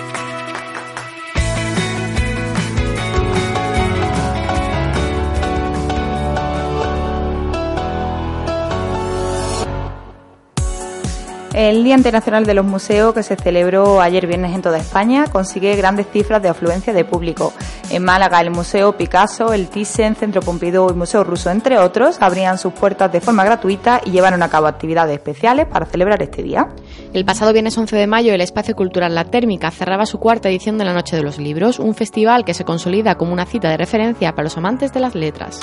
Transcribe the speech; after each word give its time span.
El 11.60 11.84
Día 11.84 11.98
Internacional 11.98 12.46
de 12.46 12.54
los 12.54 12.66
Museos, 12.66 13.14
que 13.14 13.22
se 13.22 13.36
celebró 13.36 14.00
ayer 14.00 14.26
viernes 14.26 14.56
en 14.56 14.62
toda 14.62 14.78
España, 14.78 15.26
consigue 15.30 15.76
grandes 15.76 16.08
cifras 16.08 16.42
de 16.42 16.48
afluencia 16.48 16.94
de 16.94 17.04
público. 17.04 17.52
En 17.90 18.02
Málaga, 18.02 18.40
el 18.40 18.50
Museo 18.50 18.96
Picasso, 18.96 19.52
el 19.52 19.68
Thyssen, 19.68 20.16
Centro 20.16 20.42
Pompidou 20.42 20.90
y 20.90 20.94
Museo 20.94 21.26
Ruso, 21.26 21.50
entre 21.50 21.78
otros, 21.78 22.22
abrían 22.22 22.58
sus 22.58 22.72
puertas 22.72 23.12
de 23.12 23.20
forma 23.20 23.44
gratuita 23.44 24.00
y 24.06 24.12
llevaron 24.12 24.42
a 24.42 24.48
cabo 24.48 24.68
actividades 24.68 25.18
especiales 25.18 25.66
para 25.66 25.86
celebrar 25.86 26.24
este 26.24 26.44
día. 26.44 26.70
El 27.14 27.26
pasado 27.26 27.52
viernes 27.52 27.78
11 27.78 27.94
de 27.94 28.08
mayo, 28.08 28.34
el 28.34 28.40
Espacio 28.40 28.74
Cultural 28.74 29.14
La 29.14 29.26
Térmica 29.26 29.70
cerraba 29.70 30.06
su 30.06 30.18
cuarta 30.18 30.48
edición 30.48 30.78
de 30.78 30.86
la 30.86 30.94
Noche 30.94 31.18
de 31.18 31.24
los 31.24 31.40
Libros, 31.40 31.80
un 31.80 31.94
festival 31.94 32.46
que 32.46 32.54
se 32.54 32.64
consolida 32.64 33.16
como 33.16 33.34
una 33.34 33.46
cita 33.46 33.70
de 33.70 33.76
referencia 33.76 34.32
para 34.32 34.46
los 34.46 34.56
amantes 34.56 34.94
de 34.94 35.02
las 35.02 35.14
letras. 35.14 35.60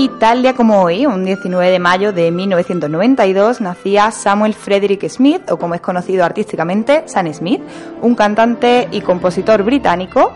Y 0.00 0.08
tal 0.08 0.40
día 0.40 0.54
como 0.54 0.80
hoy, 0.80 1.04
un 1.04 1.26
19 1.26 1.70
de 1.70 1.78
mayo 1.78 2.14
de 2.14 2.30
1992, 2.30 3.60
nacía 3.60 4.10
Samuel 4.10 4.54
Frederick 4.54 5.06
Smith, 5.10 5.42
o 5.50 5.58
como 5.58 5.74
es 5.74 5.82
conocido 5.82 6.24
artísticamente, 6.24 7.02
Sam 7.04 7.30
Smith, 7.34 7.60
un 8.00 8.14
cantante 8.14 8.88
y 8.92 9.02
compositor 9.02 9.62
británico 9.62 10.32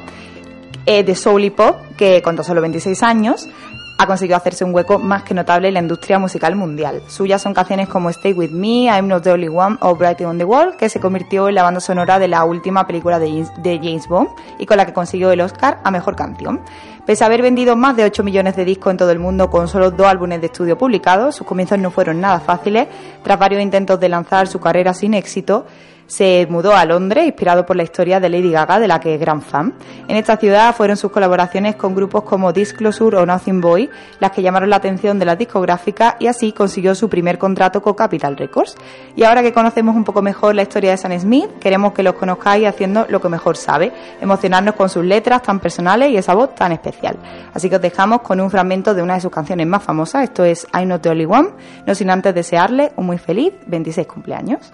eh, 0.85 1.03
de 1.03 1.15
soul 1.15 1.45
y 1.45 1.49
pop 1.49 1.77
que 1.97 2.21
con 2.21 2.45
solo 2.45 2.61
26 2.61 3.03
años 3.03 3.49
ha 3.97 4.07
conseguido 4.07 4.37
hacerse 4.37 4.65
un 4.65 4.75
hueco 4.75 4.99
más 4.99 5.23
que 5.23 5.35
notable 5.35 5.69
en 5.69 5.75
la 5.75 5.81
industria 5.81 6.19
musical 6.19 6.57
mundial. 6.57 7.03
Suyas 7.07 7.43
son 7.43 7.55
canciones 7.55 7.89
como 7.89 8.11
Stay 8.11 8.33
With 8.33 8.51
Me, 8.51 8.87
I'm 8.87 9.09
Not 9.09 9.23
the 9.23 9.33
Only 9.33 9.49
One 9.49 9.77
o 9.81 9.95
Brighter 9.95 10.27
on 10.27 10.39
the 10.39 10.45
Wall, 10.45 10.77
que 10.77 10.89
se 10.89 11.01
convirtió 11.01 11.49
en 11.49 11.55
la 11.55 11.63
banda 11.63 11.81
sonora 11.81 12.19
de 12.19 12.29
la 12.29 12.45
última 12.45 12.87
película 12.87 13.19
de 13.19 13.47
James 13.63 14.09
Bond 14.09 14.31
y 14.59 14.67
con 14.67 14.77
la 14.77 14.87
que 14.87 14.93
consiguió 14.93 15.31
el 15.31 15.41
Oscar 15.41 15.81
a 15.85 15.91
Mejor 15.91 16.17
Canción. 16.17 16.61
Pese 17.07 17.23
a 17.23 17.27
haber 17.27 17.43
vendido 17.43 17.77
más 17.77 17.97
de 17.97 18.05
8 18.05 18.25
millones 18.25 18.57
de 18.57 18.65
discos 18.65 18.91
en 18.91 18.97
todo 18.97 19.11
el 19.11 19.19
mundo 19.19 19.51
con 19.51 19.69
solo 19.69 19.91
dos 19.91 20.07
álbumes 20.07 20.41
de 20.41 20.47
estudio 20.47 20.79
publicados, 20.79 21.37
sus 21.37 21.47
comienzos 21.47 21.79
no 21.79 21.91
fueron 21.91 22.21
nada 22.21 22.41
fáciles. 22.41 22.89
Tras 23.23 23.39
varios 23.39 23.61
intentos 23.61 24.01
de 24.01 24.09
lanzar 24.09 24.49
su 24.49 24.59
carrera 24.59 24.95
sin 24.95 25.13
éxito, 25.13 25.67
se 26.07 26.47
mudó 26.51 26.75
a 26.75 26.85
Londres, 26.85 27.27
inspirado 27.27 27.65
por 27.67 27.77
la 27.77 27.83
historia 27.83 28.21
de 28.21 28.29
Lady 28.29 28.51
Gaga, 28.51 28.79
de 28.79 28.89
la 28.89 29.01
que 29.01 29.15
es 29.15 29.21
gran 29.21 29.43
fan. 29.43 29.75
En 30.09 30.17
esta 30.17 30.37
ciudad 30.37 30.75
fueron 30.75 30.97
sus 30.97 31.11
colaboraciones 31.11 31.77
con 31.77 31.95
grupos 31.95 32.25
como 32.25 32.53
Disclosure 32.53 33.17
o 33.17 33.27
Nothing 33.27 33.61
Boy 33.61 33.91
las 34.21 34.31
que 34.31 34.43
llamaron 34.43 34.71
la 34.71 34.77
atención 34.77 35.19
de 35.19 35.25
las 35.25 35.39
discográficas 35.39 36.17
y 36.19 36.27
así 36.27 36.53
consiguió 36.53 36.95
su 36.95 37.09
primer 37.09 37.39
contrato 37.39 37.83
con 37.83 37.95
Capital 37.95 38.37
Records. 38.37 38.77
Y 39.17 39.25
ahora 39.25 39.43
que 39.43 39.53
conocemos 39.53 39.97
un 39.97 40.05
poco 40.05 40.23
mejor 40.23 40.55
la 40.55 40.63
historia 40.63 40.91
de 40.91 40.97
Sam 40.97 41.19
Smith, 41.19 41.51
queremos 41.61 41.93
que 41.93 42.03
los 42.03 42.15
conozcáis 42.15 42.67
haciendo 42.67 43.07
lo 43.09 43.21
que 43.21 43.29
mejor 43.29 43.57
sabe, 43.57 43.93
emocionarnos 44.21 44.75
con 44.75 44.89
sus 44.89 45.05
letras 45.05 45.43
tan 45.43 45.61
personales 45.61 46.11
y 46.11 46.17
esa 46.17 46.35
voz 46.35 46.55
tan 46.55 46.73
especial. 46.73 47.17
Así 47.53 47.69
que 47.69 47.77
os 47.77 47.83
dejamos 47.83 48.21
con 48.23 48.41
un 48.41 48.51
fragmento 48.51 48.95
de 48.95 49.03
una 49.03 49.15
de 49.15 49.21
sus 49.21 49.31
canciones 49.31 49.67
más 49.67 49.83
famosas, 49.83 50.25
esto 50.25 50.45
es 50.45 50.67
I'm 50.75 50.89
Not 50.89 51.03
the 51.03 51.11
Only 51.11 51.27
One, 51.27 51.49
no 51.87 51.95
sin 51.95 52.11
antes 52.11 52.35
desearle 52.35 52.93
un 52.97 53.07
muy 53.07 53.19
feliz 53.19 53.53
26 53.67 54.07
cumpleaños. 54.07 54.73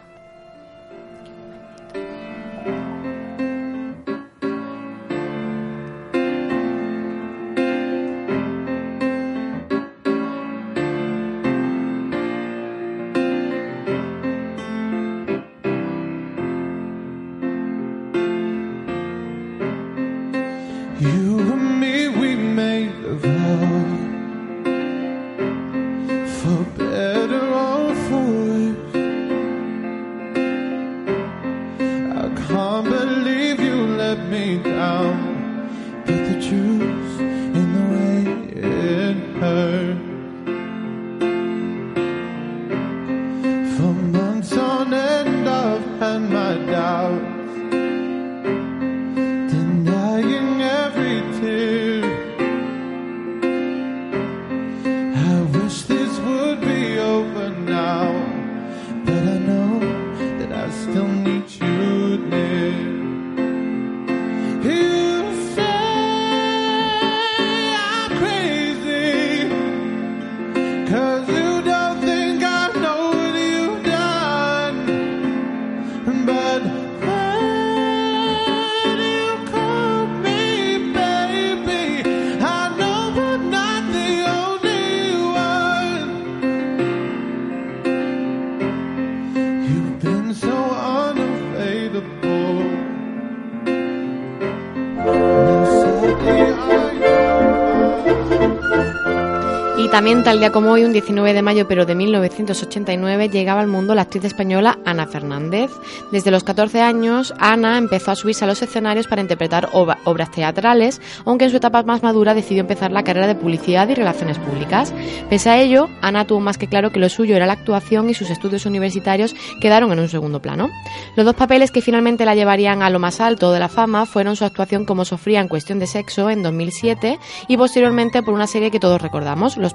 También 100.00 100.24
tal 100.24 100.38
día 100.38 100.50
como 100.50 100.70
hoy, 100.70 100.84
un 100.84 100.94
19 100.94 101.34
de 101.34 101.42
mayo 101.42 101.68
pero 101.68 101.84
de 101.84 101.94
1989, 101.94 103.28
llegaba 103.28 103.60
al 103.60 103.66
mundo 103.66 103.94
la 103.94 104.00
actriz 104.00 104.24
española 104.24 104.78
Ana 104.86 105.06
Fernández. 105.06 105.70
Desde 106.10 106.30
los 106.30 106.42
14 106.42 106.80
años, 106.80 107.34
Ana 107.38 107.76
empezó 107.76 108.10
a 108.10 108.16
subirse 108.16 108.44
a 108.44 108.46
los 108.46 108.62
escenarios 108.62 109.06
para 109.08 109.20
interpretar 109.20 109.68
obra- 109.74 109.98
obras 110.06 110.30
teatrales, 110.30 111.02
aunque 111.26 111.44
en 111.44 111.50
su 111.50 111.58
etapa 111.58 111.82
más 111.82 112.02
madura 112.02 112.32
decidió 112.32 112.62
empezar 112.62 112.92
la 112.92 113.04
carrera 113.04 113.26
de 113.26 113.34
publicidad 113.34 113.90
y 113.90 113.94
relaciones 113.94 114.38
públicas. 114.38 114.94
Pese 115.28 115.50
a 115.50 115.60
ello, 115.60 115.86
Ana 116.00 116.26
tuvo 116.26 116.40
más 116.40 116.56
que 116.56 116.66
claro 116.66 116.90
que 116.92 116.98
lo 116.98 117.10
suyo 117.10 117.36
era 117.36 117.44
la 117.44 117.52
actuación 117.52 118.08
y 118.08 118.14
sus 118.14 118.30
estudios 118.30 118.64
universitarios 118.64 119.34
quedaron 119.60 119.92
en 119.92 119.98
un 119.98 120.08
segundo 120.08 120.40
plano. 120.40 120.70
Los 121.14 121.26
dos 121.26 121.34
papeles 121.34 121.70
que 121.72 121.82
finalmente 121.82 122.24
la 122.24 122.34
llevarían 122.34 122.82
a 122.82 122.88
lo 122.88 123.00
más 123.00 123.20
alto 123.20 123.52
de 123.52 123.60
la 123.60 123.68
fama 123.68 124.06
fueron 124.06 124.34
su 124.34 124.46
actuación 124.46 124.86
como 124.86 125.04
Sofría 125.04 125.40
en 125.40 125.48
Cuestión 125.48 125.78
de 125.78 125.86
Sexo 125.86 126.30
en 126.30 126.42
2007 126.42 127.18
y 127.48 127.56
posteriormente 127.58 128.22
por 128.22 128.32
una 128.32 128.46
serie 128.46 128.70
que 128.70 128.80
todos 128.80 129.02
recordamos, 129.02 129.58
Los 129.58 129.74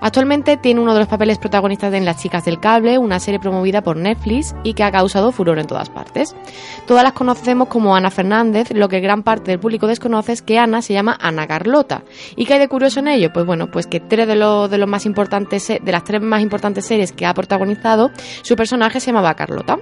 Actualmente 0.00 0.56
tiene 0.56 0.80
uno 0.80 0.94
de 0.94 1.00
los 1.00 1.08
papeles 1.08 1.38
protagonistas 1.38 1.92
en 1.94 2.04
Las 2.04 2.22
Chicas 2.22 2.44
del 2.44 2.60
Cable, 2.60 2.98
una 2.98 3.20
serie 3.20 3.40
promovida 3.40 3.82
por 3.82 3.96
Netflix 3.96 4.54
y 4.64 4.74
que 4.74 4.84
ha 4.84 4.92
causado 4.92 5.32
furor 5.32 5.58
en 5.58 5.66
todas 5.66 5.90
partes. 5.90 6.34
Todas 6.86 7.02
las 7.02 7.12
conocemos 7.12 7.68
como 7.68 7.96
Ana 7.96 8.10
Fernández, 8.10 8.70
lo 8.72 8.88
que 8.88 9.00
gran 9.00 9.22
parte 9.22 9.50
del 9.50 9.60
público 9.60 9.86
desconoce 9.86 10.32
es 10.32 10.42
que 10.42 10.58
Ana 10.58 10.82
se 10.82 10.92
llama 10.92 11.16
Ana 11.20 11.46
Carlota. 11.46 12.02
¿Y 12.36 12.46
qué 12.46 12.54
hay 12.54 12.60
de 12.60 12.68
curioso 12.68 13.00
en 13.00 13.08
ello? 13.08 13.32
Pues 13.32 13.46
bueno, 13.46 13.70
pues 13.70 13.86
que 13.86 14.00
tres 14.00 14.26
de, 14.26 14.34
de 14.34 14.78
los 14.78 14.88
más 14.88 15.06
importantes, 15.06 15.68
de 15.68 15.92
las 15.92 16.04
tres 16.04 16.22
más 16.22 16.42
importantes 16.42 16.84
series 16.84 17.12
que 17.12 17.26
ha 17.26 17.34
protagonizado, 17.34 18.10
su 18.42 18.56
personaje 18.56 19.00
se 19.00 19.06
llamaba 19.06 19.34
Carlota. 19.34 19.78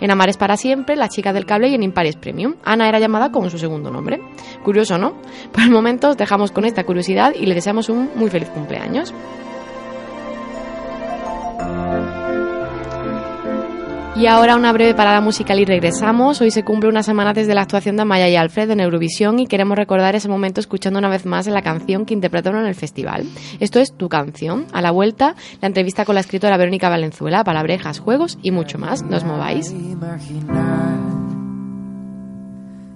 En 0.00 0.10
Amares 0.10 0.36
para 0.36 0.56
siempre, 0.56 0.96
Las 0.96 1.10
chicas 1.10 1.34
del 1.34 1.46
cable 1.46 1.68
y 1.68 1.74
en 1.74 1.82
Impares 1.82 2.16
Premium. 2.16 2.54
Ana 2.64 2.88
era 2.88 2.98
llamada 2.98 3.30
con 3.30 3.50
su 3.50 3.58
segundo 3.58 3.90
nombre. 3.90 4.20
Curioso, 4.62 4.98
¿no? 4.98 5.14
Por 5.52 5.62
el 5.62 5.70
momento 5.70 6.10
os 6.10 6.16
dejamos 6.16 6.52
con 6.52 6.64
esta 6.64 6.84
curiosidad 6.84 7.32
y 7.34 7.46
le 7.46 7.54
deseamos 7.54 7.88
un 7.88 8.10
muy 8.14 8.30
feliz 8.30 8.48
cumpleaños. 8.48 9.12
Y 14.16 14.26
ahora 14.26 14.54
una 14.54 14.72
breve 14.72 14.94
parada 14.94 15.20
musical 15.20 15.58
y 15.58 15.64
regresamos. 15.64 16.40
Hoy 16.40 16.52
se 16.52 16.62
cumple 16.62 16.88
una 16.88 17.02
semana 17.02 17.32
desde 17.32 17.52
la 17.52 17.62
actuación 17.62 17.96
de 17.96 18.02
Amaya 18.02 18.28
y 18.28 18.36
Alfred 18.36 18.70
en 18.70 18.78
Eurovisión 18.78 19.40
y 19.40 19.46
queremos 19.48 19.76
recordar 19.76 20.14
ese 20.14 20.28
momento 20.28 20.60
escuchando 20.60 21.00
una 21.00 21.08
vez 21.08 21.26
más 21.26 21.48
la 21.48 21.62
canción 21.62 22.06
que 22.06 22.14
interpretaron 22.14 22.60
en 22.60 22.68
el 22.68 22.76
festival. 22.76 23.24
Esto 23.58 23.80
es 23.80 23.92
Tu 23.96 24.08
canción. 24.08 24.66
A 24.72 24.80
la 24.80 24.92
vuelta, 24.92 25.34
la 25.60 25.66
entrevista 25.66 26.04
con 26.04 26.14
la 26.14 26.20
escritora 26.20 26.56
Verónica 26.56 26.88
Valenzuela, 26.88 27.42
palabrejas, 27.42 27.98
juegos 27.98 28.38
y 28.40 28.52
mucho 28.52 28.78
más. 28.78 29.02
No 29.02 29.16
os 29.16 29.24
mováis. 29.24 29.72
imaginar 29.72 31.00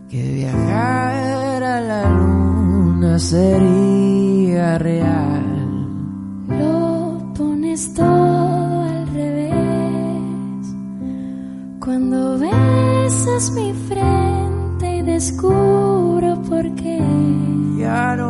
que 0.09 0.23
viajar 0.23 1.63
a 1.65 1.81
la 1.81 2.11
luna 2.11 3.19
sería 3.19 4.79
real. 4.79 5.45
Lo 6.49 7.33
pones 7.35 7.93
todo 7.93 8.08
cuando 12.09 12.39
besas 12.39 13.51
mi 13.51 13.75
frente 13.87 14.97
y 14.97 15.03
descubro 15.03 16.41
por 16.49 16.75
qué. 16.75 16.99
Ya 17.77 18.17
no 18.17 18.28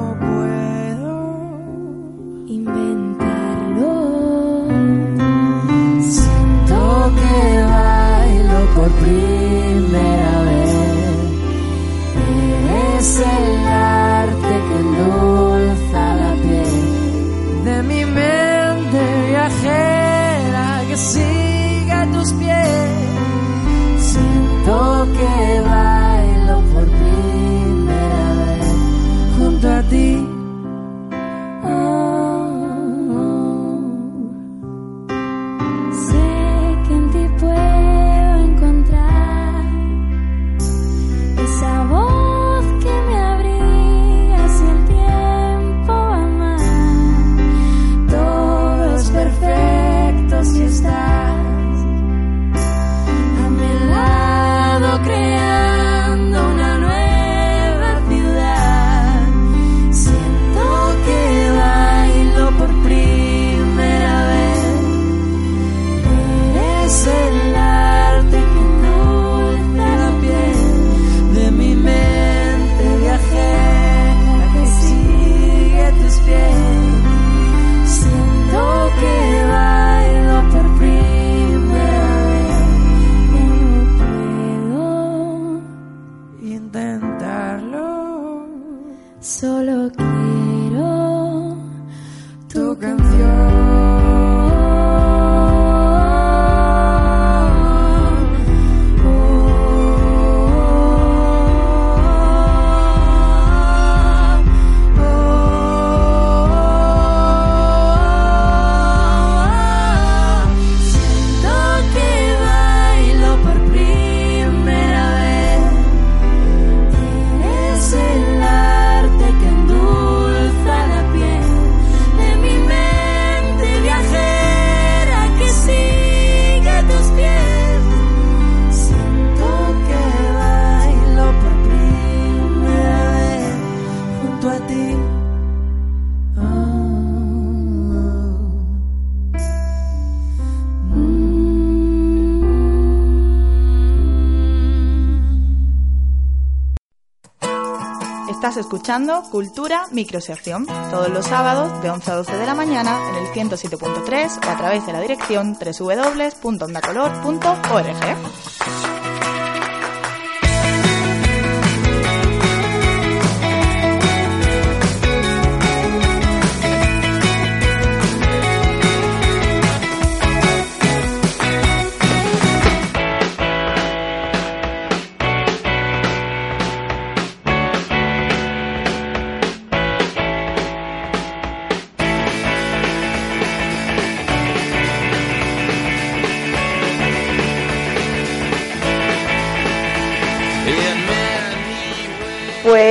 escuchando 148.58 149.22
Cultura 149.30 149.86
Microsección 149.90 150.66
todos 150.66 151.08
los 151.08 151.24
sábados 151.26 151.82
de 151.82 151.90
11 151.90 152.10
a 152.10 152.14
12 152.16 152.36
de 152.36 152.46
la 152.46 152.54
mañana 152.54 153.00
en 153.10 153.16
el 153.16 153.26
107.3 153.32 154.46
o 154.46 154.50
a 154.50 154.56
través 154.56 154.86
de 154.86 154.92
la 154.92 155.00
dirección 155.00 155.54
www.ondacolor.org. 155.54 158.47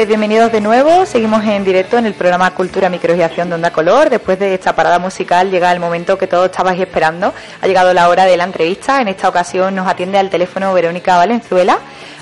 Bienvenidos 0.08 0.54
de 0.54 0.62
nuevo, 0.62 1.06
seguimos 1.06 1.44
en 1.44 1.66
directo 1.66 1.98
en 1.98 2.06
el 2.06 2.14
programa 2.14 2.52
Cultura 2.52 2.88
Microgiación 2.88 3.50
de 3.50 3.56
Onda 3.56 3.72
Color. 3.72 4.10
Después 4.10 4.40
de 4.40 4.54
esta 4.54 4.74
parada 4.74 5.00
musical 5.00 5.52
llega 5.52 5.70
el 5.70 5.82
momento 5.82 6.18
que 6.18 6.28
todos 6.28 6.46
estabais 6.46 6.80
esperando. 6.80 7.34
Ha 7.62 7.68
llegado 7.68 7.94
la 7.94 8.08
hora 8.08 8.24
de 8.24 8.38
la 8.38 8.46
entrevista. 8.46 9.02
En 9.02 9.10
esta 9.10 9.28
ocasión 9.28 9.76
nos 9.76 9.86
atiende 9.86 10.18
al 10.18 10.30
teléfono 10.30 10.74
Verónica 10.74 11.18
Valenzuela, 11.18 11.80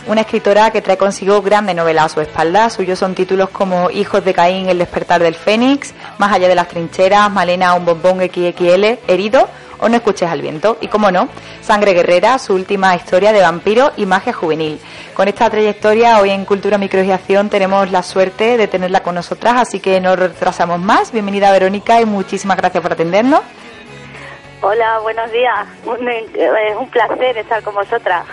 una 0.08 0.22
escritora 0.22 0.72
que 0.72 0.82
trae 0.82 0.98
consigo 0.98 1.44
grandes 1.44 1.76
novelas 1.76 2.06
a 2.06 2.10
su 2.10 2.22
espalda. 2.22 2.72
Suyos 2.72 2.98
son 2.98 3.14
títulos 3.14 3.52
como 3.52 3.92
Hijos 3.92 4.26
de 4.26 4.34
Caín, 4.34 4.68
El 4.68 4.80
despertar 4.80 5.22
del 5.22 5.36
Fénix, 5.36 5.94
Más 6.18 6.34
allá 6.34 6.48
de 6.48 6.56
las 6.56 6.68
trincheras, 6.68 7.30
Malena, 7.30 7.76
un 7.76 7.86
bombón 7.86 8.18
XXL, 8.20 8.98
Herido 9.08 9.48
o 9.80 9.90
No 9.90 9.96
escuches 9.98 10.30
al 10.30 10.42
viento. 10.42 10.78
Y 10.82 10.88
como 10.88 11.12
no, 11.12 11.28
Sangre 11.62 11.94
Guerrera, 11.94 12.38
su 12.40 12.54
última 12.54 12.96
historia 12.96 13.32
de 13.34 13.42
vampiro 13.42 13.92
y 13.98 14.06
magia 14.06 14.34
juvenil. 14.34 14.80
Con 15.14 15.28
esta 15.28 15.50
trayectoria, 15.50 16.20
hoy 16.20 16.30
en 16.32 16.46
Cultura 16.46 16.78
Microgiación 16.78 17.50
tenemos 17.50 17.92
la 17.92 18.04
suerte 18.04 18.58
de 18.58 18.68
tenerla 18.68 19.02
con 19.02 19.16
nosotras, 19.16 19.56
así 19.58 19.80
que 19.80 20.00
no 20.02 20.16
retrasamos 20.16 20.80
más. 20.80 21.12
Bienvenida 21.12 21.52
Verónica 21.52 22.02
y 22.02 22.06
muchísimas 22.06 22.58
gracias 22.58 22.82
por 22.82 22.92
atendernos. 22.94 23.42
Hola, 24.62 25.00
buenos 25.04 25.32
días. 25.32 25.68
Un- 25.86 26.08
Es 26.08 26.76
un 26.78 26.90
placer 26.90 27.38
estar 27.38 27.62
con 27.64 27.76
vosotras. 27.76 28.26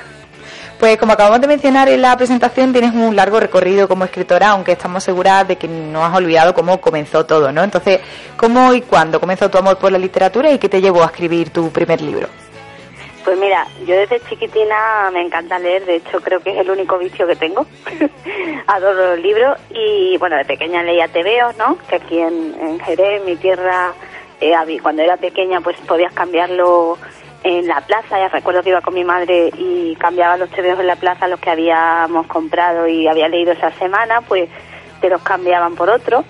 Pues 0.82 0.98
como 0.98 1.12
acabamos 1.12 1.40
de 1.40 1.46
mencionar 1.46 1.88
en 1.88 2.02
la 2.02 2.16
presentación, 2.16 2.72
tienes 2.72 2.92
un 2.92 3.14
largo 3.14 3.38
recorrido 3.38 3.86
como 3.86 4.04
escritora, 4.04 4.48
aunque 4.48 4.72
estamos 4.72 5.04
seguras 5.04 5.46
de 5.46 5.54
que 5.54 5.68
no 5.68 6.04
has 6.04 6.12
olvidado 6.12 6.54
cómo 6.54 6.80
comenzó 6.80 7.24
todo, 7.24 7.52
¿no? 7.52 7.62
Entonces, 7.62 8.00
¿cómo 8.36 8.74
y 8.74 8.80
cuándo 8.80 9.20
comenzó 9.20 9.48
tu 9.48 9.58
amor 9.58 9.78
por 9.78 9.92
la 9.92 9.98
literatura 9.98 10.50
y 10.50 10.58
qué 10.58 10.68
te 10.68 10.80
llevó 10.80 11.04
a 11.04 11.06
escribir 11.06 11.50
tu 11.50 11.70
primer 11.70 12.00
libro? 12.00 12.26
Pues 13.24 13.38
mira, 13.38 13.64
yo 13.86 13.94
desde 13.94 14.18
chiquitina 14.28 15.08
me 15.12 15.22
encanta 15.22 15.56
leer, 15.60 15.84
de 15.84 15.94
hecho 15.94 16.20
creo 16.20 16.40
que 16.40 16.50
es 16.50 16.58
el 16.58 16.68
único 16.68 16.98
vicio 16.98 17.28
que 17.28 17.36
tengo. 17.36 17.64
Adoro 18.66 19.14
los 19.14 19.20
libros 19.20 19.56
y 19.70 20.18
bueno, 20.18 20.36
de 20.36 20.44
pequeña 20.44 20.82
leía 20.82 21.06
tebeos, 21.06 21.56
¿no? 21.58 21.78
Que 21.88 21.94
aquí 21.94 22.18
en, 22.18 22.56
en 22.60 22.80
Jerez, 22.80 23.22
mi 23.24 23.36
tierra, 23.36 23.92
eh, 24.40 24.52
cuando 24.82 25.02
era 25.02 25.16
pequeña 25.16 25.60
pues 25.60 25.76
podías 25.86 26.12
cambiarlo 26.12 26.98
en 27.44 27.66
la 27.66 27.80
plaza, 27.80 28.18
ya 28.18 28.28
recuerdo 28.28 28.62
que 28.62 28.70
iba 28.70 28.80
con 28.80 28.94
mi 28.94 29.04
madre 29.04 29.50
y 29.56 29.96
cambiaba 29.96 30.37
los 30.37 30.50
tebeos 30.50 30.78
en 30.78 30.87
la 30.87 30.96
plaza, 30.96 31.28
los 31.28 31.40
que 31.40 31.50
habíamos 31.50 32.26
comprado 32.26 32.87
y 32.87 33.08
había 33.08 33.28
leído 33.28 33.52
esa 33.52 33.70
semana, 33.72 34.20
pues 34.22 34.49
te 35.00 35.08
los 35.08 35.22
cambiaban 35.22 35.75
por 35.75 35.90
otro. 35.90 36.25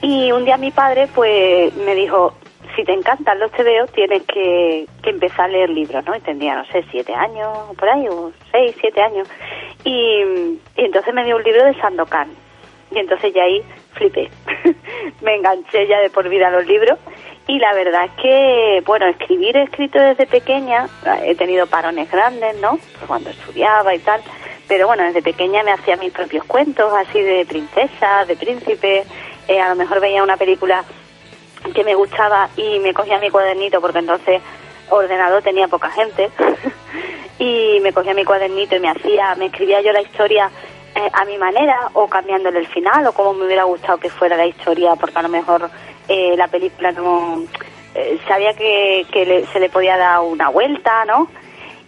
Y 0.00 0.32
un 0.32 0.44
día 0.44 0.56
mi 0.56 0.70
padre 0.70 1.08
pues 1.14 1.74
me 1.76 1.94
dijo, 1.94 2.34
si 2.76 2.84
te 2.84 2.92
encantan 2.92 3.40
los 3.40 3.50
tebeos 3.52 3.90
tienes 3.92 4.22
que, 4.22 4.86
que 5.02 5.10
empezar 5.10 5.46
a 5.46 5.48
leer 5.48 5.70
libros, 5.70 6.04
¿no? 6.06 6.14
Y 6.16 6.20
tendría, 6.20 6.56
no 6.56 6.64
sé, 6.66 6.84
siete 6.90 7.12
años, 7.12 7.48
por 7.76 7.88
ahí, 7.88 8.06
o 8.08 8.32
seis, 8.52 8.76
siete 8.80 9.02
años. 9.02 9.28
Y, 9.84 10.22
y 10.76 10.84
entonces 10.84 11.12
me 11.12 11.24
dio 11.24 11.36
un 11.36 11.42
libro 11.42 11.64
de 11.64 11.74
Sandokan. 11.80 12.28
Y 12.90 12.98
entonces 12.98 13.34
ya 13.34 13.42
ahí 13.42 13.62
flipé. 13.94 14.30
me 15.22 15.34
enganché 15.34 15.86
ya 15.86 15.98
de 16.00 16.10
por 16.10 16.28
vida 16.28 16.48
a 16.48 16.52
los 16.52 16.66
libros. 16.66 16.98
Y 17.48 17.58
la 17.58 17.72
verdad 17.72 18.04
es 18.04 18.12
que, 18.22 18.82
bueno, 18.84 19.06
escribir 19.06 19.56
he 19.56 19.62
escrito 19.62 19.98
desde 19.98 20.26
pequeña. 20.26 20.86
He 21.24 21.34
tenido 21.34 21.66
parones 21.66 22.10
grandes, 22.10 22.56
¿no? 22.60 22.72
Pues 22.72 23.06
cuando 23.06 23.30
estudiaba 23.30 23.94
y 23.94 23.98
tal. 24.00 24.20
Pero 24.68 24.86
bueno, 24.86 25.02
desde 25.04 25.22
pequeña 25.22 25.62
me 25.62 25.72
hacía 25.72 25.96
mis 25.96 26.12
propios 26.12 26.44
cuentos, 26.44 26.92
así 26.92 27.22
de 27.22 27.46
princesa, 27.46 28.26
de 28.26 28.36
príncipe. 28.36 29.04
Eh, 29.48 29.60
a 29.60 29.70
lo 29.70 29.76
mejor 29.76 29.98
veía 29.98 30.22
una 30.22 30.36
película 30.36 30.84
que 31.74 31.84
me 31.84 31.94
gustaba 31.94 32.50
y 32.54 32.78
me 32.80 32.92
cogía 32.92 33.18
mi 33.18 33.30
cuadernito 33.30 33.80
porque 33.80 34.00
entonces 34.00 34.42
ordenador 34.90 35.42
tenía 35.42 35.68
poca 35.68 35.90
gente 35.90 36.30
y 37.38 37.80
me 37.80 37.94
cogía 37.94 38.12
mi 38.12 38.24
cuadernito 38.24 38.76
y 38.76 38.80
me 38.80 38.90
hacía, 38.90 39.34
me 39.36 39.46
escribía 39.46 39.80
yo 39.80 39.92
la 39.92 40.02
historia 40.02 40.50
eh, 40.94 41.10
a 41.12 41.24
mi 41.24 41.38
manera 41.38 41.90
o 41.94 42.08
cambiándole 42.08 42.58
el 42.58 42.66
final 42.66 43.06
o 43.06 43.12
como 43.12 43.32
me 43.34 43.46
hubiera 43.46 43.64
gustado 43.64 43.98
que 43.98 44.10
fuera 44.10 44.36
la 44.36 44.46
historia 44.46 44.94
porque 44.96 45.18
a 45.18 45.22
lo 45.22 45.28
mejor 45.28 45.70
eh, 46.08 46.34
la 46.36 46.48
película 46.48 46.92
no 46.92 47.42
eh, 47.94 48.18
sabía 48.26 48.54
que, 48.54 49.06
le- 49.12 49.46
se 49.46 49.60
le 49.60 49.68
podía 49.68 49.96
dar 49.96 50.20
una 50.20 50.48
vuelta, 50.48 51.04
¿no? 51.04 51.28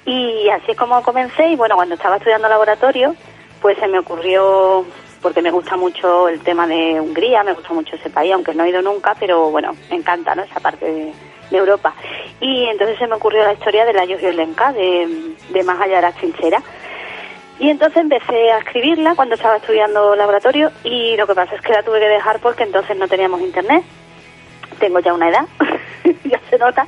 Y 0.04 0.48
así 0.48 0.72
es 0.72 0.76
como 0.76 1.02
comencé 1.02 1.48
y 1.48 1.56
bueno, 1.56 1.76
cuando 1.76 1.94
estaba 1.94 2.16
estudiando 2.16 2.48
laboratorio, 2.48 3.14
pues 3.60 3.78
se 3.78 3.86
me 3.88 3.98
ocurrió, 3.98 4.84
porque 5.20 5.42
me 5.42 5.50
gusta 5.50 5.76
mucho 5.76 6.28
el 6.28 6.40
tema 6.40 6.66
de 6.66 7.00
Hungría, 7.00 7.42
me 7.44 7.52
gusta 7.52 7.72
mucho 7.72 7.96
ese 7.96 8.10
país, 8.10 8.32
aunque 8.32 8.54
no 8.54 8.64
he 8.64 8.70
ido 8.70 8.82
nunca, 8.82 9.14
pero 9.20 9.50
bueno, 9.50 9.76
me 9.90 9.96
encanta, 9.96 10.34
¿no? 10.34 10.42
Esa 10.42 10.60
parte 10.60 10.90
de, 10.90 11.12
Europa. 11.52 11.92
Y 12.40 12.66
entonces 12.66 12.96
se 12.98 13.06
me 13.08 13.16
ocurrió 13.16 13.42
la 13.42 13.52
historia 13.52 13.84
de 13.84 13.92
la 13.92 14.04
Lenka, 14.04 14.72
de, 14.72 15.34
de 15.50 15.62
Más 15.64 15.80
allá 15.80 15.96
de 15.96 16.02
las 16.02 16.14
trincheras. 16.14 16.62
Y 17.58 17.68
entonces 17.68 17.98
empecé 17.98 18.52
a 18.52 18.58
escribirla 18.58 19.14
cuando 19.14 19.34
estaba 19.34 19.56
estudiando 19.56 20.14
laboratorio 20.16 20.70
y 20.82 21.14
lo 21.16 21.26
que 21.26 21.34
pasa 21.34 21.54
es 21.54 21.60
que 21.60 21.72
la 21.74 21.82
tuve 21.82 22.00
que 22.00 22.08
dejar 22.08 22.40
porque 22.40 22.62
entonces 22.62 22.96
no 22.96 23.06
teníamos 23.06 23.42
internet. 23.42 23.82
Tengo 24.80 24.98
ya 24.98 25.14
una 25.14 25.28
edad, 25.28 25.46
ya 26.24 26.40
se 26.50 26.58
nota. 26.58 26.86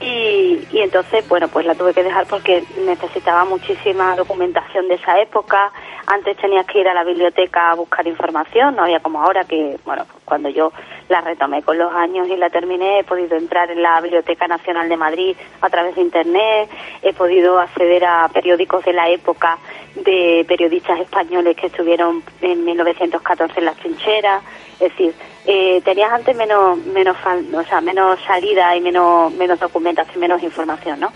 Y, 0.00 0.66
y 0.72 0.80
entonces, 0.80 1.28
bueno, 1.28 1.48
pues 1.48 1.66
la 1.66 1.74
tuve 1.74 1.92
que 1.92 2.02
dejar 2.02 2.26
porque 2.26 2.64
necesitaba 2.86 3.44
muchísima 3.44 4.16
documentación 4.16 4.88
de 4.88 4.94
esa 4.94 5.20
época. 5.20 5.72
Antes 6.06 6.36
tenías 6.36 6.64
que 6.66 6.80
ir 6.80 6.88
a 6.88 6.94
la 6.94 7.04
biblioteca 7.04 7.72
a 7.72 7.74
buscar 7.74 8.06
información, 8.06 8.76
no 8.76 8.84
había 8.84 9.00
como 9.00 9.20
ahora 9.20 9.44
que, 9.44 9.76
bueno, 9.84 10.04
pues 10.10 10.22
cuando 10.24 10.48
yo 10.48 10.72
la 11.08 11.20
retomé 11.20 11.62
con 11.62 11.78
los 11.78 11.92
años 11.92 12.28
y 12.28 12.36
la 12.36 12.48
terminé, 12.48 13.00
he 13.00 13.04
podido 13.04 13.36
entrar 13.36 13.70
en 13.70 13.82
la 13.82 14.00
Biblioteca 14.00 14.46
Nacional 14.46 14.88
de 14.88 14.96
Madrid 14.96 15.36
a 15.60 15.68
través 15.68 15.96
de 15.96 16.02
Internet, 16.02 16.70
he 17.02 17.12
podido 17.12 17.58
acceder 17.58 18.04
a 18.04 18.28
periódicos 18.28 18.84
de 18.84 18.92
la 18.92 19.08
época 19.08 19.58
de 19.96 20.44
periodistas 20.46 21.00
españoles 21.00 21.56
que 21.56 21.66
estuvieron 21.66 22.22
en 22.40 22.64
1914 22.64 23.58
en 23.58 23.64
las 23.64 23.76
trincheras, 23.76 24.42
es 24.74 24.90
decir, 24.90 25.14
eh, 25.46 25.80
tenías 25.84 26.12
antes 26.12 26.36
menos 26.36 26.76
menos 26.86 27.16
o 27.54 27.62
sea, 27.64 27.80
menos 27.80 28.18
salida 28.26 28.74
y 28.74 28.80
menos 28.80 29.32
menos 29.34 29.60
documentación, 29.60 30.18
menos 30.18 30.42
información, 30.42 31.00
¿no? 31.00 31.12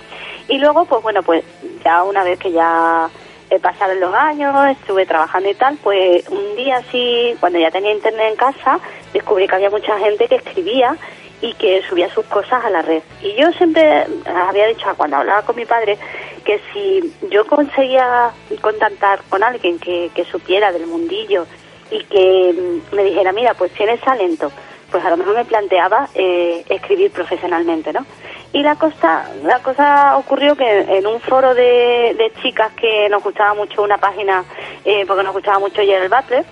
Y 0.48 0.58
luego, 0.58 0.84
pues 0.84 1.02
bueno, 1.02 1.22
pues 1.22 1.44
ya 1.84 2.02
una 2.02 2.24
vez 2.24 2.38
que 2.38 2.52
ya 2.52 3.08
eh, 3.50 3.58
pasaron 3.58 3.98
los 3.98 4.14
años, 4.14 4.54
estuve 4.68 5.06
trabajando 5.06 5.48
y 5.50 5.54
tal, 5.54 5.76
pues 5.82 6.28
un 6.28 6.56
día 6.56 6.76
así, 6.78 7.34
cuando 7.40 7.58
ya 7.58 7.70
tenía 7.70 7.92
internet 7.92 8.30
en 8.30 8.36
casa, 8.36 8.78
descubrí 9.12 9.48
que 9.48 9.56
había 9.56 9.70
mucha 9.70 9.98
gente 9.98 10.28
que 10.28 10.36
escribía 10.36 10.96
y 11.40 11.54
que 11.54 11.82
subía 11.88 12.08
sus 12.12 12.24
cosas 12.26 12.64
a 12.64 12.70
la 12.70 12.82
red. 12.82 13.02
Y 13.22 13.34
yo 13.34 13.50
siempre 13.52 14.06
había 14.26 14.66
dicho, 14.66 14.86
cuando 14.96 15.16
hablaba 15.16 15.42
con 15.42 15.56
mi 15.56 15.64
padre, 15.64 15.98
que 16.44 16.60
si 16.72 17.14
yo 17.30 17.46
conseguía 17.46 18.30
contactar 18.60 19.20
con 19.28 19.42
alguien 19.42 19.78
que, 19.78 20.10
que 20.14 20.24
supiera 20.24 20.70
del 20.72 20.86
mundillo 20.86 21.46
y 21.90 22.04
que 22.04 22.52
mm, 22.52 22.94
me 22.94 23.04
dijera, 23.04 23.32
mira, 23.32 23.54
pues 23.54 23.72
tienes 23.72 24.00
talento, 24.00 24.50
pues 24.90 25.04
a 25.04 25.10
lo 25.10 25.16
mejor 25.16 25.34
me 25.34 25.44
planteaba 25.44 26.08
eh, 26.14 26.64
escribir 26.68 27.10
profesionalmente, 27.10 27.92
¿no? 27.92 28.04
Y 28.52 28.62
la 28.62 28.74
cosa, 28.74 29.30
la 29.44 29.60
cosa 29.60 30.16
ocurrió 30.16 30.56
que 30.56 30.80
en 30.80 31.06
un 31.06 31.20
foro 31.20 31.54
de, 31.54 32.16
de 32.18 32.32
chicas 32.42 32.72
que 32.72 33.08
nos 33.08 33.22
gustaba 33.22 33.54
mucho 33.54 33.82
una 33.82 33.98
página, 33.98 34.44
eh, 34.84 35.04
porque 35.06 35.22
nos 35.22 35.32
gustaba 35.32 35.60
mucho 35.60 35.82
Gerald 35.82 36.12
Butler, 36.12 36.44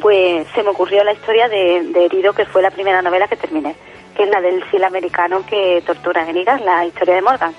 pues 0.00 0.46
se 0.54 0.62
me 0.62 0.70
ocurrió 0.70 1.04
la 1.04 1.12
historia 1.12 1.48
de, 1.48 1.82
de 1.92 2.06
Herido, 2.06 2.32
que 2.32 2.46
fue 2.46 2.62
la 2.62 2.70
primera 2.70 3.02
novela 3.02 3.28
que 3.28 3.36
terminé, 3.36 3.74
que 4.16 4.24
es 4.24 4.30
la 4.30 4.40
del 4.40 4.64
sil 4.70 4.82
americano 4.82 5.44
que 5.44 5.82
tortura 5.86 6.28
en 6.28 6.38
Irak, 6.38 6.62
la 6.64 6.86
historia 6.86 7.16
de 7.16 7.22
Morgan. 7.22 7.54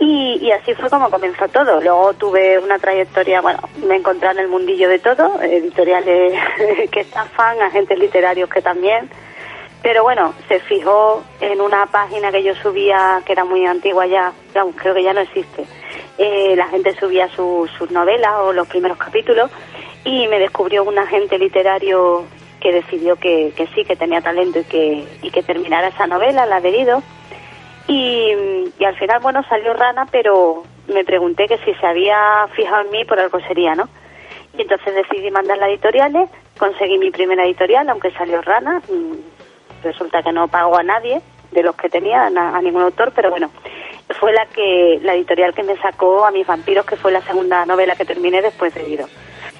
Y, 0.00 0.38
y 0.42 0.50
así 0.52 0.74
fue 0.74 0.90
como 0.90 1.08
comenzó 1.10 1.46
todo. 1.48 1.80
Luego 1.80 2.14
tuve 2.14 2.58
una 2.58 2.78
trayectoria, 2.78 3.40
bueno, 3.40 3.60
me 3.86 3.96
encontré 3.96 4.30
en 4.30 4.38
el 4.40 4.48
mundillo 4.48 4.88
de 4.88 4.98
todo, 4.98 5.40
editoriales 5.40 6.32
que 6.90 7.00
estafan, 7.00 7.60
agentes 7.62 7.98
literarios 7.98 8.48
que 8.50 8.60
también. 8.60 9.08
Pero 9.82 10.02
bueno, 10.02 10.34
se 10.48 10.60
fijó 10.60 11.22
en 11.40 11.60
una 11.60 11.86
página 11.86 12.32
que 12.32 12.42
yo 12.42 12.54
subía, 12.56 13.22
que 13.26 13.32
era 13.32 13.44
muy 13.44 13.66
antigua 13.66 14.06
ya, 14.06 14.32
creo 14.76 14.94
que 14.94 15.02
ya 15.02 15.12
no 15.12 15.20
existe. 15.20 15.64
Eh, 16.16 16.54
la 16.56 16.68
gente 16.68 16.94
subía 16.98 17.28
su- 17.28 17.68
sus 17.76 17.90
novelas 17.90 18.32
o 18.40 18.52
los 18.52 18.66
primeros 18.66 18.96
capítulos 18.96 19.50
y 20.04 20.26
me 20.28 20.38
descubrió 20.38 20.84
un 20.84 20.98
agente 20.98 21.38
literario 21.38 22.24
que 22.60 22.72
decidió 22.72 23.16
que, 23.16 23.52
que 23.54 23.66
sí, 23.74 23.84
que 23.84 23.94
tenía 23.94 24.22
talento 24.22 24.60
y 24.60 24.64
que, 24.64 25.04
y 25.22 25.30
que 25.30 25.42
terminara 25.42 25.88
esa 25.88 26.06
novela, 26.06 26.46
la 26.46 26.60
de 26.62 26.68
Herido. 26.70 27.02
Y, 27.86 28.32
al 28.84 28.96
final, 28.96 29.20
bueno, 29.20 29.42
salió 29.48 29.74
rana, 29.74 30.06
pero 30.10 30.62
me 30.88 31.04
pregunté 31.04 31.46
que 31.46 31.58
si 31.58 31.74
se 31.74 31.86
había 31.86 32.46
fijado 32.54 32.82
en 32.82 32.90
mí 32.90 33.04
por 33.04 33.18
algo 33.18 33.40
sería, 33.40 33.74
¿no? 33.74 33.88
Y 34.56 34.62
entonces 34.62 34.94
decidí 34.94 35.30
mandarla 35.30 35.66
a 35.66 35.68
editoriales, 35.70 36.30
conseguí 36.58 36.98
mi 36.98 37.10
primera 37.10 37.44
editorial, 37.44 37.88
aunque 37.88 38.10
salió 38.12 38.40
rana. 38.42 38.80
Resulta 39.82 40.22
que 40.22 40.32
no 40.32 40.48
pago 40.48 40.78
a 40.78 40.82
nadie 40.82 41.20
de 41.50 41.62
los 41.62 41.76
que 41.76 41.88
tenía, 41.88 42.26
a 42.26 42.60
ningún 42.62 42.82
autor, 42.82 43.12
pero 43.14 43.30
bueno, 43.30 43.50
fue 44.18 44.32
la 44.32 44.46
que 44.46 45.00
la 45.02 45.14
editorial 45.14 45.54
que 45.54 45.62
me 45.62 45.76
sacó 45.76 46.24
a 46.24 46.30
mis 46.30 46.46
vampiros, 46.46 46.86
que 46.86 46.96
fue 46.96 47.12
la 47.12 47.22
segunda 47.22 47.64
novela 47.66 47.96
que 47.96 48.04
terminé 48.04 48.42
después 48.42 48.74
de 48.74 48.82
Herido. 48.82 49.06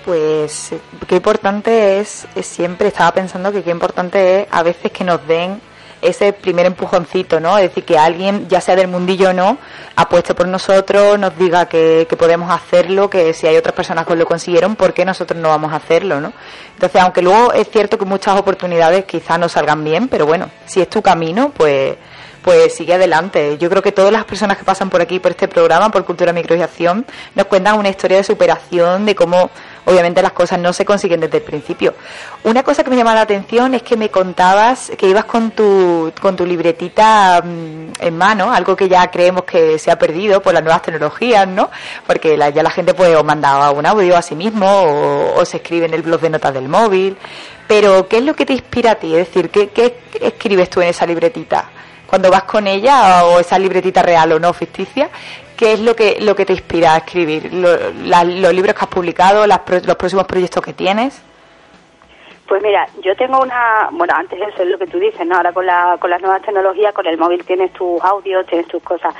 Pues 0.04 0.75
qué 1.09 1.16
importante 1.16 2.00
es 2.00 2.26
siempre, 2.43 2.88
estaba 2.88 3.12
pensando 3.12 3.52
que 3.52 3.62
qué 3.62 3.71
importante 3.71 4.43
es 4.43 4.49
a 4.50 4.62
veces 4.62 4.93
que 4.93 5.04
nos 5.04 5.26
den 5.26 5.61
ese 6.04 6.32
primer 6.32 6.66
empujoncito, 6.66 7.40
¿no? 7.40 7.56
Es 7.58 7.70
decir, 7.70 7.84
que 7.84 7.99
alguien, 7.99 8.49
ya 8.49 8.61
sea 8.61 8.76
del 8.76 8.88
mundillo 8.88 9.30
o 9.30 9.32
no, 9.32 9.58
apueste 9.96 10.34
por 10.34 10.46
nosotros, 10.49 11.18
nos 11.18 11.37
diga 11.37 11.66
que, 11.66 12.06
que 12.08 12.16
podemos 12.16 12.50
hacerlo, 12.50 13.11
que 13.11 13.32
si 13.34 13.46
hay 13.46 13.56
otras 13.56 13.75
personas 13.75 14.06
que 14.06 14.14
lo 14.14 14.26
consiguieron, 14.26 14.76
¿por 14.76 14.92
qué 14.92 15.04
nosotros 15.04 15.40
no 15.40 15.49
vamos 15.49 15.73
a 15.73 15.76
hacerlo, 15.76 16.20
¿no? 16.20 16.32
Entonces, 16.75 17.00
aunque 17.00 17.23
luego 17.23 17.52
es 17.52 17.68
cierto 17.70 17.99
que 17.99 18.04
muchas 18.04 18.38
oportunidades 18.38 19.04
quizás 19.04 19.38
no 19.38 19.49
salgan 19.49 19.82
bien, 19.84 20.08
pero 20.08 20.26
bueno, 20.26 20.50
si 20.66 20.80
es 20.80 20.88
tu 20.88 21.02
camino, 21.02 21.52
pues 21.56 21.96
pues 22.44 22.75
sigue 22.75 22.92
adelante. 22.92 23.56
Yo 23.58 23.70
creo 23.70 23.82
que 23.82 23.90
todas 23.90 24.12
las 24.12 24.25
personas 24.25 24.58
que 24.58 24.64
pasan 24.64 24.90
por 24.90 25.00
aquí, 25.00 25.18
por 25.18 25.30
este 25.30 25.49
programa, 25.49 25.90
por 25.90 26.04
Cultura 26.04 26.30
Microación, 26.32 27.06
nos 27.34 27.46
cuentan 27.46 27.78
una 27.78 27.88
historia 27.88 28.18
de 28.18 28.25
superación, 28.25 29.06
de 29.06 29.14
cómo 29.14 29.50
obviamente 29.84 30.22
las 30.22 30.32
cosas 30.32 30.58
no 30.58 30.72
se 30.72 30.84
consiguen 30.84 31.20
desde 31.20 31.38
el 31.38 31.42
principio. 31.42 31.94
Una 32.44 32.62
cosa 32.62 32.84
que 32.84 32.90
me 32.90 32.96
llama 32.96 33.14
la 33.14 33.22
atención 33.22 33.74
es 33.74 33.82
que 33.82 33.96
me 33.96 34.10
contabas 34.10 34.92
que 34.96 35.06
ibas 35.06 35.24
con 35.24 35.50
tu, 35.50 36.12
con 36.20 36.36
tu 36.36 36.46
libretita 36.46 37.42
mm, 37.44 37.92
en 38.00 38.16
mano, 38.16 38.52
algo 38.52 38.76
que 38.76 38.88
ya 38.88 39.10
creemos 39.10 39.44
que 39.44 39.78
se 39.78 39.90
ha 39.90 39.98
perdido 39.98 40.42
por 40.42 40.54
las 40.54 40.62
nuevas 40.62 40.82
tecnologías, 40.82 41.46
¿no? 41.46 41.70
Porque 42.06 42.36
ya 42.36 42.62
la 42.62 42.70
gente 42.70 42.94
pues 42.94 43.14
o 43.16 43.24
manda 43.24 43.70
un 43.70 43.86
audio 43.86 44.16
a 44.16 44.22
sí 44.22 44.34
mismo 44.34 44.66
o, 44.66 45.40
o 45.40 45.44
se 45.44 45.58
escribe 45.58 45.86
en 45.86 45.94
el 45.94 46.02
blog 46.02 46.20
de 46.20 46.30
notas 46.30 46.54
del 46.54 46.68
móvil. 46.68 47.16
Pero, 47.66 48.08
¿qué 48.08 48.18
es 48.18 48.24
lo 48.24 48.34
que 48.34 48.44
te 48.44 48.52
inspira 48.52 48.92
a 48.92 48.94
ti? 48.96 49.14
Es 49.14 49.28
decir, 49.28 49.50
¿qué, 49.50 49.68
qué 49.68 49.96
escribes 50.20 50.68
tú 50.68 50.82
en 50.82 50.88
esa 50.88 51.06
libretita? 51.06 51.70
Cuando 52.06 52.30
vas 52.30 52.44
con 52.44 52.66
ella 52.66 53.24
o 53.24 53.40
esa 53.40 53.58
libretita 53.58 54.02
real 54.02 54.32
o 54.32 54.38
no 54.38 54.52
ficticia, 54.52 55.08
¿qué 55.64 55.73
es 55.73 55.80
lo 55.80 55.97
que, 55.97 56.18
lo 56.21 56.37
que 56.37 56.44
te 56.44 56.52
inspira 56.52 56.92
a 56.94 56.99
escribir? 56.99 57.50
Lo- 57.54 57.75
¿Los 58.25 58.52
libros 58.52 58.75
que 58.75 58.80
has 58.85 58.88
publicado, 58.90 59.47
las 59.47 59.61
los 59.87 59.97
próximos 59.97 60.26
proyectos 60.26 60.62
que 60.62 60.75
tienes? 60.75 61.23
Pues 62.47 62.62
mira, 62.62 62.87
yo 63.02 63.16
tengo 63.16 63.40
una, 63.40 63.88
bueno, 63.92 64.12
antes 64.14 64.38
eso 64.38 64.62
es 64.64 64.68
lo 64.68 64.76
que 64.78 64.87
tú 64.87 64.99
dices, 64.99 65.26
¿no? 65.26 65.37
Ahora 65.37 65.52
con, 65.54 65.64
la, 65.64 65.97
con 65.99 66.11
las 66.11 66.21
nuevas 66.21 66.42
tecnologías, 66.42 66.92
con 66.92 67.06
el 67.06 67.16
móvil 67.16 67.42
tienes 67.47 67.73
tus 67.73 67.99
audios, 68.04 68.44
tienes 68.47 68.68
tus 68.68 68.83
cosas. 68.83 69.14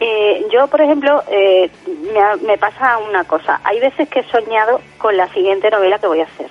Eh, 0.00 0.46
yo, 0.50 0.66
por 0.68 0.80
ejemplo, 0.80 1.22
eh, 1.30 1.70
me, 2.14 2.46
me 2.46 2.56
pasa 2.56 2.96
una 2.96 3.24
cosa. 3.24 3.60
Hay 3.64 3.78
veces 3.80 4.08
que 4.08 4.20
he 4.20 4.30
soñado 4.30 4.80
con 4.96 5.14
la 5.18 5.28
siguiente 5.34 5.70
novela 5.70 5.98
que 5.98 6.06
voy 6.06 6.20
a 6.20 6.24
hacer. 6.24 6.48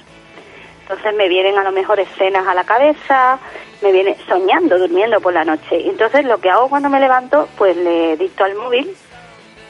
Entonces 0.83 1.15
me 1.15 1.27
vienen 1.27 1.57
a 1.57 1.63
lo 1.63 1.71
mejor 1.71 1.99
escenas 1.99 2.47
a 2.47 2.53
la 2.53 2.63
cabeza, 2.63 3.39
me 3.81 3.91
viene 3.91 4.15
soñando, 4.27 4.77
durmiendo 4.77 5.19
por 5.21 5.33
la 5.33 5.43
noche. 5.43 5.81
Entonces 5.89 6.25
lo 6.25 6.37
que 6.39 6.51
hago 6.51 6.69
cuando 6.69 6.89
me 6.89 6.99
levanto, 6.99 7.47
pues 7.57 7.75
le 7.75 8.17
dicto 8.17 8.43
al 8.43 8.53
móvil, 8.55 8.95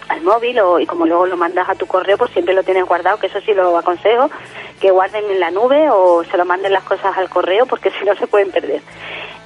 al 0.10 0.22
móvil 0.22 0.60
o, 0.60 0.80
y 0.80 0.86
como 0.86 1.06
luego 1.06 1.26
lo 1.28 1.38
mandas 1.38 1.70
a 1.70 1.76
tu 1.76 1.86
correo, 1.86 2.18
pues 2.18 2.32
siempre 2.32 2.54
lo 2.54 2.64
tienes 2.64 2.86
guardado, 2.86 3.20
que 3.20 3.28
eso 3.28 3.40
sí 3.42 3.54
lo 3.54 3.78
aconsejo, 3.78 4.30
que 4.82 4.92
guarden 4.92 5.24
en 5.30 5.40
la 5.40 5.52
nube 5.52 5.90
o 5.92 6.24
se 6.24 6.38
lo 6.38 6.46
manden 6.46 6.74
las 6.74 6.84
cosas 6.84 7.18
al 7.18 7.30
correo 7.30 7.66
porque 7.66 7.92
si 8.00 8.06
no 8.06 8.16
se 8.16 8.28
pueden 8.28 8.52
perder. 8.52 8.82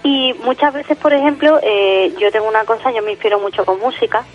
Y 0.03 0.33
muchas 0.43 0.73
veces, 0.73 0.97
por 0.97 1.13
ejemplo, 1.13 1.59
eh, 1.61 2.13
yo 2.17 2.31
tengo 2.31 2.47
una 2.47 2.65
cosa, 2.65 2.91
yo 2.91 3.01
me 3.01 3.11
inspiro 3.11 3.39
mucho 3.39 3.65
con 3.65 3.79
música 3.79 4.25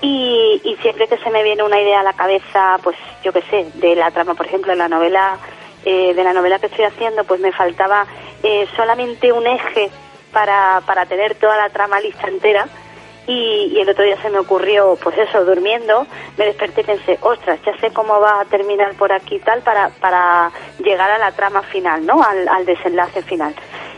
y, 0.00 0.60
y 0.64 0.76
siempre 0.76 1.08
que 1.08 1.18
se 1.18 1.30
me 1.30 1.42
viene 1.42 1.62
una 1.62 1.80
idea 1.80 2.00
a 2.00 2.04
la 2.04 2.12
cabeza, 2.12 2.78
pues 2.82 2.96
yo 3.22 3.32
qué 3.32 3.42
sé, 3.42 3.66
de 3.74 3.96
la 3.96 4.10
trama, 4.10 4.34
por 4.34 4.46
ejemplo, 4.46 4.72
en 4.72 4.78
la 4.78 4.88
novela, 4.88 5.38
eh, 5.84 6.14
de 6.14 6.24
la 6.24 6.32
novela 6.32 6.58
que 6.58 6.66
estoy 6.66 6.84
haciendo, 6.84 7.24
pues 7.24 7.40
me 7.40 7.52
faltaba 7.52 8.06
eh, 8.42 8.66
solamente 8.76 9.32
un 9.32 9.46
eje 9.46 9.90
para, 10.32 10.82
para 10.86 11.06
tener 11.06 11.34
toda 11.36 11.56
la 11.56 11.70
trama 11.70 12.00
lista 12.00 12.28
entera. 12.28 12.66
Y, 13.26 13.72
y 13.74 13.80
el 13.80 13.88
otro 13.88 14.04
día 14.04 14.20
se 14.20 14.28
me 14.28 14.38
ocurrió, 14.38 14.98
pues 15.02 15.16
eso, 15.16 15.44
durmiendo, 15.46 16.06
me 16.36 16.44
desperté 16.44 16.82
y 16.82 16.84
pensé, 16.84 17.18
ostras, 17.22 17.58
ya 17.64 17.74
sé 17.78 17.90
cómo 17.90 18.20
va 18.20 18.40
a 18.40 18.44
terminar 18.44 18.94
por 18.96 19.12
aquí 19.12 19.38
tal 19.38 19.62
para, 19.62 19.88
para 20.00 20.50
llegar 20.78 21.10
a 21.10 21.16
la 21.18 21.32
trama 21.32 21.62
final, 21.62 22.04
¿no? 22.04 22.22
Al, 22.22 22.46
al 22.48 22.66
desenlace 22.66 23.22
final. 23.22 23.54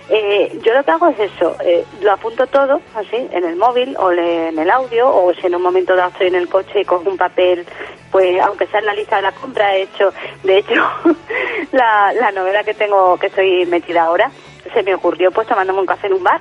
Eh, 0.08 0.60
yo 0.62 0.72
lo 0.72 0.84
que 0.84 0.90
hago 0.92 1.08
es 1.08 1.18
eso, 1.18 1.56
eh, 1.64 1.84
lo 2.00 2.12
apunto 2.12 2.46
todo 2.46 2.80
así 2.94 3.16
en 3.32 3.44
el 3.44 3.56
móvil 3.56 3.96
o 3.98 4.12
le- 4.12 4.50
en 4.50 4.58
el 4.60 4.70
audio 4.70 5.08
o 5.08 5.34
si 5.34 5.48
en 5.48 5.56
un 5.56 5.62
momento 5.62 5.96
dado 5.96 6.10
estoy 6.10 6.28
en 6.28 6.36
el 6.36 6.48
coche 6.48 6.82
y 6.82 6.84
cojo 6.84 7.10
un 7.10 7.16
papel, 7.16 7.66
pues 8.12 8.40
aunque 8.40 8.68
sea 8.68 8.78
en 8.78 8.86
la 8.86 8.94
lista 8.94 9.16
de 9.16 9.22
la 9.22 9.32
compra, 9.32 9.74
he 9.74 9.82
hecho, 9.82 10.12
de 10.44 10.58
hecho, 10.58 10.74
la, 11.72 12.12
la 12.12 12.30
novela 12.30 12.62
que 12.62 12.74
tengo, 12.74 13.16
que 13.18 13.26
estoy 13.26 13.66
metida 13.66 14.04
ahora, 14.04 14.30
se 14.72 14.82
me 14.84 14.94
ocurrió 14.94 15.32
pues 15.32 15.48
tomándome 15.48 15.80
un 15.80 15.86
café 15.86 16.06
en 16.06 16.12
un 16.14 16.22
bar 16.22 16.40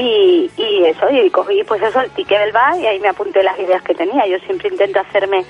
y, 0.00 0.48
y 0.56 0.84
eso, 0.84 1.10
y 1.10 1.28
cogí 1.28 1.64
pues 1.64 1.82
eso, 1.82 2.00
el 2.00 2.10
ticket 2.12 2.38
del 2.38 2.52
bar 2.52 2.78
y 2.78 2.86
ahí 2.86 3.00
me 3.00 3.08
apunté 3.08 3.42
las 3.42 3.58
ideas 3.58 3.82
que 3.82 3.96
tenía. 3.96 4.24
Yo 4.28 4.38
siempre 4.46 4.68
intento 4.68 5.00
hacerme, 5.00 5.44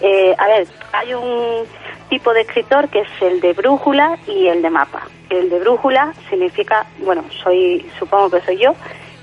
eh, 0.00 0.34
a 0.38 0.46
ver, 0.46 0.66
hay 0.92 1.12
un 1.12 1.66
tipo 2.08 2.32
de 2.32 2.40
escritor 2.40 2.88
que 2.88 3.00
es 3.00 3.10
el 3.20 3.42
de 3.42 3.52
brújula 3.52 4.18
y 4.26 4.46
el 4.46 4.62
de 4.62 4.70
mapa. 4.70 5.02
El 5.28 5.50
de 5.50 5.58
brújula 5.58 6.14
significa, 6.30 6.86
bueno, 7.00 7.24
soy, 7.42 7.86
supongo 7.98 8.30
que 8.30 8.40
soy 8.40 8.56
yo, 8.56 8.74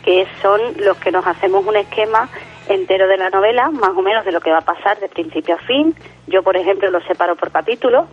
que 0.06 0.28
son 0.44 0.62
los 0.78 0.96
que 0.98 1.12
nos 1.12 1.26
hacemos 1.26 1.66
un 1.66 1.76
esquema 1.76 2.30
entero 2.70 3.08
de 3.08 3.18
la 3.18 3.32
novela, 3.32 3.72
más 3.72 3.98
o 3.98 4.04
menos 4.04 4.26
de 4.26 4.32
lo 4.32 4.42
que 4.42 4.52
va 4.52 4.60
a 4.60 4.62
pasar 4.62 5.00
de 5.00 5.10
principio 5.10 5.56
a 5.56 5.60
fin. 5.60 5.96
Yo, 6.28 6.44
por 6.44 6.56
ejemplo, 6.56 6.92
lo 6.92 7.02
separo 7.02 7.36
por 7.36 7.52
capítulos 7.52 8.06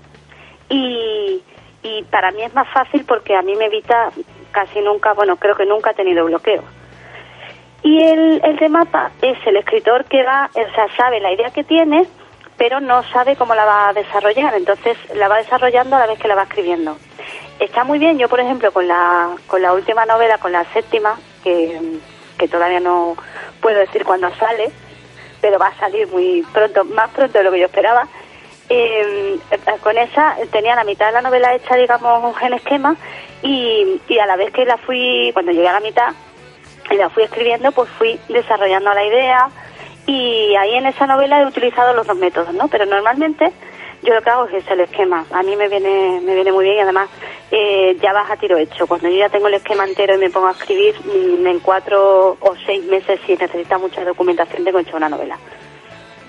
y, 0.71 1.43
y 1.83 2.03
para 2.05 2.31
mí 2.31 2.43
es 2.43 2.55
más 2.55 2.69
fácil 2.73 3.05
porque 3.07 3.37
a 3.37 3.43
mí 3.43 3.55
me 3.55 3.67
evita 3.67 4.13
casi 4.55 4.81
nunca, 4.81 5.13
bueno, 5.13 5.37
creo 5.37 5.57
que 5.57 5.67
nunca 5.67 5.91
he 5.91 5.95
tenido 5.95 6.25
bloqueo. 6.25 6.63
Y 7.83 8.03
el, 8.03 8.41
el 8.43 8.57
de 8.57 8.71
es 9.21 9.47
el 9.47 9.57
escritor 9.59 10.07
que 10.07 10.23
va, 10.23 10.49
o 10.55 10.75
sea, 10.75 10.87
sabe 10.97 11.21
la 11.21 11.33
idea 11.33 11.51
que 11.51 11.65
tiene, 11.65 12.07
pero 12.57 12.81
no 12.81 13.03
sabe 13.03 13.37
cómo 13.37 13.55
la 13.55 13.67
va 13.67 13.89
a 13.89 13.93
desarrollar, 13.93 14.55
entonces 14.55 14.97
la 15.15 15.29
va 15.29 15.37
desarrollando 15.37 15.97
a 15.97 15.99
la 15.99 16.07
vez 16.07 16.19
que 16.19 16.29
la 16.29 16.37
va 16.37 16.45
escribiendo. 16.45 16.97
Está 17.59 17.85
muy 17.85 17.99
bien, 17.99 18.19
yo 18.19 18.29
por 18.29 18.41
ejemplo 18.41 18.73
con 18.73 18.89
la, 18.89 19.31
con 19.47 19.61
la 19.61 19.75
última 19.75 20.07
novela, 20.07 20.39
con 20.39 20.53
la 20.53 20.65
séptima, 20.73 21.19
que, 21.43 21.99
que 22.39 22.49
todavía 22.49 22.81
no 22.81 23.17
puedo 23.61 23.79
decir 23.79 24.05
cuándo 24.05 24.31
sale, 24.37 24.71
pero 25.41 25.59
va 25.59 25.67
a 25.67 25.79
salir 25.79 26.09
muy 26.09 26.43
pronto, 26.53 26.85
más 26.85 27.11
pronto 27.11 27.37
de 27.37 27.45
lo 27.45 27.53
que 27.53 27.61
yo 27.61 27.67
esperaba. 27.67 28.09
Eh, 28.69 29.39
con 29.83 29.99
esa 29.99 30.37
tenía 30.51 30.75
la 30.75 30.85
mitad 30.85 31.07
de 31.07 31.13
la 31.13 31.23
novela 31.23 31.55
hecha, 31.55 31.77
digamos, 31.77 32.35
en 32.41 32.55
esquema 32.55 32.97
y, 33.43 34.01
y 34.09 34.19
a 34.19 34.27
la 34.27 34.37
vez 34.37 34.53
que 34.53 34.65
la 34.65 34.79
fui, 34.79 35.31
cuando 35.35 35.53
llegué 35.53 35.69
a 35.69 35.75
la 35.75 35.81
mitad 35.81 36.15
y 36.91 36.95
la 36.97 37.11
fui 37.11 37.25
escribiendo, 37.25 37.73
pues 37.73 37.91
fui 37.91 38.19
desarrollando 38.29 38.93
la 38.95 39.05
idea 39.05 39.49
y 40.07 40.55
ahí 40.57 40.75
en 40.75 40.87
esa 40.87 41.07
novela 41.07 41.41
he 41.41 41.47
utilizado 41.47 41.95
los 41.95 42.07
dos 42.07 42.17
métodos, 42.17 42.53
¿no? 42.55 42.69
Pero 42.69 42.87
normalmente 42.87 43.53
yo 44.03 44.15
lo 44.15 44.23
que 44.23 44.31
hago 44.31 44.47
es 44.47 44.67
el 44.71 44.81
esquema. 44.81 45.25
A 45.33 45.43
mí 45.43 45.57
me 45.57 45.69
viene, 45.69 46.21
me 46.23 46.35
viene 46.35 46.53
muy 46.53 46.65
bien 46.65 46.77
y 46.77 46.81
además 46.81 47.09
eh, 47.51 47.97
ya 48.03 48.13
vas 48.13 48.31
a 48.31 48.37
tiro 48.37 48.59
hecho. 48.59 48.87
Cuando 48.87 49.09
yo 49.09 49.17
ya 49.17 49.29
tengo 49.31 49.49
el 49.49 49.55
esquema 49.55 49.85
entero 49.85 50.15
y 50.15 50.19
me 50.19 50.31
pongo 50.31 50.49
a 50.49 50.53
escribir, 50.53 50.95
mm, 51.05 51.47
en 51.47 51.61
cuatro 51.61 52.37
o 52.39 52.55
seis 52.67 52.85
meses, 52.85 53.19
si 53.27 53.37
necesita 53.37 53.79
mucha 53.79 54.05
documentación, 54.05 54.65
tengo 54.65 54.79
hecho 54.79 54.97
una 54.97 55.09
novela. 55.09 55.39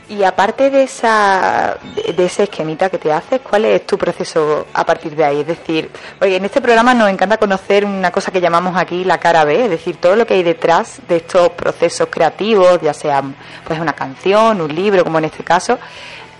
Y 0.07 0.23
aparte 0.23 0.69
de 0.69 0.83
esa 0.83 1.77
de, 2.15 2.25
ese 2.25 2.43
esquemita 2.43 2.91
que 2.91 2.99
te 2.99 3.11
haces, 3.11 3.41
¿cuál 3.41 3.65
es 3.65 3.87
tu 3.87 3.97
proceso 3.97 4.67
a 4.71 4.85
partir 4.85 5.15
de 5.15 5.25
ahí? 5.25 5.39
Es 5.39 5.47
decir, 5.47 5.89
porque 6.19 6.35
en 6.35 6.45
este 6.45 6.61
programa 6.61 6.93
nos 6.93 7.09
encanta 7.09 7.37
conocer 7.37 7.83
una 7.85 8.11
cosa 8.11 8.31
que 8.31 8.39
llamamos 8.39 8.77
aquí 8.77 9.03
la 9.03 9.17
cara 9.17 9.43
B, 9.45 9.63
es 9.63 9.69
decir, 9.71 9.97
todo 9.97 10.15
lo 10.15 10.27
que 10.27 10.35
hay 10.35 10.43
detrás 10.43 10.99
de 11.07 11.17
estos 11.17 11.49
procesos 11.49 12.07
creativos, 12.11 12.79
ya 12.81 12.93
sea 12.93 13.23
pues 13.65 13.79
una 13.79 13.93
canción, 13.93 14.61
un 14.61 14.75
libro, 14.75 15.03
como 15.03 15.17
en 15.17 15.25
este 15.25 15.43
caso. 15.43 15.79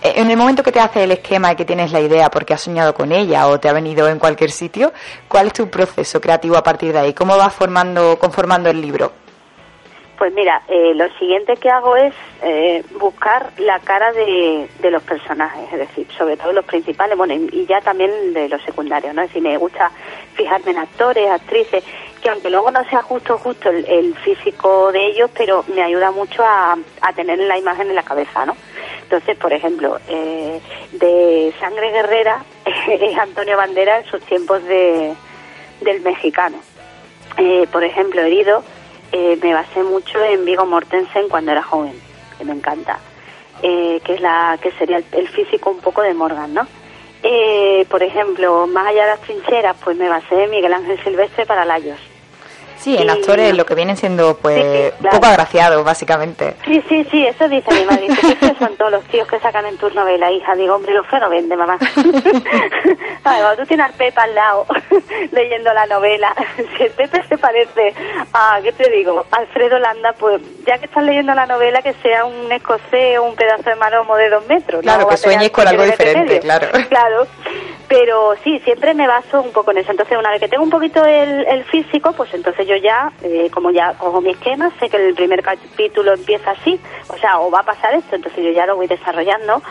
Eh, 0.00 0.12
En 0.16 0.30
el 0.30 0.36
momento 0.36 0.62
que 0.62 0.70
te 0.70 0.78
haces 0.78 1.02
el 1.02 1.10
esquema 1.10 1.50
y 1.52 1.56
que 1.56 1.64
tienes 1.64 1.90
la 1.90 2.00
idea 2.00 2.30
porque 2.30 2.54
has 2.54 2.60
soñado 2.60 2.94
con 2.94 3.10
ella 3.10 3.48
o 3.48 3.58
te 3.58 3.68
ha 3.68 3.72
venido 3.72 4.08
en 4.08 4.20
cualquier 4.20 4.52
sitio, 4.52 4.92
¿cuál 5.26 5.48
es 5.48 5.54
tu 5.54 5.68
proceso 5.68 6.20
creativo 6.20 6.56
a 6.56 6.62
partir 6.62 6.92
de 6.92 7.00
ahí? 7.00 7.12
¿Cómo 7.14 7.36
vas 7.36 7.52
formando, 7.52 8.16
conformando 8.16 8.70
el 8.70 8.80
libro? 8.80 9.25
Pues 10.18 10.32
mira, 10.32 10.62
eh, 10.68 10.94
lo 10.94 11.08
siguiente 11.18 11.56
que 11.56 11.68
hago 11.68 11.94
es 11.94 12.14
eh, 12.42 12.82
buscar 12.98 13.52
la 13.58 13.78
cara 13.80 14.12
de, 14.12 14.66
de 14.80 14.90
los 14.90 15.02
personajes, 15.02 15.70
es 15.70 15.78
decir, 15.78 16.06
sobre 16.16 16.38
todo 16.38 16.52
los 16.52 16.64
principales, 16.64 17.18
bueno, 17.18 17.34
y, 17.34 17.66
ya 17.66 17.82
también 17.82 18.32
de 18.32 18.48
los 18.48 18.62
secundarios, 18.62 19.14
¿no? 19.14 19.22
Es 19.22 19.28
decir, 19.28 19.42
me 19.42 19.58
gusta 19.58 19.90
fijarme 20.34 20.70
en 20.70 20.78
actores, 20.78 21.30
actrices, 21.30 21.84
que 22.22 22.30
aunque 22.30 22.48
luego 22.48 22.70
no 22.70 22.82
sea 22.88 23.02
justo, 23.02 23.36
justo 23.36 23.68
el, 23.68 23.84
el 23.86 24.14
físico 24.16 24.90
de 24.90 25.06
ellos, 25.06 25.30
pero 25.36 25.64
me 25.74 25.82
ayuda 25.82 26.10
mucho 26.12 26.42
a, 26.42 26.78
a 27.02 27.12
tener 27.12 27.38
la 27.38 27.58
imagen 27.58 27.90
en 27.90 27.94
la 27.94 28.02
cabeza, 28.02 28.46
¿no? 28.46 28.56
Entonces, 29.02 29.36
por 29.36 29.52
ejemplo, 29.52 29.98
eh, 30.08 30.60
de 30.92 31.54
Sangre 31.60 31.92
Guerrera 31.92 32.42
es 32.88 33.18
Antonio 33.18 33.56
Bandera 33.56 33.98
en 33.98 34.06
sus 34.06 34.20
tiempos 34.22 34.64
de, 34.64 35.14
del 35.82 36.00
mexicano. 36.00 36.58
Eh, 37.36 37.68
por 37.70 37.84
ejemplo, 37.84 38.22
Herido, 38.22 38.64
eh, 39.12 39.38
me 39.42 39.54
basé 39.54 39.82
mucho 39.82 40.22
en 40.22 40.44
Vigo 40.44 40.66
Mortensen 40.66 41.28
cuando 41.28 41.52
era 41.52 41.62
joven, 41.62 41.94
que 42.38 42.44
me 42.44 42.52
encanta, 42.52 42.98
eh, 43.62 44.00
que 44.04 44.14
es 44.14 44.20
la 44.20 44.58
que 44.60 44.72
sería 44.72 44.98
el, 44.98 45.04
el 45.12 45.28
físico 45.28 45.70
un 45.70 45.80
poco 45.80 46.02
de 46.02 46.14
Morgan, 46.14 46.54
¿no? 46.54 46.66
Eh, 47.22 47.86
por 47.88 48.02
ejemplo, 48.02 48.66
más 48.66 48.88
allá 48.88 49.02
de 49.02 49.10
las 49.10 49.20
trincheras, 49.20 49.76
pues 49.82 49.96
me 49.96 50.08
basé 50.08 50.44
en 50.44 50.50
Miguel 50.50 50.72
Ángel 50.72 51.02
Silvestre 51.02 51.46
para 51.46 51.64
Layos. 51.64 51.98
Sí, 52.78 52.96
en 52.96 53.06
Y- 53.06 53.10
actores 53.10 53.56
lo 53.56 53.64
que 53.66 53.74
vienen 53.74 53.96
siendo 53.96 54.36
pues 54.36 54.56
Sí, 54.56 54.62
un 54.94 54.98
claro. 55.00 55.16
poco 55.16 55.26
agraciados, 55.26 55.84
básicamente. 55.84 56.54
Sí, 56.64 56.82
sí, 56.88 57.04
sí, 57.10 57.26
eso 57.26 57.48
dice 57.48 57.72
mi 57.72 57.84
madre. 57.84 58.06
Dice 58.08 58.36
que 58.36 58.54
son 58.58 58.76
todos 58.76 58.90
los 58.92 59.04
tíos 59.04 59.26
que 59.28 59.38
sacan 59.40 59.66
en 59.66 59.76
tus 59.78 59.94
novelas, 59.94 60.30
hija. 60.32 60.54
Digo, 60.54 60.74
hombre, 60.76 60.92
lo 60.94 61.04
feo 61.04 61.20
no 61.20 61.30
vende, 61.30 61.56
mamá. 61.56 61.78
Ay, 63.24 63.40
cuando 63.42 63.56
tú 63.62 63.66
tienes 63.66 63.86
al 63.86 63.92
Pepe 63.94 64.20
al 64.20 64.34
lado 64.34 64.66
leyendo 65.32 65.72
la 65.72 65.86
novela, 65.86 66.34
si 66.76 66.82
el 66.84 66.90
Pepe 66.92 67.22
se 67.28 67.38
parece 67.38 67.94
a, 68.32 68.58
¿qué 68.62 68.72
te 68.72 68.90
digo? 68.90 69.24
Alfredo 69.30 69.78
Landa, 69.78 70.12
pues 70.18 70.40
ya 70.66 70.78
que 70.78 70.86
estás 70.86 71.02
leyendo 71.04 71.34
la 71.34 71.46
novela, 71.46 71.82
que 71.82 71.92
sea 71.94 72.24
un 72.24 72.50
escocés 72.52 73.18
o 73.18 73.24
un 73.24 73.34
pedazo 73.36 73.70
de 73.70 73.76
maromo 73.76 74.16
de 74.16 74.28
dos 74.30 74.46
metros. 74.46 74.82
Claro, 74.82 75.02
¿no? 75.02 75.08
que 75.08 75.16
sueñes 75.16 75.50
con 75.50 75.66
algo 75.66 75.82
diferente, 75.84 76.40
claro. 76.40 76.68
Claro, 76.88 77.26
pero 77.88 78.34
sí, 78.42 78.58
siempre 78.64 78.94
me 78.94 79.06
baso 79.06 79.40
un 79.40 79.52
poco 79.52 79.70
en 79.70 79.78
eso. 79.78 79.90
Entonces, 79.92 80.18
una 80.18 80.30
vez 80.30 80.40
que 80.40 80.48
tengo 80.48 80.64
un 80.64 80.70
poquito 80.70 81.04
el, 81.04 81.46
el 81.46 81.64
físico, 81.64 82.12
pues 82.12 82.32
entonces 82.34 82.65
yo 82.66 82.76
ya, 82.76 83.10
eh, 83.22 83.48
como 83.50 83.70
ya 83.70 83.94
cojo 83.94 84.20
mi 84.20 84.30
esquema, 84.30 84.70
sé 84.78 84.88
que 84.88 84.96
el 84.96 85.14
primer 85.14 85.42
capítulo 85.42 86.12
empieza 86.14 86.50
así, 86.50 86.78
o 87.08 87.16
sea, 87.16 87.38
o 87.40 87.50
va 87.50 87.60
a 87.60 87.62
pasar 87.62 87.94
esto, 87.94 88.16
entonces 88.16 88.44
yo 88.44 88.50
ya 88.50 88.66
lo 88.66 88.76
voy 88.76 88.86
desarrollando. 88.86 89.62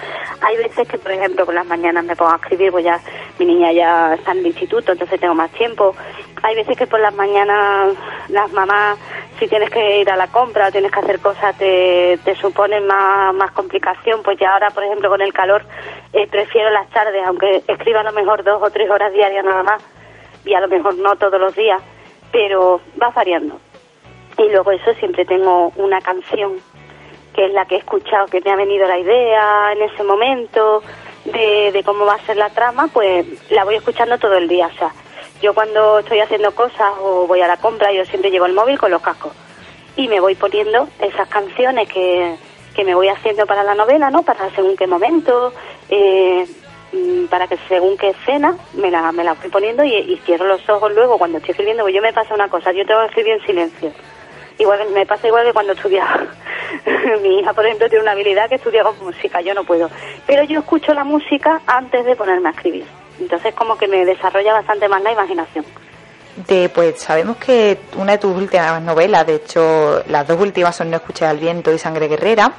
Hay 0.41 0.57
veces 0.57 0.87
que, 0.87 0.97
por 0.97 1.11
ejemplo, 1.11 1.45
por 1.45 1.53
las 1.53 1.65
mañanas 1.65 2.03
me 2.05 2.15
pongo 2.15 2.31
a 2.31 2.35
escribir, 2.37 2.71
pues 2.71 2.85
ya 2.85 2.99
mi 3.37 3.45
niña 3.45 3.71
ya 3.71 4.15
está 4.15 4.31
en 4.31 4.39
el 4.39 4.47
instituto, 4.47 4.93
entonces 4.93 5.19
tengo 5.19 5.35
más 5.35 5.51
tiempo. 5.51 5.95
Hay 6.43 6.55
veces 6.55 6.77
que 6.77 6.87
por 6.87 6.99
las 6.99 7.13
mañanas 7.13 7.95
las 8.29 8.51
mamás, 8.53 8.97
si 9.39 9.47
tienes 9.47 9.69
que 9.69 10.01
ir 10.01 10.09
a 10.09 10.15
la 10.15 10.27
compra 10.27 10.67
o 10.67 10.71
tienes 10.71 10.91
que 10.91 10.99
hacer 10.99 11.19
cosas, 11.19 11.57
te, 11.57 12.17
suponen 12.39 12.85
más, 12.87 13.33
más 13.33 13.51
complicación, 13.51 14.21
pues 14.23 14.37
ya 14.39 14.53
ahora, 14.53 14.69
por 14.69 14.83
ejemplo, 14.83 15.09
con 15.09 15.21
el 15.21 15.33
calor, 15.33 15.63
eh, 16.13 16.27
prefiero 16.27 16.69
las 16.69 16.89
tardes, 16.89 17.25
aunque 17.25 17.63
escriba 17.67 18.01
a 18.01 18.03
lo 18.03 18.13
mejor 18.13 18.43
dos 18.43 18.61
o 18.61 18.69
tres 18.69 18.89
horas 18.89 19.11
diarias 19.13 19.43
nada 19.43 19.63
más, 19.63 19.83
y 20.45 20.53
a 20.53 20.61
lo 20.61 20.67
mejor 20.67 20.95
no 20.95 21.15
todos 21.15 21.39
los 21.39 21.55
días, 21.55 21.81
pero 22.35 22.81
va 23.01 23.11
variando. 23.11 23.57
Y 24.37 24.49
luego 24.49 24.71
eso 24.71 24.93
siempre 24.95 25.23
tengo 25.23 25.71
una 25.77 26.01
canción 26.01 26.59
que 27.33 27.45
es 27.45 27.53
la 27.53 27.65
que 27.65 27.75
he 27.75 27.77
escuchado, 27.77 28.27
que 28.27 28.41
me 28.41 28.51
ha 28.51 28.57
venido 28.57 28.85
la 28.85 28.99
idea 28.99 29.71
en 29.71 29.81
ese 29.83 30.03
momento 30.03 30.83
de, 31.23 31.71
de 31.71 31.83
cómo 31.83 32.05
va 32.05 32.15
a 32.15 32.25
ser 32.25 32.35
la 32.35 32.49
trama, 32.49 32.89
pues 32.91 33.25
la 33.51 33.63
voy 33.63 33.75
escuchando 33.75 34.17
todo 34.17 34.35
el 34.35 34.49
día. 34.49 34.67
O 34.67 34.77
sea, 34.77 34.91
yo 35.41 35.53
cuando 35.53 35.99
estoy 35.99 36.19
haciendo 36.19 36.53
cosas 36.53 36.91
o 36.99 37.25
voy 37.25 37.39
a 37.39 37.47
la 37.47 37.55
compra, 37.55 37.93
yo 37.93 38.03
siempre 38.03 38.29
llevo 38.29 38.47
el 38.47 38.53
móvil 38.53 38.77
con 38.77 38.91
los 38.91 39.01
cascos 39.01 39.31
y 39.95 40.09
me 40.09 40.19
voy 40.19 40.35
poniendo 40.35 40.89
esas 40.99 41.29
canciones 41.29 41.87
que, 41.87 42.35
que 42.75 42.83
me 42.83 42.95
voy 42.95 43.07
haciendo 43.07 43.45
para 43.45 43.63
la 43.63 43.75
novela, 43.75 44.09
¿no? 44.09 44.23
Para 44.23 44.49
según 44.49 44.75
qué 44.75 44.87
momento, 44.87 45.53
eh, 45.87 46.45
para 47.29 47.47
que 47.47 47.57
según 47.67 47.97
qué 47.97 48.09
escena 48.09 48.55
me 48.73 48.91
la, 48.91 49.11
me 49.11 49.23
la 49.23 49.33
voy 49.33 49.49
poniendo 49.49 49.83
y, 49.83 50.19
cierro 50.25 50.45
los 50.45 50.67
ojos 50.69 50.93
luego 50.93 51.17
cuando 51.17 51.37
estoy 51.37 51.51
escribiendo, 51.51 51.83
pues 51.83 51.95
yo 51.95 52.01
me 52.01 52.13
pasa 52.13 52.33
una 52.33 52.47
cosa, 52.47 52.71
yo 52.71 52.85
tengo 52.85 53.01
que 53.01 53.07
escribir 53.07 53.33
en 53.33 53.45
silencio. 53.45 53.91
Igual 54.57 54.79
me 54.93 55.05
pasa 55.05 55.27
igual 55.27 55.45
que 55.45 55.53
cuando 55.53 55.73
estudiaba. 55.73 56.27
Mi 57.21 57.39
hija, 57.39 57.53
por 57.53 57.65
ejemplo, 57.65 57.89
tiene 57.89 58.03
una 58.03 58.13
habilidad 58.13 58.47
que 58.47 58.55
estudia 58.55 58.83
con 58.83 58.97
música, 59.03 59.41
yo 59.41 59.53
no 59.53 59.65
puedo. 59.65 59.89
Pero 60.25 60.43
yo 60.43 60.59
escucho 60.59 60.93
la 60.93 61.03
música 61.03 61.61
antes 61.65 62.05
de 62.05 62.15
ponerme 62.15 62.49
a 62.49 62.51
escribir. 62.51 62.85
Entonces 63.19 63.53
como 63.53 63.77
que 63.77 63.87
me 63.87 64.05
desarrolla 64.05 64.53
bastante 64.53 64.87
más 64.87 65.01
la 65.01 65.11
imaginación. 65.11 65.65
De, 66.47 66.67
pues 66.67 66.99
sabemos 66.99 67.37
que 67.37 67.79
una 67.97 68.13
de 68.13 68.17
tus 68.17 68.35
últimas 68.35 68.81
novelas, 68.81 69.25
de 69.25 69.35
hecho 69.35 70.03
las 70.07 70.27
dos 70.27 70.39
últimas 70.39 70.75
son 70.75 70.89
No 70.89 70.97
escuches 70.97 71.23
al 71.23 71.37
viento 71.37 71.71
y 71.73 71.77
Sangre 71.77 72.07
Guerrera. 72.09 72.51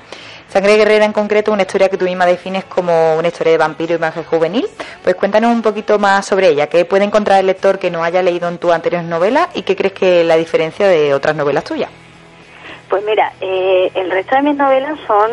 Sangre 0.49 0.77
Guerrera 0.77 1.05
en 1.05 1.13
concreto, 1.13 1.53
una 1.53 1.63
historia 1.63 1.89
que 1.89 1.97
tú 1.97 2.05
misma 2.05 2.25
defines 2.25 2.65
como 2.65 3.17
una 3.17 3.29
historia 3.29 3.53
de 3.53 3.59
vampiro 3.59 3.95
y 3.95 3.99
magia 3.99 4.23
juvenil. 4.25 4.67
Pues 5.03 5.17
cuéntanos 5.17 5.51
un 5.51 5.63
poquito 5.63 5.99
más 5.99 6.25
sobre 6.25 6.49
ella. 6.49 6.69
¿Qué 6.69 6.85
puede 6.85 7.05
encontrar 7.05 7.41
el 7.41 7.47
lector 7.47 7.79
que 7.79 7.91
no 7.91 8.05
haya 8.05 8.23
leído 8.23 8.49
en 8.49 8.59
tus 8.59 8.73
anteriores 8.73 9.09
novelas 9.09 9.49
y 9.55 9.63
qué 9.63 9.75
crees 9.75 9.93
que 9.93 10.21
es 10.21 10.27
la 10.27 10.37
diferencia 10.37 10.87
de 10.87 11.15
otras 11.15 11.35
novelas 11.35 11.65
tuyas? 11.65 11.91
Pues 12.89 13.05
mira, 13.05 13.33
eh, 13.41 13.91
el 13.95 14.11
resto 14.11 14.37
de 14.37 14.43
mis 14.43 14.57
novelas 14.57 14.99
son 15.07 15.31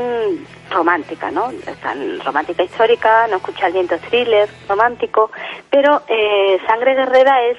románticas, 0.72 1.32
¿no? 1.32 1.52
Están 1.52 2.20
romántica 2.22 2.64
histórica, 2.64 3.28
No 3.28 3.38
escucha 3.38 3.68
el 3.68 3.74
viento 3.74 3.96
thriller, 4.00 4.50
romántico, 4.68 5.30
pero 5.70 6.02
eh, 6.08 6.58
Sangre 6.66 6.96
Guerrera 6.96 7.44
es 7.44 7.58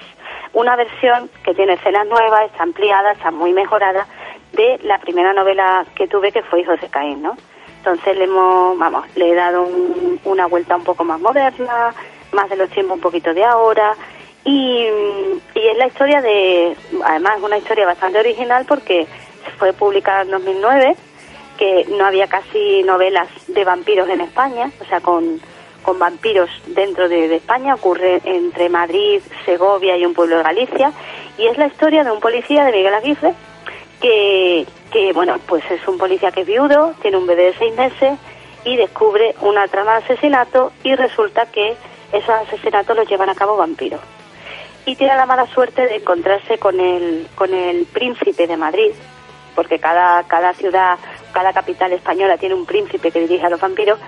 una 0.52 0.74
versión 0.74 1.30
que 1.44 1.54
tiene 1.54 1.74
escenas 1.74 2.06
nuevas, 2.08 2.46
está 2.46 2.64
ampliada, 2.64 3.12
está 3.12 3.30
muy 3.30 3.52
mejorada 3.52 4.06
de 4.54 4.78
la 4.82 4.98
primera 4.98 5.32
novela 5.32 5.84
que 5.94 6.06
tuve 6.08 6.32
que 6.32 6.42
fue 6.42 6.60
Hijos 6.60 6.80
de 6.80 6.88
Caín, 6.88 7.22
¿no? 7.22 7.36
Entonces 7.78 8.16
le 8.16 8.24
hemos, 8.24 8.78
vamos, 8.78 9.04
le 9.16 9.30
he 9.30 9.34
dado 9.34 9.62
un- 9.62 10.20
una 10.24 10.46
vuelta 10.46 10.76
un 10.76 10.84
poco 10.84 11.04
más 11.04 11.20
moderna, 11.20 11.94
más 12.32 12.48
de 12.48 12.56
los 12.56 12.70
tiempos 12.70 12.96
un 12.96 13.00
poquito 13.02 13.34
de 13.34 13.44
ahora 13.44 13.94
y, 14.44 14.86
y 15.54 15.66
es 15.68 15.76
la 15.76 15.86
historia 15.86 16.20
de, 16.20 16.76
además 17.04 17.38
es 17.38 17.42
una 17.44 17.58
historia 17.58 17.86
bastante 17.86 18.18
original 18.18 18.64
porque 18.66 19.06
fue 19.58 19.72
publicada 19.72 20.22
en 20.22 20.30
2009, 20.30 20.96
que 21.58 21.86
no 21.96 22.04
había 22.06 22.26
casi 22.26 22.82
novelas 22.82 23.28
de 23.48 23.64
vampiros 23.64 24.08
en 24.08 24.20
España, 24.22 24.70
o 24.80 24.84
sea, 24.86 25.00
con, 25.00 25.40
con 25.82 25.98
vampiros 25.98 26.50
dentro 26.68 27.08
de, 27.08 27.28
de 27.28 27.36
España, 27.36 27.74
ocurre 27.74 28.20
entre 28.24 28.68
Madrid, 28.68 29.20
Segovia 29.44 29.96
y 29.96 30.04
un 30.06 30.14
pueblo 30.14 30.38
de 30.38 30.42
Galicia, 30.42 30.92
y 31.38 31.46
es 31.46 31.56
la 31.58 31.66
historia 31.66 32.02
de 32.04 32.10
un 32.10 32.20
policía 32.20 32.64
de 32.64 32.72
Miguel 32.72 32.94
Aguirre, 32.94 33.34
que, 34.92 35.12
bueno, 35.14 35.38
pues 35.46 35.64
es 35.70 35.86
un 35.88 35.96
policía 35.98 36.30
que 36.30 36.42
es 36.42 36.46
viudo, 36.46 36.94
tiene 37.00 37.16
un 37.16 37.26
bebé 37.26 37.44
de 37.46 37.54
seis 37.54 37.74
meses 37.74 38.18
y 38.64 38.76
descubre 38.76 39.34
una 39.40 39.66
trama 39.68 39.92
de 39.98 40.04
asesinato 40.04 40.72
y 40.82 40.94
resulta 40.94 41.46
que 41.46 41.74
esos 42.12 42.28
asesinatos 42.30 42.96
los 42.96 43.08
llevan 43.08 43.28
a 43.30 43.34
cabo 43.34 43.56
vampiros 43.56 44.00
y 44.86 44.96
tiene 44.96 45.16
la 45.16 45.24
mala 45.26 45.46
suerte 45.46 45.86
de 45.86 45.96
encontrarse 45.96 46.58
con 46.58 46.78
el, 46.78 47.26
con 47.34 47.54
el 47.54 47.86
príncipe 47.86 48.46
de 48.46 48.56
Madrid, 48.58 48.90
porque 49.54 49.78
cada, 49.78 50.22
cada 50.24 50.52
ciudad, 50.52 50.98
cada 51.32 51.54
capital 51.54 51.92
española 51.92 52.36
tiene 52.36 52.54
un 52.54 52.66
príncipe 52.66 53.10
que 53.10 53.20
dirige 53.20 53.46
a 53.46 53.48
los 53.50 53.60
vampiros, 53.60 53.98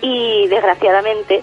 y 0.00 0.46
desgraciadamente 0.48 1.42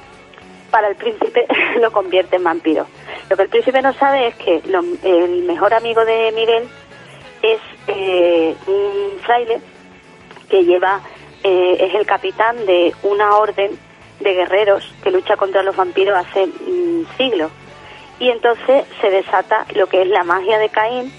para 0.72 0.88
el 0.88 0.96
príncipe 0.96 1.46
lo 1.80 1.92
convierte 1.92 2.38
en 2.38 2.44
vampiro. 2.44 2.88
Lo 3.30 3.38
que 3.38 3.44
el 3.44 3.50
príncipe 3.50 3.80
no 3.84 3.94
sabe 3.94 4.28
es 4.30 4.36
que 4.36 4.62
lo- 4.66 4.84
el 5.04 5.44
mejor 5.44 5.76
amigo 5.76 6.04
de 6.04 6.32
Miguel 6.32 6.68
es 7.42 7.60
eh, 7.88 8.56
un 8.68 9.20
fraile 9.22 9.62
que 10.50 10.64
lleva, 10.64 11.02
eh, 11.44 11.78
es 11.80 11.96
el 11.96 12.06
capitán 12.06 12.66
de 12.66 12.94
una 13.04 13.36
orden 13.36 13.78
de 14.20 14.34
guerreros 14.34 14.94
que 15.04 15.12
lucha 15.12 15.38
contra 15.38 15.64
los 15.64 15.76
vampiros 15.76 16.18
hace 16.18 16.48
mm, 16.48 17.06
siglos. 17.18 17.52
Y 18.20 18.30
entonces 18.30 18.86
se 19.00 19.10
desata 19.10 19.66
lo 19.76 19.88
que 19.88 20.02
es 20.02 20.08
la 20.08 20.24
magia 20.24 20.58
de 20.58 20.70
Caín 20.70 21.14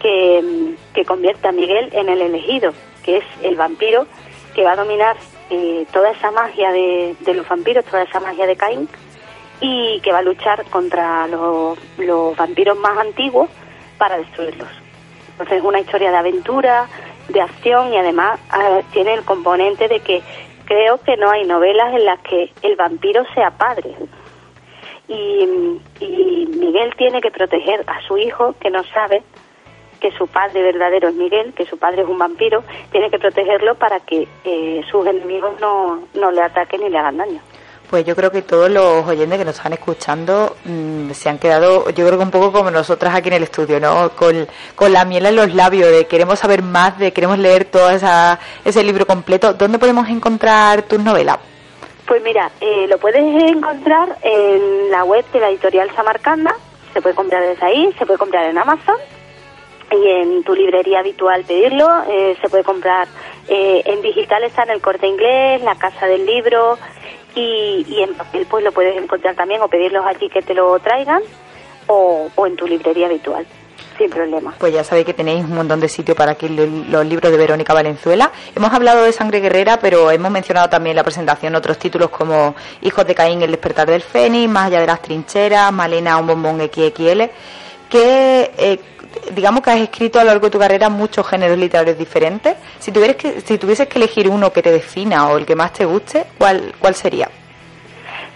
que, 0.00 0.42
mm, 0.42 0.94
que 0.94 1.04
convierte 1.04 1.48
a 1.48 1.52
Miguel 1.52 1.90
en 1.92 2.08
el 2.08 2.22
elegido, 2.22 2.72
que 3.04 3.18
es 3.18 3.24
el 3.42 3.56
vampiro 3.56 4.06
que 4.54 4.64
va 4.64 4.72
a 4.72 4.76
dominar 4.76 5.16
eh, 5.50 5.86
toda 5.92 6.10
esa 6.10 6.30
magia 6.30 6.72
de, 6.72 7.16
los 7.32 7.48
vampiros, 7.48 7.84
toda 7.84 8.02
esa 8.02 8.20
magia 8.20 8.44
de 8.44 8.56
Caín, 8.56 8.88
y 9.60 10.00
que 10.00 10.12
va 10.12 10.18
a 10.18 10.22
luchar 10.22 10.64
contra 10.66 11.26
los 11.28 12.36
vampiros 12.36 12.76
más 12.78 12.98
antiguos 12.98 13.48
para 13.96 14.18
destruirlos. 14.18 14.68
Entonces 15.38 15.58
es 15.58 15.64
una 15.64 15.78
historia 15.78 16.10
de 16.10 16.16
aventura, 16.16 16.88
de 17.28 17.40
acción 17.40 17.92
y 17.92 17.96
además 17.96 18.40
eh, 18.58 18.82
tiene 18.92 19.14
el 19.14 19.24
componente 19.24 19.86
de 19.86 20.00
que 20.00 20.20
creo 20.64 20.98
que 20.98 21.16
no 21.16 21.30
hay 21.30 21.44
novelas 21.44 21.94
en 21.94 22.04
las 22.04 22.18
que 22.22 22.50
el 22.62 22.74
vampiro 22.74 23.24
sea 23.34 23.52
padre. 23.52 23.94
Y, 25.06 25.48
y 26.00 26.46
Miguel 26.58 26.92
tiene 26.96 27.20
que 27.20 27.30
proteger 27.30 27.84
a 27.86 28.00
su 28.06 28.18
hijo 28.18 28.56
que 28.60 28.68
no 28.70 28.82
sabe 28.82 29.22
que 30.00 30.10
su 30.12 30.26
padre 30.26 30.60
verdadero 30.62 31.08
es 31.08 31.14
Miguel, 31.14 31.52
que 31.54 31.66
su 31.66 31.78
padre 31.78 32.02
es 32.02 32.08
un 32.08 32.18
vampiro, 32.18 32.64
tiene 32.90 33.08
que 33.08 33.18
protegerlo 33.18 33.76
para 33.76 34.00
que 34.00 34.26
eh, 34.44 34.82
sus 34.90 35.06
enemigos 35.06 35.60
no, 35.60 36.02
no 36.14 36.30
le 36.32 36.42
ataquen 36.42 36.80
ni 36.80 36.90
le 36.90 36.98
hagan 36.98 37.16
daño. 37.16 37.40
Pues 37.90 38.04
yo 38.04 38.14
creo 38.14 38.30
que 38.30 38.42
todos 38.42 38.70
los 38.70 39.06
oyentes 39.06 39.38
que 39.38 39.44
nos 39.46 39.56
están 39.56 39.72
escuchando 39.72 40.56
mm, 40.64 41.10
se 41.12 41.30
han 41.30 41.38
quedado, 41.38 41.88
yo 41.88 42.06
creo 42.06 42.18
que 42.18 42.24
un 42.24 42.30
poco 42.30 42.52
como 42.52 42.70
nosotras 42.70 43.14
aquí 43.14 43.28
en 43.28 43.36
el 43.36 43.44
estudio, 43.44 43.80
¿no? 43.80 44.10
Con, 44.10 44.46
con 44.74 44.92
la 44.92 45.06
miel 45.06 45.24
en 45.24 45.36
los 45.36 45.54
labios, 45.54 45.90
de 45.90 46.06
queremos 46.06 46.38
saber 46.38 46.62
más, 46.62 46.98
de 46.98 47.14
queremos 47.14 47.38
leer 47.38 47.64
todo 47.64 47.88
esa, 47.88 48.38
ese 48.62 48.84
libro 48.84 49.06
completo. 49.06 49.54
¿Dónde 49.54 49.78
podemos 49.78 50.06
encontrar 50.10 50.82
tus 50.82 51.00
novelas? 51.00 51.38
Pues 52.06 52.22
mira, 52.22 52.50
eh, 52.60 52.86
lo 52.88 52.98
puedes 52.98 53.22
encontrar 53.22 54.18
en 54.22 54.90
la 54.90 55.04
web 55.04 55.24
de 55.32 55.40
la 55.40 55.48
editorial 55.48 55.90
Samarcanda, 55.94 56.54
se 56.92 57.00
puede 57.00 57.14
comprar 57.14 57.42
desde 57.42 57.64
ahí, 57.64 57.90
se 57.98 58.04
puede 58.04 58.18
comprar 58.18 58.50
en 58.50 58.58
Amazon 58.58 58.96
y 59.90 60.10
en 60.10 60.42
tu 60.42 60.54
librería 60.54 60.98
habitual 60.98 61.44
pedirlo, 61.44 61.88
eh, 62.06 62.36
se 62.42 62.48
puede 62.50 62.64
comprar 62.64 63.08
eh, 63.48 63.82
en 63.86 64.02
digital 64.02 64.44
está 64.44 64.64
en 64.64 64.70
el 64.70 64.82
Corte 64.82 65.06
Inglés, 65.06 65.62
la 65.62 65.74
Casa 65.76 66.06
del 66.06 66.26
Libro 66.26 66.78
y, 67.38 67.86
y 67.88 68.02
en 68.02 68.14
papel 68.14 68.46
pues 68.50 68.64
lo 68.64 68.72
puedes 68.72 68.96
encontrar 69.00 69.34
también 69.34 69.60
o 69.62 69.68
pedirlos 69.68 70.04
allí 70.06 70.28
que 70.28 70.42
te 70.42 70.54
lo 70.54 70.78
traigan 70.80 71.22
o, 71.86 72.28
o 72.34 72.46
en 72.46 72.56
tu 72.56 72.66
librería 72.66 73.06
habitual, 73.06 73.46
sin 73.96 74.10
problema. 74.10 74.54
Pues 74.58 74.72
ya 74.72 74.84
sabéis 74.84 75.06
que 75.06 75.14
tenéis 75.14 75.44
un 75.44 75.54
montón 75.54 75.80
de 75.80 75.88
sitio 75.88 76.14
para 76.14 76.36
lo- 76.40 76.66
los 76.90 77.06
libros 77.06 77.30
de 77.32 77.38
Verónica 77.38 77.72
Valenzuela. 77.74 78.30
Hemos 78.54 78.72
hablado 78.72 79.04
de 79.04 79.12
Sangre 79.12 79.40
Guerrera, 79.40 79.78
pero 79.80 80.10
hemos 80.10 80.30
mencionado 80.30 80.68
también 80.68 80.92
en 80.92 80.96
la 80.96 81.04
presentación 81.04 81.54
otros 81.54 81.78
títulos 81.78 82.10
como 82.10 82.54
Hijos 82.82 83.06
de 83.06 83.14
Caín, 83.14 83.40
El 83.42 83.50
despertar 83.52 83.88
del 83.88 84.02
Fénix, 84.02 84.50
Más 84.50 84.66
allá 84.66 84.80
de 84.80 84.86
las 84.86 85.00
trincheras, 85.02 85.72
Malena, 85.72 86.18
un 86.18 86.26
bombón 86.26 86.60
XXL, 86.60 87.22
que 87.88 88.50
eh, 88.58 88.78
digamos 89.30 89.62
que 89.62 89.70
has 89.70 89.80
escrito 89.80 90.18
a 90.18 90.24
lo 90.24 90.30
largo 90.30 90.46
de 90.46 90.50
tu 90.50 90.58
carrera 90.58 90.88
muchos 90.88 91.26
géneros 91.26 91.58
literarios 91.58 91.98
diferentes. 91.98 92.56
Si 92.78 92.92
tuvieras 92.92 93.16
que, 93.16 93.40
si 93.40 93.58
tuvieses 93.58 93.88
que 93.88 93.98
elegir 93.98 94.28
uno 94.28 94.52
que 94.52 94.62
te 94.62 94.70
defina 94.70 95.28
o 95.28 95.38
el 95.38 95.46
que 95.46 95.56
más 95.56 95.72
te 95.72 95.84
guste, 95.84 96.24
¿cuál, 96.38 96.74
cuál 96.78 96.94
sería? 96.94 97.28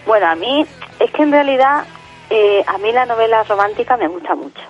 Bueno, 0.05 0.27
a 0.27 0.35
mí 0.35 0.65
es 0.99 1.11
que 1.11 1.23
en 1.23 1.31
realidad 1.31 1.85
eh, 2.29 2.63
a 2.65 2.77
mí 2.77 2.91
la 2.91 3.05
novela 3.05 3.43
romántica 3.43 3.97
me 3.97 4.07
gusta 4.07 4.35
mucho. 4.35 4.61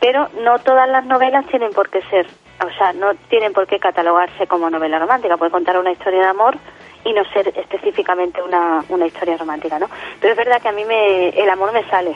Pero 0.00 0.28
no 0.40 0.58
todas 0.58 0.88
las 0.88 1.04
novelas 1.06 1.46
tienen 1.46 1.70
por 1.72 1.88
qué 1.88 2.02
ser, 2.10 2.26
o 2.64 2.70
sea, 2.76 2.92
no 2.92 3.14
tienen 3.28 3.52
por 3.52 3.66
qué 3.66 3.78
catalogarse 3.78 4.46
como 4.46 4.68
novela 4.68 4.98
romántica. 4.98 5.36
Puede 5.36 5.52
contar 5.52 5.78
una 5.78 5.92
historia 5.92 6.20
de 6.20 6.28
amor 6.28 6.58
y 7.04 7.12
no 7.12 7.24
ser 7.32 7.48
específicamente 7.56 8.42
una, 8.42 8.84
una 8.88 9.06
historia 9.06 9.36
romántica, 9.36 9.78
¿no? 9.78 9.88
Pero 10.20 10.32
es 10.32 10.36
verdad 10.36 10.60
que 10.62 10.68
a 10.68 10.72
mí 10.72 10.84
me, 10.84 11.30
el 11.30 11.48
amor 11.50 11.72
me 11.72 11.84
sale, 11.88 12.14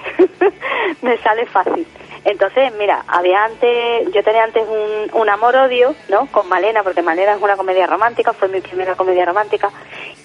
me 1.03 1.18
sale 1.18 1.46
fácil. 1.46 1.87
Entonces, 2.25 2.72
mira, 2.77 3.05
había 3.07 3.44
antes, 3.44 4.12
yo 4.12 4.22
tenía 4.25 4.44
antes 4.44 4.64
un, 4.68 5.20
un 5.20 5.29
amor-odio, 5.29 5.94
¿no? 6.09 6.27
Con 6.27 6.49
Malena, 6.49 6.83
porque 6.83 7.03
Malena 7.03 7.35
es 7.35 7.42
una 7.42 7.57
comedia 7.57 7.87
romántica, 7.87 8.33
fue 8.33 8.49
mi 8.49 8.61
primera 8.61 8.96
comedia 8.96 9.25
romántica. 9.25 9.70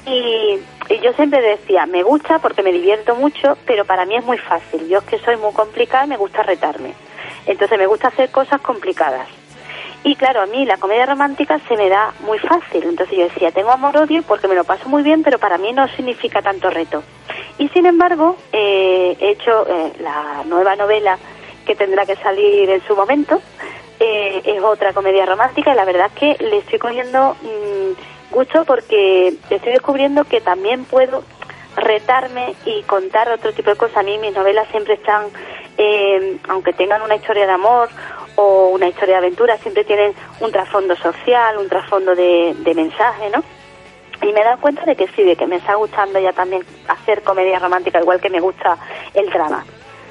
Y, 0.07 0.59
y 0.89 0.99
yo 0.99 1.13
siempre 1.13 1.41
decía, 1.41 1.85
me 1.85 2.01
gusta 2.01 2.39
porque 2.39 2.63
me 2.63 2.71
divierto 2.71 3.15
mucho, 3.15 3.55
pero 3.65 3.85
para 3.85 4.05
mí 4.05 4.15
es 4.15 4.25
muy 4.25 4.39
fácil. 4.39 4.87
Yo 4.87 4.97
es 4.97 5.03
que 5.03 5.19
soy 5.19 5.37
muy 5.37 5.53
complicada 5.53 6.05
y 6.05 6.09
me 6.09 6.17
gusta 6.17 6.41
retarme. 6.41 6.93
Entonces 7.45 7.77
me 7.77 7.87
gusta 7.87 8.07
hacer 8.07 8.31
cosas 8.31 8.61
complicadas. 8.61 9.40
Y 10.03 10.15
claro, 10.15 10.41
a 10.41 10.45
mí 10.47 10.65
la 10.65 10.77
comedia 10.77 11.05
romántica 11.05 11.59
se 11.67 11.77
me 11.77 11.87
da 11.87 12.13
muy 12.21 12.39
fácil. 12.39 12.83
Entonces 12.83 13.17
yo 13.17 13.23
decía, 13.25 13.51
tengo 13.51 13.71
amor-odio 13.71 14.23
porque 14.23 14.47
me 14.47 14.55
lo 14.55 14.63
paso 14.63 14.89
muy 14.89 15.03
bien, 15.03 15.21
pero 15.21 15.37
para 15.37 15.57
mí 15.57 15.73
no 15.73 15.87
significa 15.89 16.41
tanto 16.41 16.69
reto. 16.69 17.03
Y 17.59 17.69
sin 17.69 17.85
embargo, 17.85 18.35
eh, 18.51 19.15
he 19.19 19.29
hecho 19.31 19.67
eh, 19.67 19.93
la 19.99 20.43
nueva 20.45 20.75
novela 20.75 21.19
que 21.65 21.75
tendrá 21.75 22.05
que 22.05 22.15
salir 22.15 22.69
en 22.69 22.81
su 22.87 22.95
momento. 22.95 23.41
Eh, 23.99 24.41
es 24.45 24.63
otra 24.63 24.93
comedia 24.93 25.27
romántica 25.27 25.71
y 25.71 25.75
la 25.75 25.85
verdad 25.85 26.07
es 26.07 26.13
que 26.13 26.43
le 26.43 26.57
estoy 26.57 26.79
cogiendo 26.79 27.35
mm, 27.43 28.33
gusto 28.33 28.65
porque 28.65 29.35
estoy 29.51 29.73
descubriendo 29.73 30.23
que 30.23 30.41
también 30.41 30.85
puedo 30.85 31.23
retarme 31.75 32.55
y 32.65 32.81
contar 32.83 33.29
otro 33.29 33.53
tipo 33.53 33.69
de 33.69 33.75
cosas. 33.75 33.97
A 33.97 34.03
mí 34.03 34.17
mis 34.17 34.33
novelas 34.33 34.67
siempre 34.69 34.95
están, 34.95 35.27
eh, 35.77 36.37
aunque 36.49 36.73
tengan 36.73 37.03
una 37.03 37.15
historia 37.15 37.45
de 37.45 37.53
amor 37.53 37.89
o 38.35 38.69
una 38.69 38.87
historia 38.87 39.15
de 39.15 39.27
aventura, 39.27 39.57
siempre 39.57 39.83
tienen 39.83 40.13
un 40.39 40.51
trasfondo 40.51 40.95
social, 40.95 41.57
un 41.57 41.69
trasfondo 41.69 42.15
de, 42.15 42.55
mensaje, 42.75 43.29
¿no? 43.29 43.43
Y 44.21 44.31
me 44.33 44.41
he 44.41 44.43
dado 44.43 44.61
cuenta 44.61 44.83
de 44.85 44.95
que 44.95 45.07
sí, 45.09 45.23
de 45.23 45.35
que 45.35 45.47
me 45.47 45.57
está 45.57 45.75
gustando 45.75 46.19
ya 46.19 46.31
también 46.31 46.63
hacer 46.87 47.23
comedia 47.23 47.59
romántica, 47.59 47.99
igual 47.99 48.21
que 48.21 48.29
me 48.29 48.39
gusta 48.39 48.77
el 49.13 49.29
drama. 49.29 49.65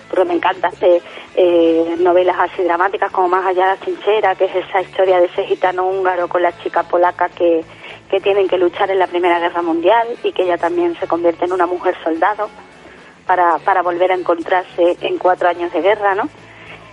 Porque 0.08 0.24
me 0.24 0.34
encanta 0.34 0.68
hacer 0.68 1.00
eh, 1.36 1.94
novelas 2.00 2.36
así 2.40 2.64
dramáticas 2.64 3.12
como 3.12 3.28
Más 3.28 3.46
allá 3.46 3.66
de 3.66 3.70
la 3.70 3.76
trinchera, 3.76 4.34
que 4.34 4.46
es 4.46 4.56
esa 4.56 4.82
historia 4.82 5.20
de 5.20 5.26
ese 5.26 5.44
gitano 5.44 5.86
húngaro 5.86 6.26
con 6.28 6.42
la 6.42 6.56
chica 6.58 6.82
polaca 6.82 7.28
que, 7.28 7.64
que 8.10 8.20
tienen 8.20 8.48
que 8.48 8.58
luchar 8.58 8.90
en 8.90 8.98
la 8.98 9.06
Primera 9.06 9.38
Guerra 9.38 9.62
Mundial 9.62 10.08
y 10.24 10.32
que 10.32 10.42
ella 10.42 10.58
también 10.58 10.98
se 10.98 11.06
convierte 11.06 11.44
en 11.44 11.52
una 11.52 11.66
mujer 11.66 11.96
soldado 12.02 12.50
para, 13.26 13.58
para 13.58 13.82
volver 13.82 14.10
a 14.10 14.16
encontrarse 14.16 14.96
en 15.00 15.18
cuatro 15.18 15.48
años 15.48 15.72
de 15.72 15.80
guerra, 15.80 16.16
¿no? 16.16 16.28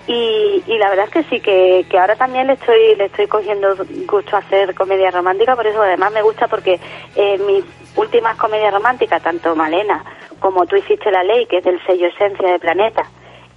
Y, 0.07 0.63
y 0.65 0.77
la 0.77 0.89
verdad 0.89 1.05
es 1.05 1.11
que 1.11 1.23
sí, 1.23 1.41
que, 1.41 1.85
que 1.89 1.99
ahora 1.99 2.15
también 2.15 2.47
le 2.47 2.53
estoy, 2.53 2.95
le 2.95 3.05
estoy 3.05 3.27
cogiendo 3.27 3.75
gusto 4.05 4.37
a 4.37 4.39
hacer 4.39 4.73
comedia 4.73 5.11
romántica, 5.11 5.55
por 5.55 5.67
eso 5.67 5.81
además 5.81 6.13
me 6.13 6.21
gusta 6.21 6.47
porque 6.47 6.79
eh, 7.15 7.37
mis 7.39 7.65
últimas 7.97 8.37
comedias 8.37 8.73
románticas, 8.73 9.21
tanto 9.21 9.53
Malena 9.55 10.03
como 10.39 10.65
Tú 10.65 10.75
hiciste 10.75 11.11
la 11.11 11.23
ley, 11.23 11.45
que 11.47 11.57
es 11.57 11.63
del 11.63 11.83
sello 11.85 12.07
Esencia 12.07 12.51
de 12.51 12.59
Planeta, 12.59 13.03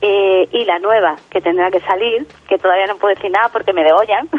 eh, 0.00 0.48
y 0.50 0.64
la 0.64 0.78
nueva 0.78 1.16
que 1.30 1.40
tendrá 1.40 1.70
que 1.70 1.80
salir, 1.80 2.26
que 2.48 2.58
todavía 2.58 2.86
no 2.86 2.96
puedo 2.96 3.14
decir 3.14 3.30
nada 3.30 3.48
porque 3.52 3.72
me 3.72 3.84
degollan. 3.84 4.28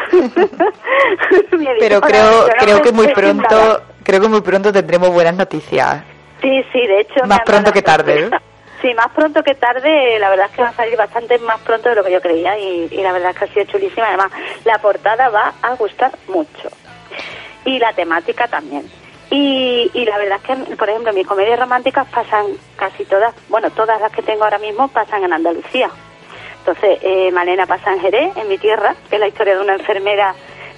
Pero 1.80 2.02
creo, 2.02 2.24
ha 2.24 2.46
dicho, 2.46 2.48
"No 2.48 2.54
creo 2.60 2.82
que 2.82 2.92
muy 2.92 3.08
decir 3.08 3.36
nada". 3.36 3.48
pronto, 3.48 3.84
creo 4.04 4.22
que 4.22 4.28
muy 4.28 4.42
pronto 4.42 4.74
tendremos 4.74 5.14
buenas 5.14 5.36
noticias. 5.36 6.04
Sí, 6.42 6.64
sí, 6.74 6.88
de 6.88 7.02
hecho. 7.02 7.26
Más 7.28 7.42
pronto 7.42 7.72
que 7.72 7.84
tarde, 7.84 8.22
sorpresa. 8.22 8.44
Sí, 8.82 8.94
más 8.96 9.12
pronto 9.12 9.44
que 9.44 9.54
tarde, 9.54 10.18
la 10.18 10.30
verdad 10.30 10.48
es 10.50 10.56
que 10.56 10.64
va 10.64 10.70
a 10.70 10.74
salir 10.74 10.98
bastante 10.98 11.38
más 11.40 11.60
pronto 11.62 11.90
de 11.90 11.96
lo 11.96 12.04
que 12.04 12.12
yo 12.12 12.22
creía 12.22 12.58
y, 12.58 12.90
la 12.90 13.12
verdad 13.12 13.32
es 13.32 13.38
que 13.38 13.46
ha 13.46 13.54
sido 13.54 13.66
chulísima. 13.66 14.08
Además, 14.08 14.32
la 14.66 14.80
portada 14.80 15.30
va 15.30 15.54
a 15.62 15.76
gustar 15.76 16.12
mucho 16.28 16.70
y 17.64 17.78
la 17.78 17.94
temática 17.94 18.48
también. 18.48 18.90
Y, 19.30 19.90
y 19.94 20.06
la 20.06 20.18
verdad 20.18 20.40
es 20.44 20.68
que, 20.68 20.76
por 20.76 20.90
ejemplo, 20.90 21.14
mis 21.14 21.28
comedias 21.28 21.60
románticas 21.60 22.08
pasan 22.10 22.48
casi 22.76 23.06
todas, 23.06 23.36
bueno, 23.50 23.70
todas 23.70 24.02
las 24.02 24.12
que 24.12 24.24
tengo 24.24 24.44
ahora 24.44 24.58
mismo 24.58 24.88
pasan 24.88 25.24
en 25.24 25.34
Andalucía. 25.34 25.92
Entonces, 26.60 27.00
eh, 27.02 27.32
Malena 27.32 27.66
pasa 27.68 27.94
en 27.94 28.02
Jerez, 28.02 28.36
en 28.36 28.48
mi 28.48 28.58
tierra, 28.58 28.96
que 29.10 29.16
es 29.16 29.20
la 29.20 29.28
historia 29.28 29.56
de 29.56 29.62
una 29.62 29.74
enfermera 29.74 30.36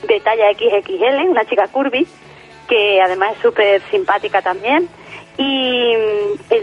de 0.08 0.20
talla 0.20 0.52
XXL, 0.54 1.30
una 1.30 1.46
chica 1.46 1.68
curvy, 1.68 2.06
que 2.68 3.02
además 3.02 3.34
es 3.36 3.42
súper 3.42 3.82
simpática 3.90 4.42
también. 4.42 4.90
Y, 5.38 5.96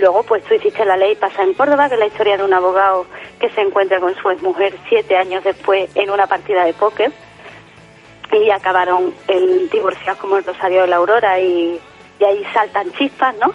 luego, 0.01 0.23
pues 0.23 0.45
tú 0.45 0.55
hiciste 0.55 0.85
la 0.85 0.97
ley, 0.97 1.17
pasa 1.17 1.43
en 1.43 1.55
Córdoba, 1.55 1.89
que 1.89 1.95
es 1.95 2.01
la 2.01 2.07
historia 2.07 2.37
de 2.37 2.45
un 2.45 2.55
abogado 2.55 3.07
que 3.39 3.51
se 3.51 3.61
encuentra 3.61 4.01
con 4.01 4.15
su 4.15 4.31
exmujer 4.31 4.75
siete 4.89 5.17
años 5.17 5.43
después 5.43 5.91
en 5.95 6.11
una 6.11 6.27
partida 6.27 6.65
de 6.65 6.73
póker. 6.73 7.13
Y 8.33 8.51
acabaron 8.51 9.13
el 9.27 9.69
divorciados 9.71 10.21
como 10.21 10.37
el 10.37 10.45
Rosario 10.45 10.83
de 10.83 10.87
la 10.87 10.97
Aurora 10.97 11.41
y, 11.41 11.81
y 12.21 12.25
ahí 12.25 12.45
saltan 12.55 12.93
chispas, 12.93 13.35
¿no? 13.39 13.53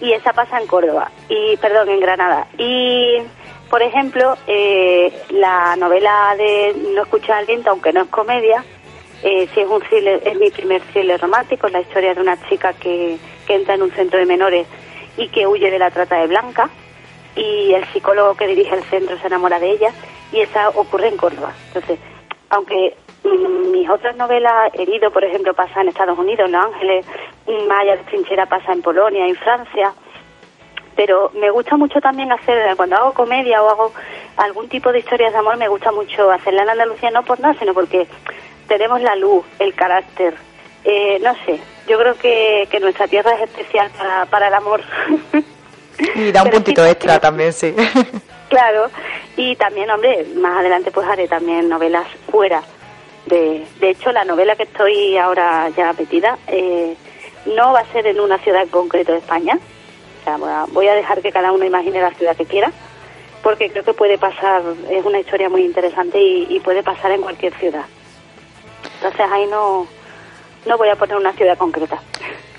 Y 0.00 0.12
esa 0.12 0.32
pasa 0.32 0.60
en 0.60 0.66
Córdoba, 0.66 1.10
y 1.28 1.56
perdón, 1.58 1.90
en 1.90 2.00
Granada. 2.00 2.46
Y, 2.56 3.18
por 3.68 3.82
ejemplo, 3.82 4.36
eh, 4.46 5.12
la 5.30 5.76
novela 5.76 6.34
de 6.38 6.74
No 6.94 7.02
escuchar 7.02 7.38
al 7.38 7.46
viento, 7.46 7.70
aunque 7.70 7.92
no 7.92 8.02
es 8.02 8.08
comedia, 8.08 8.64
eh, 9.22 9.48
sí 9.52 9.60
es 9.60 9.68
un 9.68 9.82
thriller, 9.82 10.22
es 10.24 10.38
mi 10.38 10.50
primer 10.50 10.80
thriller 10.82 11.20
romántico, 11.20 11.66
es 11.66 11.72
la 11.72 11.80
historia 11.80 12.14
de 12.14 12.20
una 12.20 12.40
chica 12.48 12.72
que, 12.72 13.18
que 13.48 13.54
entra 13.54 13.74
en 13.74 13.82
un 13.82 13.90
centro 13.90 14.18
de 14.20 14.26
menores 14.26 14.66
y 15.16 15.28
que 15.28 15.46
huye 15.46 15.70
de 15.70 15.78
la 15.78 15.90
trata 15.90 16.20
de 16.20 16.26
Blanca 16.28 16.68
y 17.34 17.72
el 17.72 17.84
psicólogo 17.86 18.36
que 18.36 18.46
dirige 18.46 18.74
el 18.74 18.84
centro 18.84 19.18
se 19.18 19.26
enamora 19.26 19.58
de 19.58 19.70
ella 19.70 19.90
y 20.30 20.40
esa 20.40 20.68
ocurre 20.68 21.08
en 21.08 21.16
Córdoba. 21.16 21.52
Entonces, 21.68 21.98
aunque 22.50 22.94
mm, 23.24 23.70
mis 23.70 23.88
otras 23.88 24.16
novelas, 24.16 24.72
Herido, 24.74 25.10
por 25.10 25.24
ejemplo, 25.24 25.54
pasa 25.54 25.80
en 25.80 25.88
Estados 25.88 26.18
Unidos, 26.18 26.46
en 26.46 26.52
Los 26.52 26.64
Ángeles, 26.66 27.06
mm, 27.46 27.66
Maya 27.66 27.96
de 27.96 28.04
Trinchera 28.04 28.46
pasa 28.46 28.72
en 28.72 28.82
Polonia, 28.82 29.26
en 29.26 29.36
Francia, 29.36 29.92
pero 30.94 31.30
me 31.34 31.50
gusta 31.50 31.76
mucho 31.76 32.00
también 32.00 32.30
hacer, 32.32 32.76
cuando 32.76 32.96
hago 32.96 33.14
comedia 33.14 33.62
o 33.62 33.70
hago 33.70 33.92
algún 34.36 34.68
tipo 34.68 34.92
de 34.92 34.98
historias 34.98 35.32
de 35.32 35.38
amor, 35.38 35.56
me 35.56 35.68
gusta 35.68 35.90
mucho 35.90 36.30
hacerla 36.30 36.64
en 36.64 36.70
Andalucía, 36.70 37.10
no 37.10 37.22
por 37.22 37.40
nada, 37.40 37.54
sino 37.58 37.72
porque 37.72 38.06
tenemos 38.66 39.00
la 39.00 39.16
luz, 39.16 39.44
el 39.58 39.74
carácter, 39.74 40.34
eh, 40.84 41.18
no 41.22 41.34
sé, 41.46 41.60
yo 41.88 41.98
creo 41.98 42.14
que, 42.16 42.68
que 42.70 42.80
nuestra 42.80 43.08
tierra 43.08 43.32
es 43.34 43.42
especial 43.42 43.90
para, 43.96 44.26
para 44.26 44.48
el 44.48 44.54
amor. 44.54 44.82
Y 46.14 46.30
da 46.30 46.42
un 46.42 46.50
Pero 46.50 46.56
puntito 46.58 46.84
sí, 46.84 46.90
extra 46.90 47.14
sí. 47.14 47.20
también, 47.20 47.52
sí. 47.52 47.74
Claro, 48.48 48.88
y 49.36 49.56
también, 49.56 49.90
hombre, 49.90 50.24
más 50.36 50.58
adelante 50.60 50.90
pues 50.90 51.06
haré 51.06 51.28
también 51.28 51.68
novelas 51.68 52.06
fuera. 52.30 52.62
De, 53.26 53.66
de 53.78 53.90
hecho, 53.90 54.10
la 54.10 54.24
novela 54.24 54.56
que 54.56 54.62
estoy 54.62 55.18
ahora 55.18 55.68
ya 55.76 55.92
metida 55.92 56.38
eh, 56.46 56.96
no 57.44 57.72
va 57.74 57.80
a 57.80 57.92
ser 57.92 58.06
en 58.06 58.20
una 58.20 58.38
ciudad 58.38 58.62
en 58.62 58.68
concreto 58.68 59.12
de 59.12 59.18
España. 59.18 59.58
O 60.20 60.24
sea, 60.24 60.36
voy 60.38 60.48
a, 60.50 60.64
voy 60.68 60.88
a 60.88 60.94
dejar 60.94 61.20
que 61.20 61.30
cada 61.30 61.52
uno 61.52 61.64
imagine 61.66 62.00
la 62.00 62.14
ciudad 62.14 62.36
que 62.36 62.46
quiera, 62.46 62.72
porque 63.42 63.68
creo 63.68 63.84
que 63.84 63.92
puede 63.92 64.16
pasar, 64.16 64.62
es 64.90 65.04
una 65.04 65.20
historia 65.20 65.50
muy 65.50 65.62
interesante 65.64 66.18
y, 66.18 66.46
y 66.48 66.60
puede 66.60 66.82
pasar 66.82 67.10
en 67.10 67.20
cualquier 67.20 67.52
ciudad. 67.58 67.84
Entonces 68.94 69.26
ahí 69.30 69.46
no, 69.46 69.86
no 70.66 70.76
voy 70.76 70.88
a 70.88 70.96
poner 70.96 71.16
una 71.16 71.32
ciudad 71.32 71.56
concreta. 71.56 72.00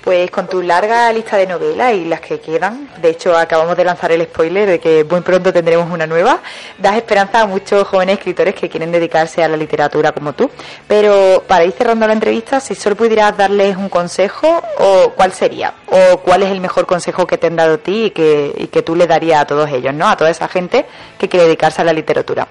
Pues 0.02 0.30
con 0.30 0.48
tu 0.48 0.62
larga 0.62 1.12
lista 1.12 1.36
de 1.36 1.46
novelas 1.46 1.92
y 1.92 2.06
las 2.06 2.22
que 2.22 2.40
quedan, 2.40 2.88
de 3.02 3.10
hecho 3.10 3.36
acabamos 3.36 3.76
de 3.76 3.84
lanzar 3.84 4.10
el 4.10 4.22
spoiler 4.22 4.66
de 4.66 4.80
que 4.80 5.04
muy 5.04 5.20
pronto 5.20 5.52
tendremos 5.52 5.90
una 5.90 6.06
nueva, 6.06 6.38
das 6.78 6.96
esperanza 6.96 7.42
a 7.42 7.46
muchos 7.46 7.86
jóvenes 7.86 8.16
escritores 8.16 8.54
que 8.54 8.70
quieren 8.70 8.92
dedicarse 8.92 9.44
a 9.44 9.48
la 9.48 9.58
literatura 9.58 10.12
como 10.12 10.32
tú. 10.32 10.50
Pero 10.88 11.44
para 11.46 11.66
ir 11.66 11.72
cerrando 11.72 12.06
la 12.06 12.14
entrevista, 12.14 12.60
si 12.60 12.74
solo 12.74 12.96
pudieras 12.96 13.36
darles 13.36 13.76
un 13.76 13.90
consejo, 13.90 14.62
o 14.78 15.12
¿cuál 15.14 15.34
sería? 15.34 15.74
¿O 15.86 16.16
cuál 16.20 16.44
es 16.44 16.50
el 16.50 16.60
mejor 16.60 16.86
consejo 16.86 17.26
que 17.26 17.36
te 17.36 17.48
han 17.48 17.56
dado 17.56 17.74
a 17.74 17.78
ti 17.78 18.06
y 18.06 18.10
que, 18.12 18.54
y 18.56 18.68
que 18.68 18.80
tú 18.80 18.96
le 18.96 19.06
darías 19.06 19.42
a 19.42 19.46
todos 19.46 19.68
ellos, 19.70 19.92
¿no? 19.92 20.08
A 20.08 20.16
toda 20.16 20.30
esa 20.30 20.48
gente 20.48 20.86
que 21.18 21.28
quiere 21.28 21.44
dedicarse 21.44 21.82
a 21.82 21.84
la 21.84 21.92
literatura. 21.92 22.48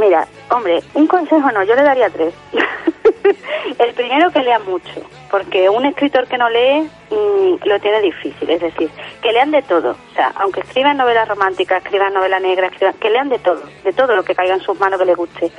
Mira, 0.00 0.26
hombre, 0.48 0.82
un 0.94 1.06
consejo 1.06 1.52
no, 1.52 1.62
yo 1.62 1.74
le 1.74 1.82
daría 1.82 2.08
tres. 2.08 2.32
el 3.78 3.92
primero 3.92 4.30
que 4.30 4.42
lean 4.42 4.64
mucho, 4.64 5.02
porque 5.30 5.68
un 5.68 5.84
escritor 5.84 6.26
que 6.26 6.38
no 6.38 6.48
lee 6.48 6.88
mm, 7.10 7.68
lo 7.68 7.78
tiene 7.80 8.00
difícil, 8.00 8.48
es 8.48 8.62
decir, 8.62 8.90
que 9.20 9.30
lean 9.30 9.50
de 9.50 9.60
todo, 9.60 9.90
o 9.90 10.14
sea, 10.14 10.32
aunque 10.36 10.60
escriban 10.60 10.96
novelas 10.96 11.28
románticas, 11.28 11.84
escriban 11.84 12.14
novela 12.14 12.40
negra, 12.40 12.68
escriban, 12.68 12.94
que 12.94 13.10
lean 13.10 13.28
de 13.28 13.40
todo, 13.40 13.60
de 13.84 13.92
todo 13.92 14.16
lo 14.16 14.22
que 14.22 14.34
caiga 14.34 14.54
en 14.54 14.62
sus 14.62 14.80
manos 14.80 14.98
que 14.98 15.04
les 15.04 15.16
guste, 15.16 15.52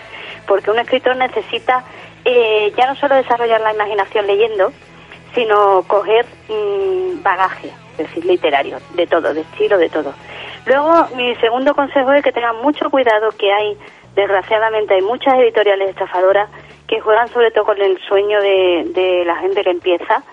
porque 0.47 0.71
un 0.71 0.79
escritor 0.79 1.15
necesita 1.17 1.83
eh, 2.25 2.73
ya 2.75 2.87
no 2.87 2.95
solo 2.95 3.13
desarrollar 3.13 3.61
la 3.61 3.75
imaginación 3.75 4.25
leyendo, 4.25 4.73
sino 5.35 5.83
coger 5.83 6.25
mm, 6.49 7.21
bagaje, 7.21 7.67
es 7.91 7.97
decir, 8.07 8.25
literario, 8.25 8.79
de 8.95 9.05
todo, 9.05 9.35
de 9.35 9.41
estilo, 9.41 9.77
de 9.77 9.89
todo. 9.89 10.15
Luego, 10.65 11.07
mi 11.15 11.35
segundo 11.37 11.73
consejo 11.73 12.11
es 12.13 12.23
que 12.23 12.31
tengan 12.31 12.61
mucho 12.61 12.89
cuidado 12.89 13.31
que 13.31 13.51
hay, 13.51 13.77
desgraciadamente, 14.15 14.95
hay 14.95 15.01
muchas 15.01 15.35
editoriales 15.35 15.89
estafadoras 15.89 16.49
que 16.87 16.99
juegan 17.01 17.27
sobre 17.29 17.51
todo 17.51 17.65
con 17.65 17.81
el 17.81 17.97
sueño 18.07 18.41
de, 18.41 18.83
de 18.93 19.25
la 19.25 19.35
gente 19.37 19.63
que 19.63 19.69
empieza 19.71 20.23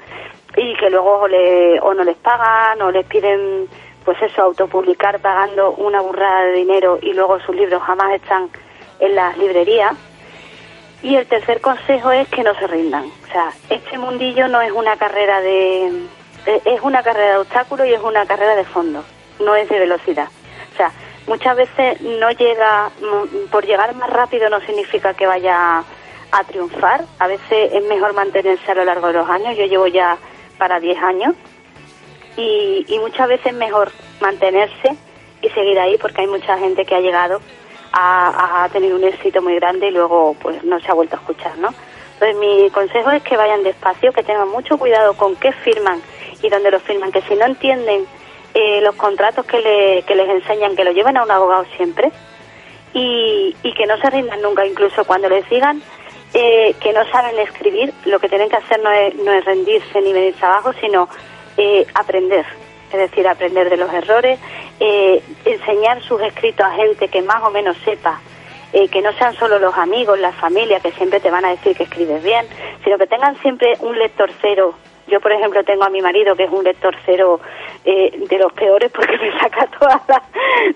y 0.57 0.75
que 0.77 0.91
luego 0.91 1.19
o, 1.21 1.29
le- 1.29 1.81
o 1.81 1.95
no 1.95 2.03
les 2.05 2.17
pagan 2.17 2.81
o 2.83 2.91
les 2.91 3.07
piden 3.07 3.69
pues 4.05 4.21
eso, 4.23 4.43
autopublicar 4.43 5.21
pagando 5.21 5.73
una 5.73 6.01
burrada 6.01 6.45
de 6.47 6.53
dinero 6.53 6.99
y 7.03 7.13
luego 7.13 7.39
sus 7.41 7.55
libros 7.55 7.83
jamás 7.83 8.15
están 8.15 8.49
en 9.01 9.15
las 9.15 9.37
librerías. 9.37 9.93
Y 11.03 11.15
el 11.15 11.27
tercer 11.27 11.61
consejo 11.61 12.11
es 12.11 12.27
que 12.29 12.43
no 12.43 12.55
se 12.55 12.67
rindan. 12.67 13.05
O 13.05 13.27
sea, 13.33 13.51
este 13.71 13.99
mundillo 13.99 14.49
no 14.49 14.61
es 14.63 14.73
una 14.73 14.97
carrera 14.97 15.41
de, 15.43 16.07
es 16.65 16.81
una 16.83 17.03
carrera 17.03 17.33
de 17.35 17.39
obstáculos 17.39 17.87
y 17.87 17.93
es 17.93 18.01
una 18.03 18.25
carrera 18.27 18.57
de 18.57 18.65
fondo, 18.65 19.05
no 19.41 19.55
es 19.55 19.69
de 19.69 19.79
velocidad. 19.79 20.29
O 20.73 20.77
sea, 20.77 20.91
muchas 21.29 21.57
veces 21.57 22.01
no 22.01 22.31
llega, 22.31 22.91
por 23.51 23.65
llegar 23.65 23.95
más 23.95 24.11
rápido 24.11 24.49
no 24.51 24.61
significa 24.61 25.15
que 25.15 25.27
vaya 25.27 25.85
a 26.33 26.45
triunfar. 26.45 27.05
A 27.19 27.27
veces 27.29 27.73
es 27.73 27.85
mejor 27.85 28.15
mantenerse 28.15 28.71
a 28.71 28.75
lo 28.75 28.85
largo 28.85 29.09
de 29.09 29.13
los 29.15 29.29
años. 29.29 29.57
Yo 29.57 29.67
llevo 29.67 29.87
ya 29.87 30.17
para 30.59 30.81
10 30.81 30.99
años 31.03 31.35
y, 32.37 32.85
y 32.89 32.99
muchas 32.99 33.29
veces 33.29 33.47
es 33.47 33.55
mejor 33.55 33.93
mantenerse 34.21 34.97
y 35.41 35.49
seguir 35.51 35.79
ahí 35.79 35.97
porque 35.99 36.23
hay 36.23 36.27
mucha 36.27 36.59
gente 36.59 36.85
que 36.85 36.95
ha 36.95 37.01
llegado 37.01 37.41
a, 37.93 38.65
a 38.65 38.69
tener 38.71 38.93
un 38.93 39.05
éxito 39.05 39.41
muy 39.41 39.55
grande 39.55 39.89
y 39.89 39.93
luego 39.93 40.35
pues 40.41 40.65
no 40.65 40.81
se 40.81 40.91
ha 40.91 40.95
vuelto 40.95 41.17
a 41.17 41.21
escuchar, 41.21 41.57
¿no? 41.59 41.69
Entonces 42.15 42.37
mi 42.37 42.69
consejo 42.71 43.13
es 43.13 43.23
que 43.23 43.37
vayan 43.37 43.63
despacio, 43.63 44.13
que 44.13 44.25
tengan 44.25 44.49
mucho 44.49 44.77
cuidado 44.77 45.15
con 45.17 45.37
qué 45.37 45.53
firman 45.53 46.03
y 46.43 46.49
dónde 46.49 46.73
lo 46.73 46.81
firman, 46.81 47.13
que 47.13 47.23
si 47.23 47.37
no 47.37 47.47
entienden 47.47 48.07
eh, 48.61 48.81
los 48.81 48.95
contratos 48.97 49.45
que, 49.47 49.59
le- 49.61 50.03
que 50.07 50.15
les 50.15 50.29
enseñan, 50.29 50.75
que 50.77 50.85
lo 50.85 50.93
lleven 50.93 51.17
a 51.17 51.23
un 51.23 51.31
abogado 51.31 51.65
siempre 51.77 52.11
y, 52.95 53.55
y 53.63 53.73
que 53.75 53.87
no 53.87 53.97
se 53.99 54.11
rindan 54.11 54.41
nunca, 54.43 54.67
incluso 54.67 55.05
cuando 55.05 55.29
les 55.29 55.49
digan 55.49 55.83
eh, 56.35 56.75
que 56.81 56.93
no 56.93 57.05
saben 57.11 57.39
escribir, 57.39 57.93
lo 58.05 58.19
que 58.19 58.29
tienen 58.29 58.49
que 58.49 58.57
hacer 58.57 58.81
no 58.83 58.91
es, 58.91 59.15
no 59.17 59.31
es 59.33 59.45
rendirse 59.45 60.01
ni 60.01 60.13
venirse 60.13 60.45
abajo, 60.45 60.73
sino 60.81 61.09
eh, 61.57 61.87
aprender, 61.95 62.45
es 62.93 62.99
decir, 62.99 63.27
aprender 63.29 63.69
de 63.71 63.77
los 63.77 63.93
errores, 63.93 64.39
eh, 64.81 65.23
enseñar 65.45 66.03
sus 66.03 66.21
escritos 66.23 66.67
a 66.67 66.73
gente 66.73 67.09
que 67.09 67.23
más 67.23 67.43
o 67.43 67.51
menos 67.51 67.77
sepa, 67.85 68.21
eh, 68.73 68.89
que 68.89 69.01
no 69.01 69.13
sean 69.15 69.35
solo 69.37 69.59
los 69.59 69.75
amigos, 69.77 70.19
la 70.19 70.33
familia, 70.33 70.81
que 70.81 70.93
siempre 70.93 71.21
te 71.21 71.31
van 71.31 71.45
a 71.45 71.51
decir 71.51 71.77
que 71.77 71.85
escribes 71.85 72.23
bien, 72.23 72.47
sino 72.85 72.99
que 72.99 73.07
tengan 73.07 73.35
siempre 73.41 73.75
un 73.81 73.99
lector 73.99 74.31
cero. 74.43 74.75
Yo, 75.09 75.21
por 75.21 75.33
ejemplo, 75.33 75.65
tengo 75.65 75.85
a 75.85 75.91
mi 75.91 76.01
marido 76.01 76.37
que 76.37 76.45
es 76.45 76.51
un 76.51 76.65
lector 76.65 76.95
cero 77.05 77.41
eh, 77.85 78.13
de 78.29 78.39
los 78.39 78.53
peores 78.53 78.91
porque 78.93 79.17
me 79.19 79.39
saca 79.41 79.67
todas 79.79 80.01
las, 80.09 80.23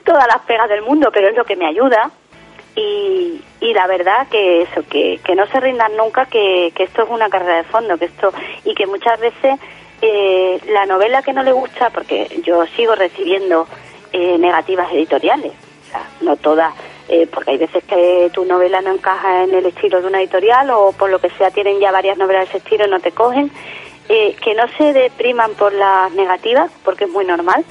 todas 0.04 0.26
las 0.26 0.42
pegas 0.46 0.68
del 0.68 0.82
mundo, 0.82 1.10
pero 1.12 1.28
es 1.28 1.36
lo 1.36 1.44
que 1.44 1.56
me 1.56 1.66
ayuda. 1.66 2.10
Y, 2.74 3.42
y 3.60 3.74
la 3.74 3.86
verdad 3.86 4.26
que 4.30 4.62
eso 4.62 4.82
que, 4.88 5.20
que 5.22 5.34
no 5.34 5.46
se 5.46 5.60
rindan 5.60 5.94
nunca 5.94 6.24
que, 6.24 6.72
que 6.74 6.84
esto 6.84 7.02
es 7.02 7.10
una 7.10 7.28
carrera 7.28 7.56
de 7.56 7.64
fondo 7.64 7.98
que 7.98 8.06
esto 8.06 8.32
y 8.64 8.74
que 8.74 8.86
muchas 8.86 9.20
veces 9.20 9.60
eh, 10.00 10.58
la 10.68 10.86
novela 10.86 11.20
que 11.20 11.34
no 11.34 11.42
le 11.42 11.52
gusta 11.52 11.90
porque 11.90 12.28
yo 12.42 12.64
sigo 12.68 12.94
recibiendo 12.94 13.66
eh, 14.12 14.38
negativas 14.38 14.90
editoriales. 14.90 15.52
O 15.52 15.90
sea 15.90 16.08
no 16.22 16.36
todas 16.36 16.72
eh, 17.08 17.28
porque 17.30 17.50
hay 17.50 17.58
veces 17.58 17.84
que 17.84 18.30
tu 18.32 18.46
novela 18.46 18.80
no 18.80 18.92
encaja 18.92 19.44
en 19.44 19.54
el 19.54 19.66
estilo 19.66 20.00
de 20.00 20.06
una 20.06 20.20
editorial 20.20 20.70
o 20.70 20.92
por 20.92 21.10
lo 21.10 21.18
que 21.18 21.28
sea 21.30 21.50
tienen 21.50 21.78
ya 21.78 21.92
varias 21.92 22.16
novelas 22.16 22.44
de 22.44 22.48
ese 22.48 22.58
estilo 22.58 22.86
y 22.86 22.90
no 22.90 23.00
te 23.00 23.12
cogen 23.12 23.50
eh, 24.14 24.36
que 24.44 24.54
no 24.54 24.64
se 24.76 24.92
depriman 24.92 25.54
por 25.54 25.72
las 25.72 26.12
negativas 26.12 26.70
porque 26.84 27.04
es 27.04 27.10
muy 27.10 27.24
normal 27.24 27.64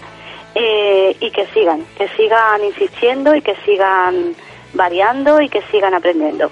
eh, 0.56 1.16
y 1.20 1.30
que 1.30 1.46
sigan, 1.54 1.86
que 1.96 2.08
sigan 2.18 2.64
insistiendo 2.64 3.36
y 3.36 3.44
que 3.44 3.56
sigan 3.64 4.36
variando 4.74 5.40
y 5.40 5.50
que 5.50 5.62
sigan 5.70 5.94
aprendiendo. 5.94 6.50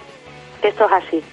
Que 0.62 0.68
esto 0.68 0.86
es 0.86 0.92
así. 0.92 1.24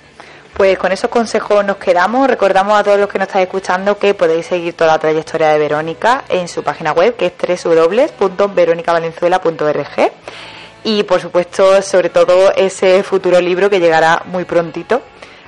Pues 0.54 0.78
con 0.78 0.90
esos 0.90 1.10
consejos 1.10 1.66
nos 1.66 1.76
quedamos. 1.76 2.28
Recordamos 2.28 2.80
a 2.80 2.82
todos 2.82 2.98
los 2.98 3.10
que 3.10 3.18
nos 3.18 3.28
estáis 3.28 3.44
escuchando 3.44 3.98
que 3.98 4.14
podéis 4.14 4.46
seguir 4.46 4.72
toda 4.72 4.92
la 4.92 4.98
trayectoria 4.98 5.48
de 5.48 5.58
Verónica 5.58 6.24
en 6.30 6.48
su 6.48 6.64
página 6.64 6.92
web, 6.92 7.14
que 7.14 7.26
es 7.26 7.34
www.veronicavalenzuela.org. 7.62 10.12
Y 10.82 11.02
por 11.02 11.20
supuesto, 11.20 11.82
sobre 11.82 12.08
todo, 12.08 12.54
ese 12.54 13.02
futuro 13.02 13.38
libro 13.38 13.68
que 13.68 13.80
llegará 13.80 14.22
muy 14.24 14.46
prontito. 14.46 15.02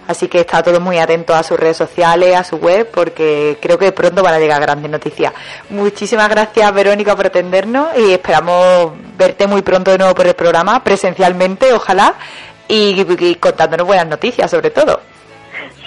Así 0.09 0.27
que 0.27 0.40
está 0.40 0.62
todo 0.62 0.81
muy 0.81 0.99
atento 0.99 1.35
a 1.35 1.42
sus 1.42 1.61
redes 1.61 1.77
sociales, 1.77 2.35
a 2.35 2.42
su 2.42 2.57
web, 2.57 2.90
porque 2.90 3.59
creo 3.61 3.79
que 3.79 3.92
pronto 3.92 4.23
van 4.23 4.33
a 4.33 4.38
llegar 4.38 4.59
grandes 4.59 4.90
noticias. 4.90 5.35
Muchísimas 5.68 6.31
gracias, 6.31 6.73
Verónica, 6.73 7.14
por 7.14 7.27
atendernos 7.27 7.88
y 7.94 8.12
esperamos 8.12 8.92
verte 9.18 9.47
muy 9.47 9.61
pronto 9.61 9.90
de 9.90 9.99
nuevo 9.99 10.14
por 10.14 10.27
el 10.27 10.33
programa, 10.33 10.83
presencialmente, 10.83 11.75
ojalá, 11.75 12.14
y, 12.68 13.35
contándonos 13.35 13.87
buenas 13.87 14.07
noticias, 14.07 14.51
sobre 14.51 14.71
todo. 14.71 14.99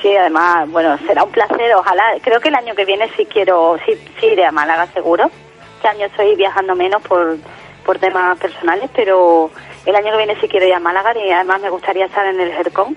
Sí, 0.03 0.15
además, 0.15 0.69
bueno, 0.69 0.99
será 1.07 1.23
un 1.23 1.31
placer, 1.31 1.73
ojalá. 1.75 2.03
Creo 2.21 2.39
que 2.39 2.49
el 2.49 2.55
año 2.55 2.75
que 2.75 2.85
viene 2.85 3.09
sí 3.17 3.25
quiero, 3.25 3.79
sí, 3.87 3.93
sí 4.19 4.27
iré 4.27 4.45
a 4.45 4.51
Málaga 4.51 4.85
seguro. 4.93 5.31
Este 5.77 5.87
año 5.87 6.05
estoy 6.05 6.35
viajando 6.35 6.75
menos 6.75 7.01
por, 7.01 7.37
por 7.83 7.97
temas 7.97 8.37
personales, 8.37 8.87
pero 8.95 9.49
el 9.87 9.95
año 9.95 10.11
que 10.11 10.17
viene 10.17 10.39
sí 10.39 10.47
quiero 10.47 10.67
ir 10.67 10.75
a 10.75 10.79
Málaga 10.79 11.11
y 11.17 11.31
además 11.31 11.59
me 11.61 11.71
gustaría 11.71 12.05
estar 12.05 12.25
en 12.27 12.39
el 12.39 12.51
GERCON, 12.53 12.95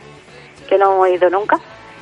que 0.65 0.79
no 0.79 1.05
he 1.07 1.15
ido 1.15 1.31
nunca, 1.31 1.59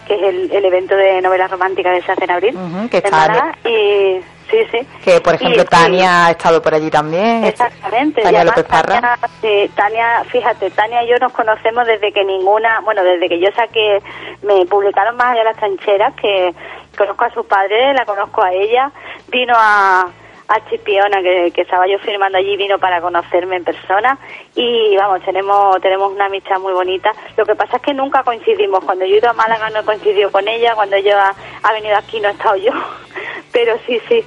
que 0.07 0.14
es 0.14 0.22
el, 0.22 0.53
el 0.53 0.64
evento 0.64 0.94
de 0.96 1.20
novela 1.22 1.48
romántica 1.48 1.92
que 1.92 2.03
se 2.03 2.12
hace 2.12 2.25
en 2.25 2.31
abril. 2.31 2.57
Ujú, 2.57 2.88
que 2.88 2.98
está. 2.98 3.53
Y 3.64 4.20
sí, 4.51 4.59
sí. 4.70 4.87
Que, 5.05 5.20
por 5.20 5.35
ejemplo, 5.35 5.62
Y- 5.62 5.66
Tania 5.66 6.27
ha 6.27 6.31
estado 6.33 6.61
por 6.61 6.75
allí 6.75 6.90
también. 6.90 7.44
Exactamente. 7.44 8.20
y 8.20 8.25
Tania 8.25 8.40
además 8.40 8.57
López 8.57 8.70
Parra. 8.70 9.01
Tania, 9.01 9.18
sí, 9.40 9.70
Tania, 9.75 10.25
fíjate, 10.31 10.70
Tania 10.70 11.05
y 11.05 11.09
yo 11.09 11.16
nos 11.18 11.33
conocemos 11.33 11.87
desde 11.87 12.12
que 12.12 12.25
ninguna, 12.25 12.81
bueno, 12.81 13.03
desde 13.05 13.29
que 13.29 13.38
yo 13.40 13.48
saqué, 13.55 14.03
me 14.42 14.66
publicaron 14.66 15.16
más 15.16 15.29
allá 15.29 15.38
de 15.40 15.44
las 15.44 15.57
trincheras, 15.57 16.14
que 16.14 16.55
conozco 16.98 17.25
a 17.25 17.31
su 17.33 17.44
padre, 17.46 17.94
la 17.94 18.05
conozco 18.05 18.42
a 18.42 18.53
ella, 18.53 18.90
vino 19.29 19.55
a, 19.57 20.07
a 20.52 20.68
Chipiona, 20.68 21.22
que, 21.22 21.52
estaba 21.56 21.86
yo 21.86 21.98
firmando 22.00 22.36
allí, 22.36 22.56
vino 22.56 22.78
para 22.78 23.00
conocerme 23.00 23.56
en 23.56 23.64
persona 23.64 24.18
y 24.54 24.94
vamos, 24.96 25.24
tenemos 25.24 25.80
tenemos 25.80 26.12
una 26.12 26.26
amistad 26.26 26.58
muy 26.60 26.74
bonita. 26.74 27.12
Lo 27.36 27.46
que 27.46 27.54
pasa 27.54 27.76
es 27.76 27.82
que 27.82 27.94
nunca 27.94 28.22
coincidimos. 28.22 28.84
Cuando 28.84 29.06
yo 29.06 29.14
he 29.14 29.18
ido 29.18 29.30
a 29.30 29.32
Málaga 29.32 29.70
no 29.70 29.80
he 29.80 29.84
coincidido 29.84 30.30
con 30.30 30.46
ella, 30.46 30.74
cuando 30.74 30.96
ella 30.96 31.34
ha, 31.62 31.72
venido 31.72 31.96
aquí 31.96 32.20
no 32.20 32.28
he 32.28 32.32
estado 32.32 32.56
yo, 32.56 32.72
pero 33.52 33.78
sí, 33.86 34.00
sí. 34.08 34.22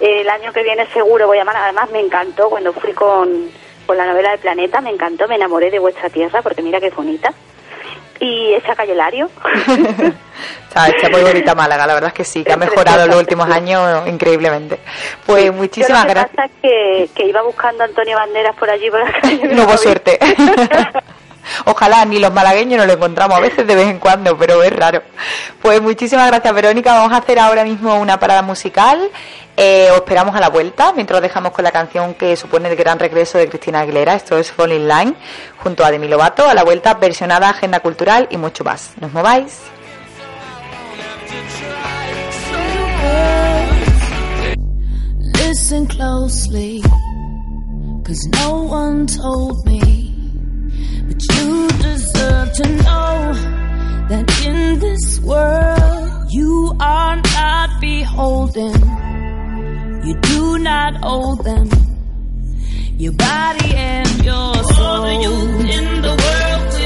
El 0.00 0.28
año 0.28 0.52
que 0.52 0.62
viene 0.62 0.86
seguro 0.86 1.28
voy 1.28 1.38
a 1.38 1.44
Málaga. 1.44 1.66
Además 1.66 1.90
me 1.90 2.00
encantó 2.00 2.50
cuando 2.50 2.72
fui 2.72 2.92
con, 2.92 3.50
con 3.86 3.96
la 3.96 4.06
novela 4.06 4.30
del 4.30 4.40
planeta, 4.40 4.80
me 4.80 4.90
encantó, 4.90 5.28
me 5.28 5.36
enamoré 5.36 5.70
de 5.70 5.78
vuestra 5.78 6.10
tierra 6.10 6.42
porque 6.42 6.62
mira 6.62 6.80
que 6.80 6.90
bonita. 6.90 7.32
Y 8.20 8.52
esa 8.52 8.74
calle 8.76 8.94
Lario. 8.94 9.30
Está, 10.68 10.88
está 10.94 11.08
muy 11.08 11.22
bonita 11.22 11.54
Málaga, 11.54 11.86
la 11.86 11.94
verdad 11.94 12.08
es 12.08 12.14
que 12.14 12.24
sí, 12.24 12.44
que 12.44 12.52
ha 12.52 12.56
mejorado 12.56 13.04
en 13.04 13.10
los 13.10 13.18
últimos 13.18 13.50
años 13.50 14.06
increíblemente. 14.06 14.78
Pues 15.24 15.52
muchísimas 15.52 16.02
lo 16.02 16.06
que 16.06 16.14
gracias. 16.14 16.36
pasa 16.36 16.44
es 16.46 16.52
que, 16.60 17.10
que 17.14 17.28
iba 17.28 17.42
buscando 17.42 17.82
a 17.82 17.86
Antonio 17.86 18.16
Banderas 18.16 18.54
por 18.56 18.68
allí 18.68 18.90
por 18.90 19.00
la 19.00 19.20
calle. 19.20 19.54
No 19.54 19.64
hubo 19.64 19.76
suerte. 19.78 20.18
Ojalá 21.64 22.04
ni 22.04 22.18
los 22.18 22.32
malagueños 22.32 22.78
nos 22.78 22.86
lo 22.86 22.92
encontramos 22.92 23.36
a 23.36 23.40
veces 23.40 23.66
de 23.66 23.74
vez 23.74 23.88
en 23.88 23.98
cuando, 23.98 24.36
pero 24.36 24.62
es 24.62 24.74
raro. 24.74 25.02
Pues 25.62 25.80
muchísimas 25.80 26.26
gracias, 26.28 26.54
Verónica. 26.54 26.92
Vamos 26.92 27.12
a 27.12 27.18
hacer 27.18 27.38
ahora 27.38 27.64
mismo 27.64 27.98
una 27.98 28.18
parada 28.20 28.42
musical. 28.42 29.10
Eh, 29.62 29.90
os 29.90 29.96
esperamos 29.96 30.34
a 30.34 30.40
la 30.40 30.48
vuelta 30.48 30.94
mientras 30.94 31.18
os 31.18 31.22
dejamos 31.22 31.52
con 31.52 31.62
la 31.62 31.70
canción 31.70 32.14
que 32.14 32.34
supone 32.34 32.70
el 32.70 32.76
gran 32.76 32.98
regreso 32.98 33.36
de 33.36 33.46
Cristina 33.46 33.80
Aguilera. 33.80 34.14
Esto 34.14 34.38
es 34.38 34.50
Fall 34.50 34.72
in 34.72 34.88
Line 34.88 35.14
junto 35.62 35.84
a 35.84 35.90
Demi 35.90 36.08
Lovato. 36.08 36.48
A 36.48 36.54
la 36.54 36.64
vuelta, 36.64 36.94
versionada 36.94 37.50
agenda 37.50 37.80
cultural 37.80 38.26
y 38.30 38.38
mucho 38.38 38.64
más. 38.64 38.92
¿Nos 38.98 39.12
mováis? 39.12 39.60
Listen 45.34 45.84
closely, 45.84 46.80
cause 48.02 48.26
no 48.40 48.62
one 48.62 49.04
told 49.04 49.62
me. 49.66 50.14
But 51.06 51.22
you 51.34 51.68
deserve 51.82 52.50
to 52.54 52.66
know 52.66 53.34
that 54.08 54.26
in 54.42 54.78
this 54.78 55.20
world 55.20 56.30
you 56.30 56.74
are 56.80 57.16
not 57.16 57.78
beholden. 57.78 59.10
You 60.10 60.16
do 60.22 60.58
not 60.58 60.94
owe 61.04 61.36
them 61.36 61.70
your 62.98 63.12
body 63.12 63.74
and 63.76 64.24
your 64.24 64.54
soul. 64.54 64.84
All 64.84 65.02
the 65.02 65.14
youth 65.22 65.70
in 65.76 66.02
the 66.02 66.14
world 66.22 66.79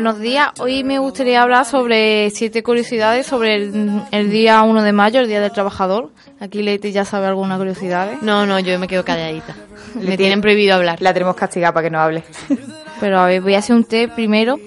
buenos 0.04 0.20
días. 0.20 0.50
Hoy 0.58 0.84
me 0.84 0.98
gustaría 0.98 1.40
hablar 1.40 1.64
sobre 1.64 2.28
siete 2.28 2.62
curiosidades 2.62 3.26
sobre 3.26 3.54
el, 3.54 4.02
el 4.10 4.30
día 4.30 4.60
1 4.60 4.82
de 4.82 4.92
mayo, 4.92 5.20
el 5.20 5.28
Día 5.28 5.40
del 5.40 5.50
Trabajador. 5.50 6.10
Aquí 6.40 6.62
Leti 6.62 6.92
ya 6.92 7.06
sabe 7.06 7.26
algunas 7.26 7.56
curiosidades. 7.56 8.20
No, 8.20 8.44
no, 8.44 8.60
yo 8.60 8.78
me 8.78 8.86
quedo 8.86 9.02
calladita. 9.02 9.56
Me 9.94 10.04
Le 10.04 10.16
tienen 10.18 10.42
prohibido 10.42 10.74
hablar. 10.74 11.00
La 11.00 11.14
tenemos 11.14 11.36
castigada 11.36 11.72
para 11.72 11.84
que 11.84 11.90
no 11.90 12.00
hable. 12.00 12.22
Pero 13.00 13.18
a 13.18 13.24
ver, 13.24 13.40
voy 13.40 13.54
a 13.54 13.60
hacer 13.60 13.74
un 13.74 13.84
té 13.84 14.06
primero. 14.08 14.60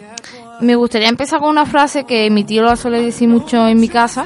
Me 0.59 0.75
gustaría 0.75 1.07
empezar 1.07 1.39
con 1.39 1.49
una 1.49 1.67
frase 1.67 2.05
que 2.05 2.31
mi 2.31 2.43
tío 2.43 2.63
lo 2.63 2.75
suele 2.75 2.99
decir 2.99 3.29
mucho 3.29 3.67
en 3.67 3.79
mi 3.79 3.89
casa, 3.89 4.25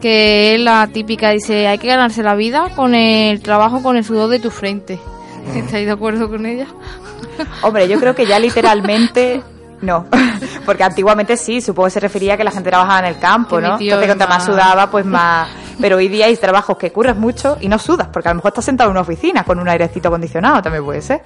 que 0.00 0.54
es 0.54 0.60
la 0.60 0.86
típica, 0.86 1.30
dice, 1.30 1.66
hay 1.66 1.78
que 1.78 1.88
ganarse 1.88 2.22
la 2.22 2.36
vida 2.36 2.68
con 2.76 2.94
el 2.94 3.42
trabajo, 3.42 3.82
con 3.82 3.96
el 3.96 4.04
sudor 4.04 4.30
de 4.30 4.38
tu 4.38 4.52
frente. 4.52 5.00
¿Estáis 5.56 5.86
de 5.86 5.92
acuerdo 5.92 6.30
con 6.30 6.46
ella? 6.46 6.68
Hombre, 7.62 7.88
yo 7.88 7.98
creo 7.98 8.14
que 8.14 8.24
ya 8.24 8.38
literalmente 8.38 9.42
no, 9.84 10.06
porque 10.64 10.82
antiguamente 10.84 11.36
sí, 11.36 11.60
supongo 11.60 11.86
que 11.86 11.92
se 11.92 12.00
refería 12.00 12.34
a 12.34 12.36
que 12.36 12.44
la 12.44 12.50
gente 12.50 12.70
trabajaba 12.70 13.00
en 13.00 13.04
el 13.06 13.18
campo, 13.18 13.60
¿no? 13.60 13.78
Entonces, 13.78 14.00
es 14.00 14.06
cuanto 14.06 14.28
más 14.28 14.44
sudaba, 14.44 14.90
pues 14.90 15.04
más... 15.06 15.48
Pero 15.80 15.96
hoy 15.96 16.08
día 16.08 16.26
hay 16.26 16.36
trabajos 16.36 16.78
que 16.78 16.92
curras 16.92 17.16
mucho 17.16 17.56
y 17.60 17.68
no 17.68 17.78
sudas, 17.78 18.08
porque 18.12 18.28
a 18.28 18.32
lo 18.32 18.36
mejor 18.36 18.50
estás 18.50 18.64
sentado 18.64 18.90
en 18.90 18.92
una 18.92 19.00
oficina 19.00 19.44
con 19.44 19.58
un 19.58 19.68
airecito 19.68 20.08
acondicionado, 20.08 20.62
también 20.62 20.84
puede 20.84 21.02
ser. 21.02 21.22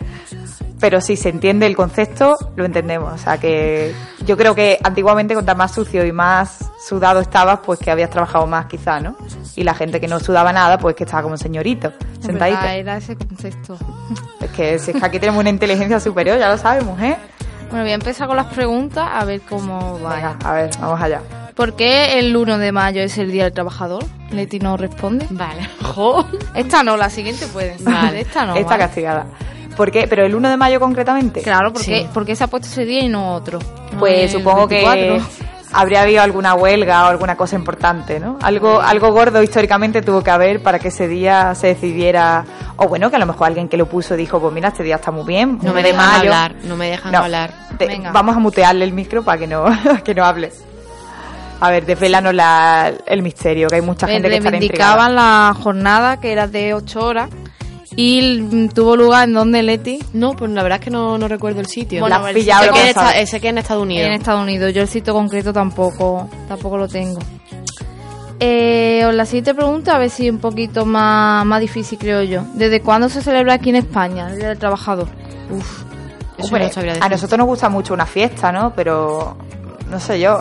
Pero 0.80 1.00
si 1.00 1.16
se 1.16 1.28
entiende 1.28 1.66
el 1.66 1.76
concepto, 1.76 2.36
lo 2.56 2.64
entendemos. 2.64 3.12
O 3.12 3.18
sea 3.18 3.36
que 3.38 3.92
yo 4.24 4.36
creo 4.36 4.54
que 4.54 4.78
antiguamente 4.82 5.34
cuanto 5.34 5.54
más 5.56 5.72
sucio 5.72 6.04
y 6.06 6.12
más 6.12 6.70
sudado 6.80 7.20
estabas, 7.20 7.60
pues 7.64 7.78
que 7.80 7.90
habías 7.90 8.10
trabajado 8.10 8.46
más 8.46 8.66
quizá, 8.66 9.00
¿no? 9.00 9.16
Y 9.56 9.64
la 9.64 9.74
gente 9.74 10.00
que 10.00 10.06
no 10.06 10.20
sudaba 10.20 10.52
nada, 10.52 10.78
pues 10.78 10.94
que 10.94 11.04
estaba 11.04 11.24
como 11.24 11.36
señorito, 11.36 11.92
En 12.16 12.22
sentadito. 12.22 12.64
era 12.64 12.96
ese 12.96 13.16
concepto. 13.16 13.76
Es 14.40 14.50
que, 14.52 14.78
si 14.78 14.92
es 14.92 14.96
que 14.96 15.04
aquí 15.04 15.18
tenemos 15.18 15.40
una 15.40 15.50
inteligencia 15.50 15.98
superior, 15.98 16.38
ya 16.38 16.48
lo 16.48 16.56
sabemos, 16.56 16.98
¿eh? 17.00 17.16
Bueno, 17.68 17.82
voy 17.84 17.90
a 17.92 17.94
empezar 17.94 18.26
con 18.28 18.36
las 18.36 18.46
preguntas 18.46 19.08
a 19.12 19.24
ver 19.24 19.40
cómo 19.42 20.00
va. 20.00 20.14
Venga, 20.14 20.36
a 20.44 20.52
ver, 20.54 20.70
vamos 20.80 21.00
allá. 21.00 21.20
¿Por 21.54 21.74
qué 21.74 22.18
el 22.18 22.36
1 22.36 22.58
de 22.58 22.72
mayo 22.72 23.02
es 23.02 23.18
el 23.18 23.30
Día 23.30 23.44
del 23.44 23.52
Trabajador? 23.52 24.04
Leti 24.30 24.58
no 24.58 24.76
responde. 24.76 25.26
Vale. 25.30 25.68
Jo. 25.82 26.24
Esta 26.54 26.82
no, 26.82 26.96
la 26.96 27.10
siguiente 27.10 27.46
puede. 27.48 27.76
Vale. 27.80 28.20
Esta 28.20 28.46
no. 28.46 28.54
Está 28.54 28.70
¿vale? 28.70 28.84
castigada. 28.84 29.26
¿Por 29.76 29.90
qué? 29.90 30.06
¿Pero 30.08 30.24
el 30.24 30.34
1 30.34 30.48
de 30.50 30.56
mayo 30.56 30.80
concretamente? 30.80 31.42
Claro, 31.42 31.72
porque, 31.72 32.00
Sí. 32.02 32.06
porque 32.14 32.36
se 32.36 32.44
ha 32.44 32.46
puesto 32.46 32.68
ese 32.68 32.84
día 32.84 33.00
y 33.00 33.08
no 33.08 33.34
otro. 33.34 33.58
No 33.92 33.98
Pues 33.98 34.32
el 34.34 34.38
supongo 34.40 34.66
24. 34.66 35.16
que 35.16 35.22
habría 35.80 36.02
habido 36.02 36.22
alguna 36.22 36.54
huelga 36.54 37.04
o 37.04 37.08
alguna 37.08 37.36
cosa 37.36 37.56
importante, 37.56 38.18
¿no? 38.18 38.38
Algo, 38.42 38.80
algo 38.80 39.12
gordo 39.12 39.42
históricamente 39.42 40.02
tuvo 40.02 40.22
que 40.22 40.30
haber 40.30 40.62
para 40.62 40.78
que 40.78 40.88
ese 40.88 41.06
día 41.08 41.54
se 41.54 41.68
decidiera, 41.68 42.44
o 42.76 42.88
bueno, 42.88 43.10
que 43.10 43.16
a 43.16 43.18
lo 43.18 43.26
mejor 43.26 43.46
alguien 43.48 43.68
que 43.68 43.76
lo 43.76 43.86
puso 43.86 44.16
dijo, 44.16 44.40
pues 44.40 44.52
mira, 44.52 44.68
este 44.68 44.82
día 44.82 44.96
está 44.96 45.10
muy 45.10 45.24
bien, 45.24 45.58
No 45.62 45.70
1 45.70 45.74
me 45.74 45.82
de 45.82 45.92
dejan 45.92 46.06
mayo. 46.06 46.18
hablar, 46.34 46.54
no 46.64 46.76
me 46.76 46.90
dejan 46.90 47.12
No, 47.12 47.18
hablar. 47.18 47.52
te- 47.78 47.86
Venga. 47.86 48.10
vamos 48.12 48.36
a 48.36 48.40
mutearle 48.40 48.84
el 48.84 48.92
micro 48.92 49.22
para 49.22 49.38
que 49.38 49.46
no, 49.46 49.64
que 50.04 50.14
no 50.14 50.24
hable. 50.24 50.52
A 51.60 51.70
ver, 51.70 51.86
desvelanos 51.86 52.34
la, 52.34 52.92
el 53.06 53.22
misterio, 53.22 53.68
que 53.68 53.76
hay 53.76 53.82
mucha 53.82 54.06
gente 54.06 54.28
que 54.28 54.36
está 54.36 54.50
reivindicaban 54.50 55.14
la 55.16 55.54
jornada 55.60 56.18
que 56.20 56.30
era 56.32 56.46
de 56.46 56.72
8 56.74 57.00
horas 57.04 57.30
y 58.00 58.68
tuvo 58.68 58.94
lugar 58.96 59.26
en 59.26 59.34
donde 59.34 59.60
Leti 59.60 59.98
No, 60.12 60.34
pues 60.34 60.52
la 60.52 60.62
verdad 60.62 60.78
es 60.78 60.84
que 60.84 60.90
no, 60.92 61.18
no 61.18 61.26
recuerdo 61.26 61.58
el 61.58 61.66
sitio. 61.66 61.98
Bueno, 62.00 62.20
La- 62.20 62.28
has 62.28 62.32
pillado 62.32 62.62
sé, 62.64 62.70
que 62.70 62.78
en 62.78 62.84
no 62.84 62.88
esta- 62.90 63.00
sabes. 63.10 63.28
sé 63.30 63.40
que 63.40 63.48
en 63.48 63.58
Estados 63.58 63.82
Unidos. 63.82 64.06
en 64.06 64.12
Estados 64.12 64.42
Unidos. 64.42 64.72
Yo 64.72 64.82
el 64.82 64.88
sitio 64.88 65.12
concreto 65.12 65.52
tampoco 65.52 66.28
tampoco 66.46 66.76
lo 66.78 66.86
tengo. 66.86 67.18
Eh, 68.40 69.08
la 69.12 69.24
siguiente 69.26 69.52
pregunta, 69.52 69.96
a 69.96 69.98
ver 69.98 70.10
si 70.10 70.30
un 70.30 70.38
poquito 70.38 70.86
más, 70.86 71.44
más 71.44 71.60
difícil 71.60 71.98
creo 71.98 72.22
yo. 72.22 72.42
¿Desde 72.54 72.80
cuándo 72.82 73.08
se 73.08 73.20
celebra 73.20 73.54
aquí 73.54 73.70
en 73.70 73.76
España 73.76 74.28
el 74.30 74.36
Día 74.38 74.48
del 74.50 74.58
Trabajador? 74.58 75.08
Uf, 75.50 75.82
eso 76.38 76.46
Hombre, 76.54 76.70
no 76.98 77.04
a 77.04 77.08
nosotros 77.08 77.36
nos 77.36 77.46
gusta 77.48 77.68
mucho 77.68 77.94
una 77.94 78.06
fiesta, 78.06 78.52
¿no? 78.52 78.72
Pero 78.76 79.36
no 79.90 79.98
sé 79.98 80.20
yo. 80.20 80.38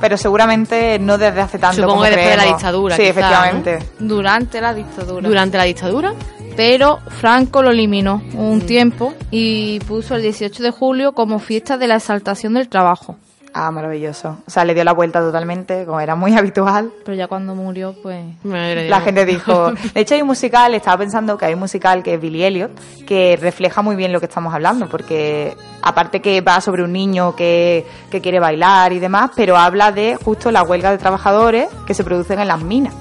pero 0.00 0.16
seguramente 0.16 0.98
no 1.00 1.18
desde 1.18 1.40
hace 1.40 1.58
tanto 1.58 1.76
Supongo 1.82 1.94
como 1.98 2.04
que 2.04 2.10
después 2.10 2.30
de 2.30 2.36
la 2.36 2.44
dictadura, 2.44 2.96
Sí, 2.96 3.02
quizá, 3.02 3.10
efectivamente. 3.10 3.78
Durante 4.00 4.60
la 4.60 4.74
dictadura. 4.74 5.28
Durante 5.28 5.56
la 5.58 5.64
dictadura. 5.64 6.14
Pero 6.58 6.98
Franco 7.20 7.62
lo 7.62 7.70
eliminó 7.70 8.20
Mm. 8.34 8.36
un 8.40 8.60
tiempo 8.62 9.14
y 9.30 9.78
puso 9.86 10.16
el 10.16 10.22
18 10.22 10.60
de 10.60 10.72
julio 10.72 11.12
como 11.12 11.38
fiesta 11.38 11.78
de 11.78 11.86
la 11.86 11.94
exaltación 11.94 12.54
del 12.54 12.68
trabajo. 12.68 13.14
Ah, 13.54 13.70
maravilloso. 13.70 14.38
O 14.44 14.50
sea, 14.50 14.64
le 14.64 14.74
dio 14.74 14.82
la 14.82 14.92
vuelta 14.92 15.20
totalmente, 15.20 15.84
como 15.84 16.00
era 16.00 16.16
muy 16.16 16.34
habitual. 16.36 16.90
Pero 17.04 17.16
ya 17.16 17.28
cuando 17.28 17.54
murió, 17.54 17.94
pues... 18.02 18.24
La 18.44 19.00
gente 19.00 19.24
dijo. 19.24 19.70
De 19.94 20.00
hecho, 20.00 20.14
hay 20.16 20.22
un 20.22 20.26
musical, 20.26 20.74
estaba 20.74 20.98
pensando 20.98 21.38
que 21.38 21.44
hay 21.46 21.54
un 21.54 21.60
musical 21.60 22.02
que 22.02 22.14
es 22.14 22.20
Billy 22.20 22.42
Elliot, 22.42 22.72
que 23.06 23.38
refleja 23.40 23.80
muy 23.80 23.94
bien 23.94 24.12
lo 24.12 24.18
que 24.18 24.26
estamos 24.26 24.52
hablando, 24.52 24.88
porque 24.88 25.56
aparte 25.82 26.20
que 26.20 26.40
va 26.40 26.60
sobre 26.60 26.82
un 26.82 26.92
niño 26.92 27.36
que, 27.36 27.86
que 28.10 28.20
quiere 28.20 28.40
bailar 28.40 28.92
y 28.92 28.98
demás, 28.98 29.30
pero 29.36 29.56
habla 29.56 29.92
de 29.92 30.16
justo 30.16 30.50
la 30.50 30.64
huelga 30.64 30.90
de 30.90 30.98
trabajadores 30.98 31.68
que 31.86 31.94
se 31.94 32.02
producen 32.02 32.40
en 32.40 32.48
las 32.48 32.60
minas. 32.60 32.94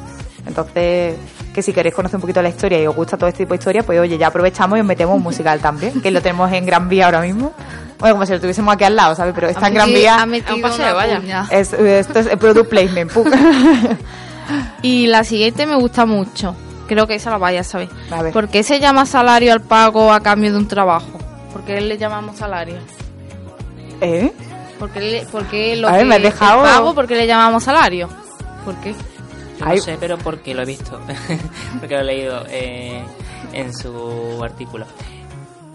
Entonces, 0.45 1.15
que 1.57 1.63
si 1.63 1.73
queréis 1.73 1.95
conocer 1.95 2.17
un 2.17 2.21
poquito 2.21 2.39
la 2.39 2.49
historia 2.49 2.79
y 2.79 2.85
os 2.85 2.95
gusta 2.95 3.17
todo 3.17 3.27
este 3.27 3.39
tipo 3.39 3.55
de 3.55 3.57
historia, 3.57 3.81
pues 3.81 3.99
oye, 3.99 4.15
ya 4.15 4.27
aprovechamos 4.27 4.77
y 4.77 4.81
os 4.81 4.85
metemos 4.85 5.15
un 5.15 5.23
musical 5.23 5.59
también, 5.59 5.99
que 6.03 6.11
lo 6.11 6.21
tenemos 6.21 6.51
en 6.53 6.67
Gran 6.67 6.87
Vía 6.87 7.05
ahora 7.05 7.19
mismo. 7.21 7.51
Bueno, 7.97 8.13
como 8.13 8.27
si 8.27 8.33
lo 8.33 8.39
tuviésemos 8.39 8.71
aquí 8.75 8.83
al 8.83 8.95
lado, 8.95 9.15
¿sabes? 9.15 9.33
Pero 9.33 9.47
está 9.49 9.67
en 9.69 9.73
Gran 9.73 9.89
Vía. 9.89 10.21
Ha 10.21 10.25
metido 10.27 10.55
un 10.55 10.61
paseo, 10.61 10.85
una 10.85 10.93
vaya. 10.93 11.19
puña. 11.19 11.47
Es, 11.49 11.73
esto 11.73 12.19
es 12.19 12.27
product 12.37 12.69
placement. 12.69 13.11
Y 14.81 15.07
la 15.07 15.23
siguiente 15.23 15.65
me 15.65 15.75
gusta 15.75 16.05
mucho. 16.05 16.55
Creo 16.87 17.05
que 17.07 17.15
esa 17.15 17.31
la 17.31 17.37
vaya 17.37 17.61
a 17.61 17.63
saber. 17.63 17.89
A 18.11 18.21
ver. 18.21 18.31
¿Por 18.33 18.47
qué 18.47 18.63
se 18.63 18.79
llama 18.79 19.05
salario 19.05 19.51
al 19.51 19.61
pago 19.61 20.13
a 20.13 20.21
cambio 20.21 20.51
de 20.51 20.57
un 20.57 20.67
trabajo? 20.67 21.17
¿Por 21.51 21.63
qué 21.63 21.81
le 21.81 21.97
llamamos 21.97 22.37
salario? 22.37 22.77
¿Eh? 23.99 24.31
¿Por 24.79 24.89
qué, 24.91 24.99
le- 25.01 25.25
por 25.25 25.43
qué 25.47 25.75
lo 25.75 25.87
A 25.87 25.91
ver, 25.93 26.01
que 26.01 26.05
me 26.05 26.15
has 26.15 26.17
el 26.17 26.23
dejado- 26.23 26.61
pago, 26.63 26.93
por 26.93 27.07
qué 27.07 27.15
le 27.15 27.27
llamamos 27.27 27.63
salario? 27.63 28.07
¿Por 28.63 28.75
qué? 28.75 28.93
Yo 29.59 29.65
Ay. 29.65 29.77
no 29.77 29.83
sé, 29.83 29.97
pero 29.99 30.17
porque 30.17 30.53
lo 30.53 30.61
he 30.61 30.65
visto. 30.65 30.99
porque 31.79 31.95
lo 31.95 32.01
he 32.01 32.03
leído 32.03 32.43
eh, 32.49 33.01
en 33.53 33.73
su 33.75 34.39
artículo. 34.43 34.85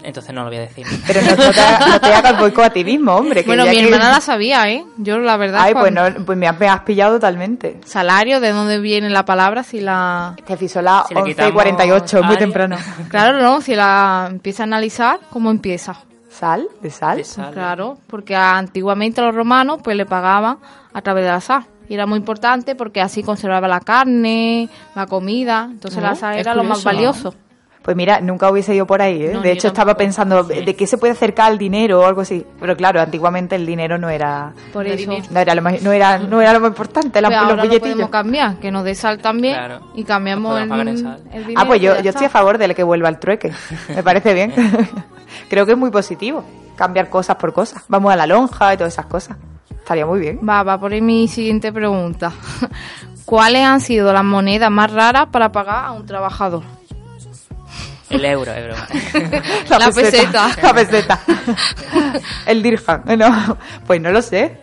Entonces 0.05 0.33
no 0.33 0.41
lo 0.43 0.49
voy 0.49 0.57
a 0.57 0.61
decir. 0.61 0.85
Pero 1.07 1.21
no, 1.21 1.29
no 1.31 1.35
te, 1.37 1.89
no 1.89 2.01
te 2.01 2.13
hagas 2.13 2.37
boicot 2.37 2.65
a 2.65 2.69
ti 2.71 2.83
mismo, 2.83 3.13
hombre. 3.15 3.41
que 3.41 3.47
Bueno, 3.47 3.63
mi 3.65 3.71
que- 3.77 3.85
hermana 3.85 4.09
la 4.11 4.19
sabía, 4.19 4.69
¿eh? 4.69 4.83
Yo 4.97 5.17
la 5.19 5.37
verdad... 5.37 5.61
Ay, 5.63 5.73
pues, 5.73 5.93
no, 5.93 6.01
pues 6.25 6.37
me 6.37 6.45
has, 6.45 6.59
me 6.59 6.67
has 6.67 6.81
pillado 6.81 7.13
totalmente. 7.15 7.79
Salario, 7.85 8.41
¿de 8.41 8.51
dónde 8.51 8.79
viene 8.79 9.09
la 9.09 9.23
palabra? 9.23 9.63
Si 9.63 9.79
la... 9.79 10.35
Te 10.45 10.57
fiso 10.57 10.81
la 10.81 11.05
Si 11.07 11.13
le 11.13 11.21
11 11.21 11.31
y 11.31 11.33
quitamos 11.35 11.53
48, 11.53 12.23
muy 12.23 12.35
temprano. 12.35 12.75
Claro, 13.09 13.41
no, 13.41 13.61
si 13.61 13.75
la 13.75 14.27
empieza 14.29 14.63
a 14.63 14.65
analizar, 14.65 15.19
¿cómo 15.29 15.49
empieza? 15.51 15.95
¿Sal? 16.29 16.67
¿De 16.81 16.89
sal? 16.89 17.17
De 17.17 17.23
sal. 17.23 17.53
Claro, 17.53 17.97
porque 18.07 18.35
antiguamente 18.35 19.21
los 19.21 19.33
romanos 19.33 19.79
pues 19.81 19.95
le 19.95 20.05
pagaban 20.05 20.57
a 20.93 21.01
través 21.01 21.23
de 21.23 21.31
la 21.31 21.39
sal. 21.39 21.63
Y 21.89 21.93
era 21.95 22.05
muy 22.05 22.17
importante 22.17 22.75
porque 22.75 23.01
así 23.01 23.23
conservaba 23.23 23.67
la 23.67 23.79
carne, 23.79 24.69
la 24.95 25.05
comida. 25.07 25.67
Entonces 25.71 26.01
la 26.01 26.15
sal 26.15 26.37
era 26.37 26.55
lo 26.55 26.63
más 26.63 26.83
valioso. 26.83 27.33
Pues 27.81 27.97
mira, 27.97 28.21
nunca 28.21 28.49
hubiese 28.49 28.73
ido 28.73 28.87
por 28.87 29.01
ahí, 29.01 29.23
¿eh? 29.23 29.31
No, 29.33 29.41
de 29.41 29.51
hecho, 29.51 29.67
estaba 29.67 29.97
pensando 29.97 30.43
de 30.45 30.73
qué 30.73 30.87
se 30.87 30.97
puede 30.97 31.11
acercar 31.11 31.51
al 31.51 31.57
dinero 31.57 31.99
o 31.99 32.05
algo 32.05 32.21
así. 32.21 32.45
Pero 32.57 32.77
claro, 32.77 33.01
antiguamente 33.01 33.57
el 33.57 33.65
dinero 33.65 33.97
no 33.97 34.09
era 34.09 34.53
Por 34.71 34.87
eso. 34.87 35.11
no 35.29 35.39
era 35.41 35.53
lo 35.53 35.61
más, 35.61 35.81
no 35.81 35.91
era, 35.91 36.17
no 36.17 36.41
era 36.41 36.53
lo 36.53 36.61
más 36.61 36.69
importante, 36.69 37.19
la- 37.19 37.27
Pues 37.27 37.41
los 37.41 37.49
ahora 37.49 37.55
lo 37.57 37.63
billetillos. 37.63 37.95
podemos 37.95 38.09
cambiar, 38.09 38.55
que 38.55 38.71
nos 38.71 38.85
dé 38.85 38.95
sal 38.95 39.19
también 39.19 39.55
Claro. 39.55 39.81
y 39.95 40.05
cambiamos 40.05 40.61
el, 40.61 40.69
dinero. 40.69 41.17
Ah, 41.57 41.65
pues 41.67 41.81
yo, 41.81 41.99
yo 41.99 42.09
estoy 42.11 42.27
a 42.27 42.29
favor 42.29 42.57
de 42.57 42.73
que 42.73 42.83
vuelva 42.83 43.09
el 43.09 43.19
trueque. 43.19 43.51
Me 43.93 44.01
parece 44.01 44.33
bien. 44.33 44.53
Creo 45.49 45.65
que 45.65 45.73
es 45.73 45.77
muy 45.77 45.91
positivo 45.91 46.45
cambiar 46.77 47.09
cosas 47.09 47.35
por 47.35 47.51
cosas. 47.51 47.83
Vamos 47.89 48.13
a 48.13 48.15
la 48.15 48.25
lonja 48.27 48.73
y 48.73 48.77
todas 48.77 48.93
esas 48.93 49.07
cosas. 49.07 49.35
Estaría 49.83 50.05
muy 50.05 50.21
bien. 50.21 50.39
Va, 50.47 50.63
va 50.63 50.79
por 50.79 50.93
ahí 50.93 51.01
mi 51.01 51.27
siguiente 51.27 51.73
pregunta. 51.73 52.31
¿Cuáles 53.25 53.65
han 53.65 53.81
sido 53.81 54.13
las 54.13 54.23
monedas 54.23 54.71
más 54.71 54.89
raras 54.89 55.27
para 55.29 55.51
pagar 55.51 55.85
a 55.87 55.91
un 55.91 56.05
trabajador? 56.05 56.63
El 58.09 58.23
euro, 58.23 58.49
es 58.53 58.65
broma. 58.65 59.79
La 59.79 59.91
peseta. 59.91 60.49
La 60.61 60.73
peseta. 60.73 61.19
el 62.45 62.63
dirham. 62.63 63.01
No, 63.17 63.57
pues 63.85 63.99
no 63.99 64.11
lo 64.11 64.21
sé. 64.21 64.57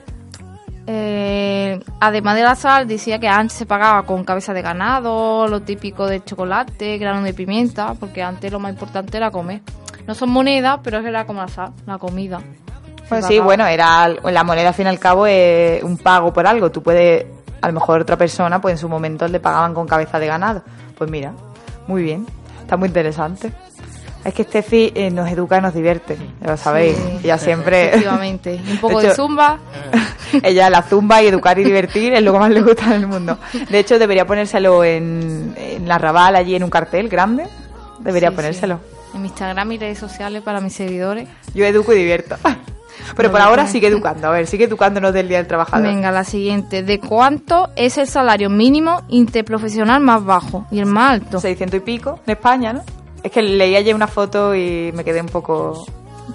Eh, 0.86 1.78
además 2.00 2.36
de 2.36 2.42
la 2.42 2.54
sal, 2.54 2.88
decía 2.88 3.20
que 3.20 3.28
antes 3.28 3.58
se 3.58 3.66
pagaba 3.66 4.04
con 4.04 4.24
cabeza 4.24 4.54
de 4.54 4.62
ganado, 4.62 5.46
lo 5.48 5.60
típico 5.60 6.06
de 6.06 6.24
chocolate, 6.24 6.96
grano 6.96 7.22
de 7.22 7.34
pimienta, 7.34 7.92
porque 7.92 8.22
antes 8.22 8.50
lo 8.50 8.58
más 8.58 8.72
importante 8.72 9.18
era 9.18 9.30
comer. 9.30 9.60
No 10.06 10.14
son 10.14 10.30
monedas, 10.30 10.80
pero 10.82 10.98
era 10.98 11.26
como 11.26 11.42
la 11.42 11.48
sal, 11.48 11.74
la 11.84 11.98
comida. 11.98 12.40
Pues 13.10 13.26
sí, 13.26 13.38
bueno, 13.40 13.66
era 13.66 14.08
la 14.08 14.44
moneda 14.44 14.68
al 14.68 14.74
fin 14.74 14.86
y 14.86 14.88
al 14.88 14.98
cabo 14.98 15.26
es 15.26 15.82
un 15.82 15.98
pago 15.98 16.32
por 16.32 16.46
algo. 16.46 16.70
Tú 16.70 16.82
puedes, 16.82 17.26
a 17.60 17.66
lo 17.66 17.74
mejor 17.74 18.00
otra 18.00 18.16
persona, 18.16 18.60
pues 18.60 18.72
en 18.72 18.78
su 18.78 18.88
momento 18.88 19.28
le 19.28 19.40
pagaban 19.40 19.74
con 19.74 19.86
cabeza 19.86 20.18
de 20.18 20.26
ganado. 20.26 20.62
Pues 20.96 21.10
mira, 21.10 21.32
muy 21.86 22.02
bien, 22.02 22.26
está 22.62 22.76
muy 22.78 22.88
interesante. 22.88 23.52
Es 24.24 24.34
que 24.34 24.44
Steffi 24.44 24.92
eh, 24.94 25.10
nos 25.10 25.30
educa 25.30 25.56
y 25.58 25.60
nos 25.62 25.72
divierte, 25.74 26.16
ya 26.42 26.48
lo 26.50 26.56
sabéis. 26.58 26.94
Sí. 26.94 27.20
Ella 27.24 27.38
siempre... 27.38 27.88
Efectivamente. 27.88 28.60
Un 28.70 28.76
poco 28.78 29.00
De 29.00 29.14
zumba. 29.14 29.58
Ella 30.42 30.68
la 30.68 30.82
zumba 30.82 31.22
y 31.22 31.26
educar 31.28 31.58
y 31.58 31.64
divertir 31.64 32.12
es 32.12 32.22
lo 32.22 32.34
que 32.34 32.38
más 32.38 32.50
le 32.50 32.60
gusta 32.60 32.84
en 32.84 32.92
el 32.92 33.06
mundo. 33.06 33.38
De 33.70 33.78
hecho, 33.78 33.98
debería 33.98 34.26
ponérselo 34.26 34.84
en, 34.84 35.54
en 35.56 35.88
la 35.88 35.96
Raval, 35.96 36.36
allí 36.36 36.54
en 36.54 36.62
un 36.64 36.70
cartel 36.70 37.08
grande. 37.08 37.46
Debería 38.00 38.28
Sí, 38.28 38.36
ponérselo. 38.36 38.78
sí. 38.78 38.96
En 39.16 39.22
mi 39.22 39.28
Instagram 39.28 39.72
y 39.72 39.78
redes 39.78 39.98
sociales 39.98 40.42
para 40.42 40.60
mis 40.60 40.74
seguidores. 40.74 41.26
Yo 41.54 41.64
educo 41.64 41.92
y 41.94 41.96
divierto. 41.96 42.36
Pero 43.16 43.30
por 43.30 43.40
ahora 43.40 43.66
sigue 43.66 43.88
educando. 43.88 44.28
A 44.28 44.30
ver, 44.30 44.46
sigue 44.46 44.64
educándonos 44.64 45.12
del 45.12 45.28
Día 45.28 45.38
del 45.38 45.46
Trabajador. 45.46 45.86
Venga, 45.86 46.10
la 46.10 46.24
siguiente. 46.24 46.82
¿De 46.82 46.98
cuánto 47.00 47.70
es 47.76 47.98
el 47.98 48.06
salario 48.06 48.50
mínimo 48.50 49.02
interprofesional 49.08 50.00
más 50.00 50.24
bajo 50.24 50.66
y 50.70 50.78
el 50.78 50.86
más 50.86 51.12
alto? 51.12 51.40
600 51.40 51.78
y 51.78 51.80
pico 51.80 52.20
en 52.26 52.32
España, 52.32 52.72
¿no? 52.72 52.82
Es 53.22 53.30
que 53.30 53.42
leí 53.42 53.76
ayer 53.76 53.94
una 53.94 54.06
foto 54.06 54.54
y 54.54 54.92
me 54.94 55.04
quedé 55.04 55.20
un 55.20 55.28
poco... 55.28 55.84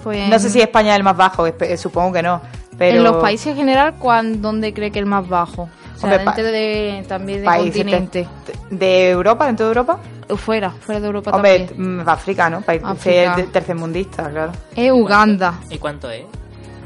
Pues 0.04 0.28
No 0.28 0.38
sé 0.38 0.50
si 0.50 0.60
España 0.60 0.92
es 0.92 0.96
el 0.98 1.02
más 1.02 1.16
bajo, 1.16 1.46
espe- 1.46 1.76
supongo 1.76 2.12
que 2.12 2.22
no. 2.22 2.40
Pero 2.78 2.98
En 2.98 3.04
los 3.04 3.16
países 3.16 3.48
en 3.48 3.56
general, 3.56 3.94
¿cuán- 3.98 4.40
¿dónde 4.42 4.72
cree 4.74 4.90
que 4.90 4.98
el 4.98 5.06
más 5.06 5.26
bajo? 5.28 5.62
O 5.62 5.98
sea, 5.98 6.10
Hombre, 6.10 6.24
dentro 6.24 6.44
de, 6.44 7.04
también 7.08 7.40
de 7.40 7.46
continente. 7.46 8.28
de, 8.70 8.76
de 8.76 9.10
Europa, 9.10 9.46
dentro 9.46 9.64
de 9.66 9.70
Europa. 9.70 9.98
Fuera, 10.36 10.70
fuera 10.70 11.00
de 11.00 11.06
Europa 11.06 11.30
Hombre, 11.30 11.60
también. 11.68 12.04
mm, 12.04 12.08
África, 12.08 12.50
¿no? 12.50 12.60
País 12.60 12.82
es 13.06 13.50
tercermundista, 13.52 14.28
claro. 14.30 14.52
Es 14.74 14.92
Uganda, 14.92 15.54
¿Y 15.70 15.78
cuánto 15.78 16.10
es? 16.10 16.24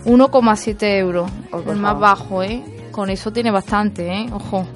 1,7 0.05 0.99
euros. 0.99 1.31
Oh, 1.53 1.71
el 1.71 1.77
más 1.77 1.99
bajo, 1.99 2.43
¿eh? 2.43 2.63
Con 2.91 3.11
eso 3.11 3.33
tiene 3.33 3.51
bastante, 3.51 4.07
¿eh? 4.09 4.27
Ojo. 4.33 4.67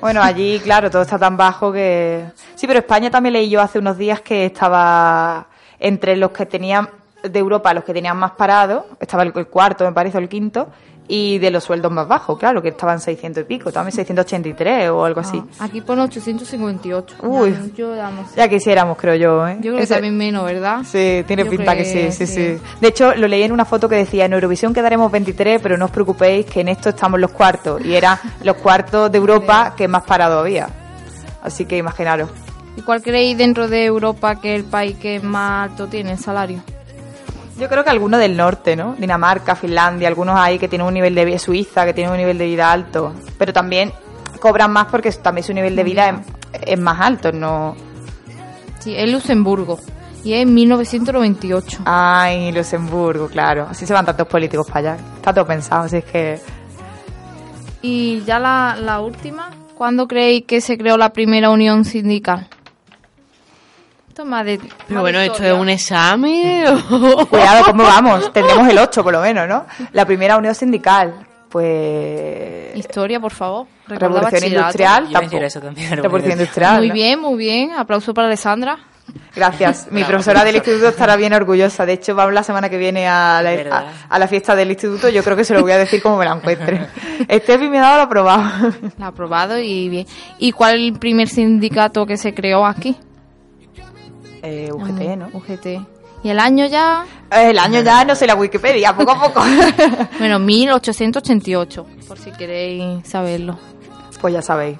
Bueno, 0.00 0.22
allí, 0.22 0.60
claro, 0.64 0.90
todo 0.90 1.02
está 1.02 1.18
tan 1.18 1.36
bajo 1.36 1.72
que... 1.72 2.24
Sí, 2.54 2.66
pero 2.66 2.78
España 2.78 3.10
también 3.10 3.32
leí 3.34 3.48
yo 3.48 3.60
hace 3.60 3.78
unos 3.78 3.96
días 3.96 4.20
que 4.20 4.46
estaba 4.46 5.46
entre 5.78 6.16
los 6.16 6.30
que 6.30 6.46
tenían 6.46 6.88
de 7.22 7.38
Europa, 7.38 7.74
los 7.74 7.84
que 7.84 7.92
tenían 7.92 8.16
más 8.16 8.32
parados, 8.32 8.84
estaba 8.98 9.22
el, 9.22 9.32
el 9.34 9.46
cuarto, 9.48 9.84
me 9.84 9.92
parece, 9.92 10.18
o 10.18 10.20
el 10.20 10.28
quinto, 10.28 10.68
y 11.12 11.38
de 11.38 11.50
los 11.50 11.64
sueldos 11.64 11.90
más 11.90 12.06
bajos, 12.06 12.38
claro, 12.38 12.62
que 12.62 12.68
estaban 12.68 13.00
600 13.00 13.42
y 13.42 13.44
pico, 13.44 13.72
también 13.72 13.90
683 13.92 14.90
o 14.90 15.04
algo 15.04 15.20
así. 15.20 15.42
Ah, 15.58 15.64
aquí 15.64 15.80
pone 15.80 16.02
858. 16.02 17.16
Uy. 17.22 17.50
Ya, 17.50 17.74
yo 17.74 17.94
ya 18.36 18.48
quisiéramos, 18.48 18.96
creo 18.96 19.16
yo, 19.16 19.48
¿eh? 19.48 19.56
Yo 19.60 19.72
creo 19.72 19.78
que 19.78 19.86
también 19.88 20.16
menos, 20.16 20.44
¿verdad? 20.44 20.82
Sí, 20.84 21.24
tiene 21.26 21.42
Yo 21.42 21.50
pinta 21.50 21.74
que 21.74 21.84
sí, 21.84 22.12
sí, 22.12 22.18
que 22.18 22.26
sí, 22.28 22.58
De 22.80 22.88
hecho, 22.88 23.12
lo 23.16 23.26
leí 23.26 23.42
en 23.42 23.50
una 23.50 23.64
foto 23.64 23.88
que 23.88 23.96
decía, 23.96 24.26
en 24.26 24.34
Eurovisión 24.34 24.72
quedaremos 24.72 25.10
23, 25.10 25.60
pero 25.60 25.76
no 25.76 25.86
os 25.86 25.90
preocupéis 25.90 26.46
que 26.46 26.60
en 26.60 26.68
esto 26.68 26.90
estamos 26.90 27.18
los 27.18 27.32
cuartos. 27.32 27.84
Y 27.84 27.96
eran 27.96 28.16
los 28.44 28.56
cuartos 28.58 29.10
de 29.10 29.18
Europa 29.18 29.74
que 29.76 29.88
más 29.88 30.04
parado 30.04 30.38
había. 30.38 30.68
Así 31.42 31.64
que 31.64 31.76
imaginaros. 31.76 32.30
¿Y 32.76 32.82
cuál 32.82 33.02
creéis 33.02 33.36
dentro 33.36 33.66
de 33.66 33.84
Europa 33.84 34.40
que 34.40 34.54
es 34.54 34.62
el 34.62 34.70
país 34.70 34.96
que 34.96 35.18
más 35.18 35.70
alto 35.70 35.88
tiene 35.88 36.12
el 36.12 36.18
salario? 36.18 36.62
Yo 37.60 37.68
creo 37.68 37.84
que 37.84 37.90
algunos 37.90 38.18
del 38.20 38.38
norte, 38.38 38.74
¿no? 38.74 38.94
Dinamarca, 38.96 39.54
Finlandia, 39.54 40.08
algunos 40.08 40.40
ahí 40.40 40.58
que 40.58 40.66
tienen 40.66 40.86
un 40.86 40.94
nivel 40.94 41.14
de 41.14 41.26
vida, 41.26 41.38
Suiza, 41.38 41.84
que 41.84 41.92
tienen 41.92 42.10
un 42.10 42.16
nivel 42.16 42.38
de 42.38 42.46
vida 42.46 42.72
alto. 42.72 43.12
Pero 43.36 43.52
también 43.52 43.92
cobran 44.40 44.72
más 44.72 44.86
porque 44.86 45.12
también 45.12 45.44
su 45.44 45.52
nivel 45.52 45.76
de 45.76 45.84
vida 45.84 46.08
es, 46.08 46.60
es 46.62 46.78
más 46.78 46.98
alto, 46.98 47.32
¿no? 47.32 47.76
Sí, 48.78 48.96
es 48.96 49.12
Luxemburgo. 49.12 49.78
Y 50.24 50.32
es 50.32 50.42
en 50.42 50.54
1998. 50.54 51.82
Ay, 51.84 52.50
Luxemburgo, 52.50 53.28
claro. 53.28 53.66
Así 53.68 53.84
se 53.84 53.92
van 53.92 54.06
tantos 54.06 54.26
políticos 54.26 54.66
para 54.66 54.94
allá. 54.94 55.02
Está 55.16 55.34
todo 55.34 55.46
pensado, 55.46 55.84
así 55.84 55.98
es 55.98 56.04
que... 56.04 56.40
Y 57.82 58.22
ya 58.22 58.38
la, 58.38 58.74
la 58.80 59.00
última, 59.00 59.50
¿cuándo 59.74 60.08
creéis 60.08 60.46
que 60.46 60.62
se 60.62 60.78
creó 60.78 60.96
la 60.96 61.12
primera 61.12 61.50
unión 61.50 61.84
sindical? 61.84 62.48
Esto 64.20 64.28
es 64.28 64.30
más 64.30 64.44
de. 64.44 64.58
Pero 64.58 64.70
más 64.90 65.00
bueno, 65.00 65.18
de 65.18 65.26
¿esto 65.26 65.44
es 65.44 65.52
un 65.54 65.68
examen? 65.70 66.78
Cuidado, 67.30 67.64
¿cómo 67.64 67.84
vamos? 67.84 68.30
Tendremos 68.34 68.68
el 68.68 68.76
8 68.76 69.02
por 69.02 69.14
lo 69.14 69.22
menos, 69.22 69.48
¿no? 69.48 69.64
La 69.92 70.04
primera 70.04 70.36
unión 70.36 70.54
sindical, 70.54 71.26
pues... 71.48 72.76
Historia, 72.76 73.18
por 73.18 73.32
favor. 73.32 73.66
Revolución. 73.88 74.44
Industrial, 74.44 75.06
Yo 75.06 75.12
tampoco. 75.20 75.42
eso 75.42 75.60
también, 75.62 75.96
Revolución 75.96 76.32
Industrial. 76.32 76.76
Muy 76.80 76.88
¿no? 76.88 76.94
bien, 76.94 77.18
muy 77.18 77.38
bien. 77.38 77.72
Aplauso 77.72 78.12
para 78.12 78.28
Alessandra. 78.28 78.78
Gracias. 79.34 79.88
Mi 79.90 80.04
profesora 80.04 80.44
del 80.44 80.56
instituto 80.56 80.88
estará 80.88 81.16
bien 81.16 81.32
orgullosa. 81.32 81.86
De 81.86 81.94
hecho, 81.94 82.14
vamos 82.14 82.34
la 82.34 82.42
semana 82.42 82.68
que 82.68 82.76
viene 82.76 83.08
a 83.08 83.40
la, 83.42 83.52
a, 83.74 83.92
a 84.10 84.18
la 84.18 84.28
fiesta 84.28 84.54
del 84.54 84.70
instituto. 84.70 85.08
Yo 85.08 85.24
creo 85.24 85.34
que 85.34 85.44
se 85.44 85.54
lo 85.54 85.62
voy 85.62 85.72
a 85.72 85.78
decir 85.78 86.02
como 86.02 86.18
me 86.18 86.26
la 86.26 86.32
encuentre. 86.34 86.88
Estefi 87.26 87.70
me 87.70 87.78
ha 87.78 87.82
dado 87.82 87.96
lo 87.96 88.02
aprobado. 88.02 88.70
La 88.98 89.06
ha 89.06 89.08
aprobado 89.08 89.58
y 89.58 89.88
bien. 89.88 90.06
¿Y 90.38 90.52
cuál 90.52 90.74
es 90.74 90.92
el 90.92 90.98
primer 90.98 91.26
sindicato 91.26 92.04
que 92.04 92.18
se 92.18 92.34
creó 92.34 92.66
aquí? 92.66 92.98
Eh, 94.42 94.70
UGT, 94.72 95.16
¿no? 95.16 95.28
UGT. 95.32 95.66
¿Y 96.22 96.28
el 96.28 96.38
año 96.38 96.66
ya? 96.66 97.06
El 97.30 97.58
año 97.58 97.80
ya 97.82 98.04
no 98.04 98.14
sé 98.14 98.26
la 98.26 98.34
Wikipedia, 98.34 98.94
poco 98.94 99.12
a 99.12 99.20
poco. 99.20 99.42
Bueno, 100.18 100.38
1888, 100.38 101.86
por 102.06 102.18
si 102.18 102.30
queréis 102.32 103.06
saberlo. 103.08 103.58
Pues 104.20 104.34
ya 104.34 104.42
sabéis. 104.42 104.76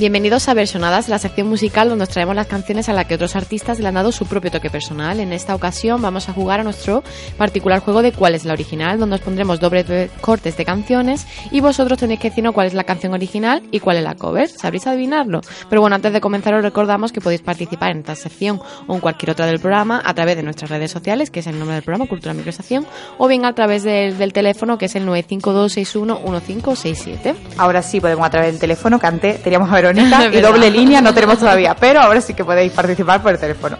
Bienvenidos 0.00 0.48
a 0.48 0.54
Versionadas, 0.54 1.10
la 1.10 1.18
sección 1.18 1.46
musical 1.46 1.90
donde 1.90 2.04
os 2.04 2.08
traemos 2.08 2.34
las 2.34 2.46
canciones 2.46 2.88
a 2.88 2.94
las 2.94 3.04
que 3.04 3.16
otros 3.16 3.36
artistas 3.36 3.80
le 3.80 3.86
han 3.86 3.96
dado 3.96 4.12
su 4.12 4.24
propio 4.24 4.50
toque 4.50 4.70
personal. 4.70 5.20
En 5.20 5.30
esta 5.30 5.54
ocasión 5.54 6.00
vamos 6.00 6.30
a 6.30 6.32
jugar 6.32 6.60
a 6.60 6.64
nuestro 6.64 7.04
particular 7.36 7.80
juego 7.80 8.00
de 8.00 8.12
cuál 8.12 8.34
es 8.34 8.46
la 8.46 8.54
original, 8.54 8.98
donde 8.98 9.16
os 9.16 9.20
pondremos 9.20 9.60
dobles 9.60 10.10
cortes 10.22 10.56
de 10.56 10.64
canciones 10.64 11.26
y 11.50 11.60
vosotros 11.60 11.98
tenéis 11.98 12.18
que 12.18 12.30
decirnos 12.30 12.54
cuál 12.54 12.66
es 12.66 12.72
la 12.72 12.84
canción 12.84 13.12
original 13.12 13.62
y 13.72 13.80
cuál 13.80 13.98
es 13.98 14.02
la 14.02 14.14
cover. 14.14 14.48
¿Sabréis 14.48 14.86
adivinarlo? 14.86 15.42
Pero 15.68 15.82
bueno, 15.82 15.96
antes 15.96 16.14
de 16.14 16.20
comenzar 16.22 16.54
os 16.54 16.62
recordamos 16.62 17.12
que 17.12 17.20
podéis 17.20 17.42
participar 17.42 17.90
en 17.90 17.98
esta 17.98 18.14
sección 18.14 18.58
o 18.86 18.94
en 18.94 19.00
cualquier 19.00 19.32
otra 19.32 19.44
del 19.44 19.60
programa 19.60 20.00
a 20.02 20.14
través 20.14 20.34
de 20.34 20.42
nuestras 20.42 20.70
redes 20.70 20.90
sociales, 20.90 21.30
que 21.30 21.40
es 21.40 21.46
el 21.46 21.58
nombre 21.58 21.74
del 21.74 21.84
programa, 21.84 22.08
Cultura 22.08 22.32
Microestación, 22.32 22.86
o 23.18 23.28
bien 23.28 23.44
a 23.44 23.54
través 23.54 23.82
del, 23.82 24.32
teléfono, 24.32 24.78
que 24.78 24.86
es 24.86 24.96
el 24.96 25.06
952611567. 25.06 27.34
Ahora 27.58 27.82
sí 27.82 28.00
podemos 28.00 28.26
a 28.26 28.30
través 28.30 28.52
del 28.52 28.60
teléfono, 28.60 28.98
que 28.98 29.06
antes 29.06 29.42
teníamos 29.42 29.70
a 29.70 29.89
Y 30.32 30.40
doble 30.40 30.70
línea 30.70 31.00
no 31.00 31.12
tenemos 31.14 31.38
todavía, 31.38 31.74
pero 31.74 32.00
ahora 32.00 32.20
sí 32.20 32.34
que 32.34 32.44
podéis 32.44 32.72
participar 32.72 33.20
por 33.22 33.32
el 33.32 33.38
teléfono. 33.38 33.76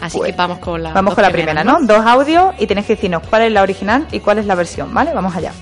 Así 0.00 0.18
Pues, 0.18 0.32
que 0.32 0.36
vamos 0.36 0.58
con 0.58 0.82
la 0.82 0.92
Vamos 0.92 1.14
con 1.14 1.22
la 1.22 1.30
primera, 1.30 1.64
¿no? 1.64 1.78
Dos 1.82 2.04
audios 2.04 2.54
y 2.58 2.66
tenéis 2.66 2.86
que 2.86 2.94
decirnos 2.96 3.22
cuál 3.28 3.42
es 3.42 3.52
la 3.52 3.62
original 3.62 4.06
y 4.12 4.20
cuál 4.20 4.38
es 4.38 4.46
la 4.46 4.54
versión, 4.54 4.92
¿vale? 4.92 5.12
Vamos 5.14 5.34
allá. 5.34 5.52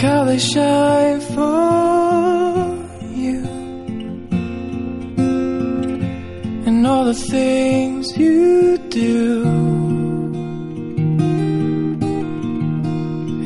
How 0.00 0.24
they 0.24 0.38
shine 0.38 1.20
for 1.20 2.76
you, 3.14 3.40
and 6.66 6.86
all 6.86 7.04
the 7.04 7.14
things 7.14 8.16
you 8.16 8.78
do. 8.88 9.44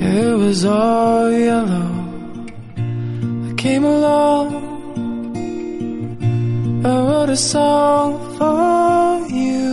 It 0.01 0.37
was 0.37 0.65
all 0.65 1.31
yellow. 1.31 1.91
I 3.49 3.53
came 3.57 3.85
along, 3.85 4.47
I 6.85 6.89
wrote 7.07 7.31
a 7.31 7.37
song 7.37 8.11
for 8.37 9.27
you. 9.29 9.73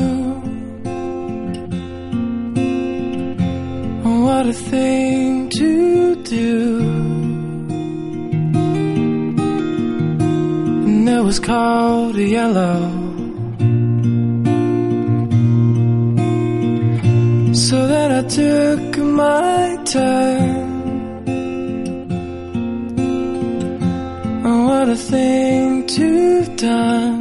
What 4.24 4.46
a 4.48 4.54
thing 4.54 5.50
to 5.50 6.19
do. 6.30 6.80
And 10.86 11.10
it 11.10 11.24
was 11.24 11.40
called 11.40 12.16
yellow. 12.16 12.80
So 17.54 17.88
then 17.88 18.10
I 18.12 18.24
took 18.28 18.98
my 18.98 19.78
turn. 19.86 20.68
And 24.46 24.66
what 24.68 24.90
a 24.90 24.96
thing 24.96 25.88
to 25.88 26.42
have 26.42 26.56
done. 26.58 27.19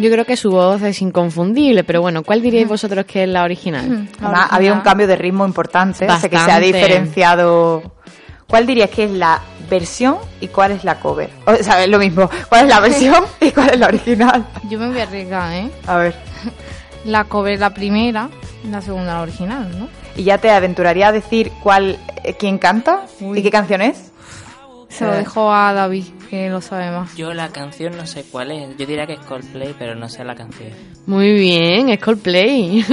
Yo 0.00 0.10
creo 0.10 0.24
que 0.24 0.36
su 0.36 0.50
voz 0.50 0.82
es 0.82 1.00
inconfundible, 1.02 1.84
pero 1.84 2.00
bueno, 2.00 2.22
¿cuál 2.22 2.42
diríais 2.42 2.68
vosotros 2.68 3.04
que 3.04 3.24
es 3.24 3.28
la 3.28 3.44
original? 3.44 4.08
Además, 4.20 4.48
había 4.50 4.72
un 4.72 4.80
cambio 4.80 5.06
de 5.06 5.16
ritmo 5.16 5.44
importante, 5.46 6.06
o 6.06 6.18
sea 6.18 6.28
que 6.28 6.38
se 6.38 6.50
ha 6.50 6.58
diferenciado. 6.58 7.82
¿Cuál 8.46 8.66
dirías 8.66 8.90
que 8.90 9.04
es 9.04 9.10
la 9.12 9.40
versión 9.68 10.16
y 10.40 10.48
cuál 10.48 10.72
es 10.72 10.82
la 10.82 10.98
cover? 10.98 11.30
O 11.46 11.54
sea, 11.56 11.84
es 11.84 11.88
lo 11.88 11.98
mismo. 12.00 12.28
¿Cuál 12.48 12.62
es 12.64 12.68
la 12.68 12.80
versión 12.80 13.24
y 13.40 13.52
cuál 13.52 13.70
es 13.70 13.78
la 13.78 13.86
original? 13.86 14.44
Yo 14.68 14.78
me 14.78 14.88
voy 14.88 14.98
a 14.98 15.04
arriesgar, 15.04 15.52
¿eh? 15.52 15.70
A 15.86 15.96
ver. 15.96 16.14
La 17.06 17.24
cover 17.24 17.58
la 17.58 17.72
primera, 17.72 18.28
la 18.70 18.82
segunda 18.82 19.14
la 19.14 19.22
original, 19.22 19.70
¿no? 19.78 19.88
¿Y 20.16 20.24
ya 20.24 20.36
te 20.36 20.50
aventuraría 20.50 21.08
a 21.08 21.12
decir 21.12 21.50
cuál, 21.62 21.98
eh, 22.24 22.34
quién 22.34 22.58
canta 22.58 23.06
y 23.34 23.40
qué 23.42 23.50
canción 23.50 23.80
es? 23.80 24.09
Se 24.90 25.06
lo 25.06 25.14
Eh. 25.14 25.18
dejo 25.18 25.50
a 25.52 25.72
David, 25.72 26.04
que 26.28 26.50
lo 26.50 26.60
sabe 26.60 26.90
más. 26.90 27.16
Yo 27.16 27.32
la 27.32 27.48
canción 27.48 27.96
no 27.96 28.06
sé 28.06 28.24
cuál 28.30 28.50
es. 28.50 28.76
Yo 28.76 28.84
diría 28.86 29.06
que 29.06 29.14
es 29.14 29.20
Coldplay, 29.20 29.74
pero 29.78 29.94
no 29.94 30.08
sé 30.08 30.22
la 30.24 30.34
canción. 30.34 30.70
Muy 31.06 31.32
bien, 31.32 31.88
es 31.88 31.98
Coldplay. 32.00 32.84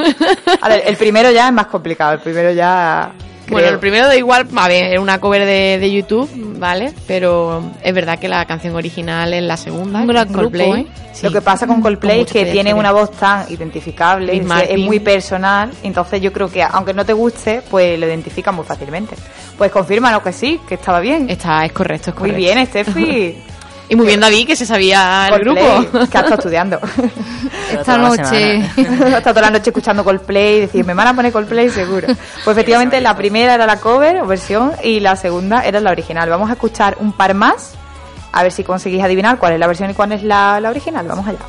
A 0.61 0.69
ver, 0.69 0.83
el 0.85 0.95
primero 0.95 1.31
ya 1.31 1.47
es 1.47 1.53
más 1.53 1.67
complicado. 1.67 2.13
El 2.13 2.19
primero 2.19 2.51
ya. 2.53 3.11
Bueno, 3.49 3.67
el 3.69 3.79
primero 3.79 4.07
da 4.07 4.15
igual, 4.15 4.47
a 4.55 4.67
ver, 4.67 4.93
es 4.93 4.99
una 4.99 5.19
cover 5.19 5.45
de, 5.45 5.77
de 5.79 5.91
YouTube, 5.91 6.29
¿vale? 6.59 6.93
Pero 7.07 7.63
es 7.81 7.93
verdad 7.93 8.19
que 8.19 8.27
la 8.27 8.45
canción 8.45 8.75
original 8.75 9.33
es 9.33 9.43
la 9.43 9.57
segunda. 9.57 9.99
Un 9.99 10.07
gran 10.07 10.31
Coldplay. 10.31 10.71
grupo, 10.71 10.89
¿eh? 10.89 10.93
Sí. 11.13 11.25
Lo 11.25 11.31
que 11.31 11.41
pasa 11.41 11.65
con 11.65 11.81
Coldplay 11.81 12.17
Con 12.19 12.27
es 12.27 12.31
que 12.31 12.45
tiene 12.51 12.73
una 12.73 12.91
voz 12.91 13.11
tan 13.11 13.51
identificable, 13.51 14.37
es, 14.37 14.77
muy 14.77 14.99
personal, 14.99 15.71
entonces 15.81 16.21
yo 16.21 16.31
creo 16.31 16.49
que 16.49 16.61
aunque 16.61 16.93
no 16.93 17.05
te 17.05 17.13
guste, 17.13 17.63
pues 17.69 17.99
lo 17.99 18.05
identificas 18.05 18.53
muy 18.53 18.65
fácilmente. 18.65 19.15
Pues 19.57 19.71
confírmanos 19.71 20.21
que 20.21 20.33
sí, 20.33 20.59
que 20.67 20.75
estaba 20.75 20.99
bien. 20.99 21.29
Está, 21.29 21.65
es 21.65 21.71
correcto, 21.71 22.11
es 22.11 22.19
Muy 22.19 22.31
correcto. 22.31 22.37
bien, 22.37 22.65
Steffi. 22.67 23.37
Y 23.89 23.95
muy 23.95 24.05
bien 24.05 24.19
David, 24.19 24.47
que 24.47 24.55
se 24.55 24.65
sabía 24.65 25.27
el 25.27 25.43
Coldplay, 25.43 25.65
grupo. 25.65 25.91
que 25.91 26.17
ha 26.17 26.21
estado 26.21 26.35
estudiando. 26.35 26.79
Esta 27.71 27.97
noche. 27.97 28.61
ha 28.77 29.17
estado 29.17 29.33
toda 29.33 29.41
la 29.43 29.51
noche 29.51 29.69
escuchando 29.69 30.03
Coldplay 30.03 30.57
y 30.57 30.59
decir, 30.61 30.85
me 30.85 30.93
van 30.93 31.07
a 31.07 31.13
poner 31.13 31.31
Coldplay 31.31 31.69
seguro. 31.69 32.07
Pues 32.07 32.57
efectivamente 32.57 32.99
la 32.99 33.15
primera 33.15 33.53
era 33.53 33.65
la 33.65 33.79
cover 33.79 34.21
o 34.21 34.27
versión 34.27 34.73
y 34.83 34.99
la 34.99 35.15
segunda 35.15 35.65
era 35.65 35.79
la 35.79 35.91
original. 35.91 36.29
Vamos 36.29 36.49
a 36.49 36.53
escuchar 36.53 36.97
un 36.99 37.13
par 37.13 37.33
más, 37.33 37.75
a 38.33 38.43
ver 38.43 38.51
si 38.51 38.63
conseguís 38.63 39.01
adivinar 39.01 39.38
cuál 39.38 39.53
es 39.53 39.59
la 39.59 39.67
versión 39.67 39.89
y 39.89 39.93
cuál 39.93 40.11
es 40.11 40.23
la, 40.23 40.59
la 40.59 40.69
original. 40.69 41.07
Vamos 41.07 41.25
allá. 41.27 41.39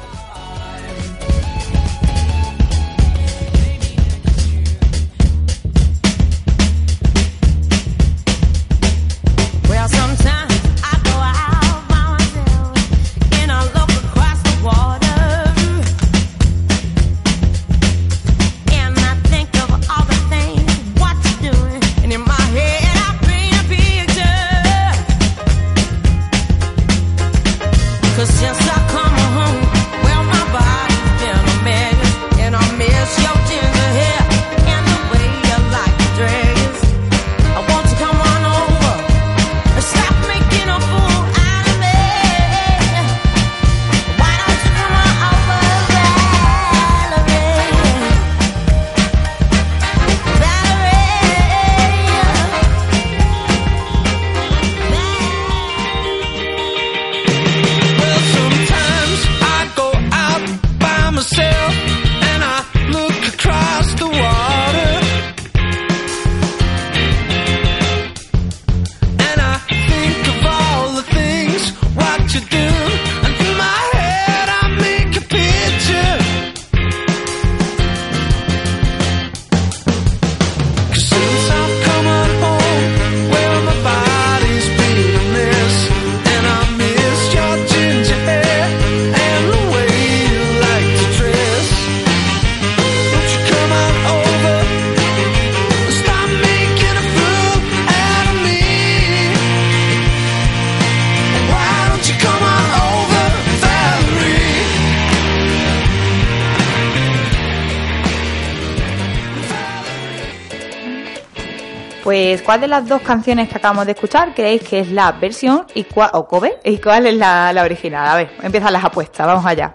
¿Cuál 112.49 112.62
de 112.62 112.66
las 112.68 112.88
dos 112.88 113.03
canciones 113.03 113.46
que 113.51 113.59
acabamos 113.59 113.84
de 113.84 113.92
escuchar 113.92 114.32
creéis 114.34 114.62
que 114.62 114.80
es 114.80 114.90
la 114.90 115.12
versión 115.12 115.66
y 115.74 115.84
cuál, 115.84 116.09
o 116.14 116.26
cover 116.26 116.59
y 116.64 116.78
cuál 116.78 117.07
es 117.07 117.12
la, 117.12 117.53
la 117.53 117.62
original? 117.62 118.09
A 118.09 118.16
ver, 118.16 118.30
empiezan 118.42 118.72
las 118.72 118.82
apuestas, 118.82 119.26
vamos 119.26 119.44
allá. 119.44 119.74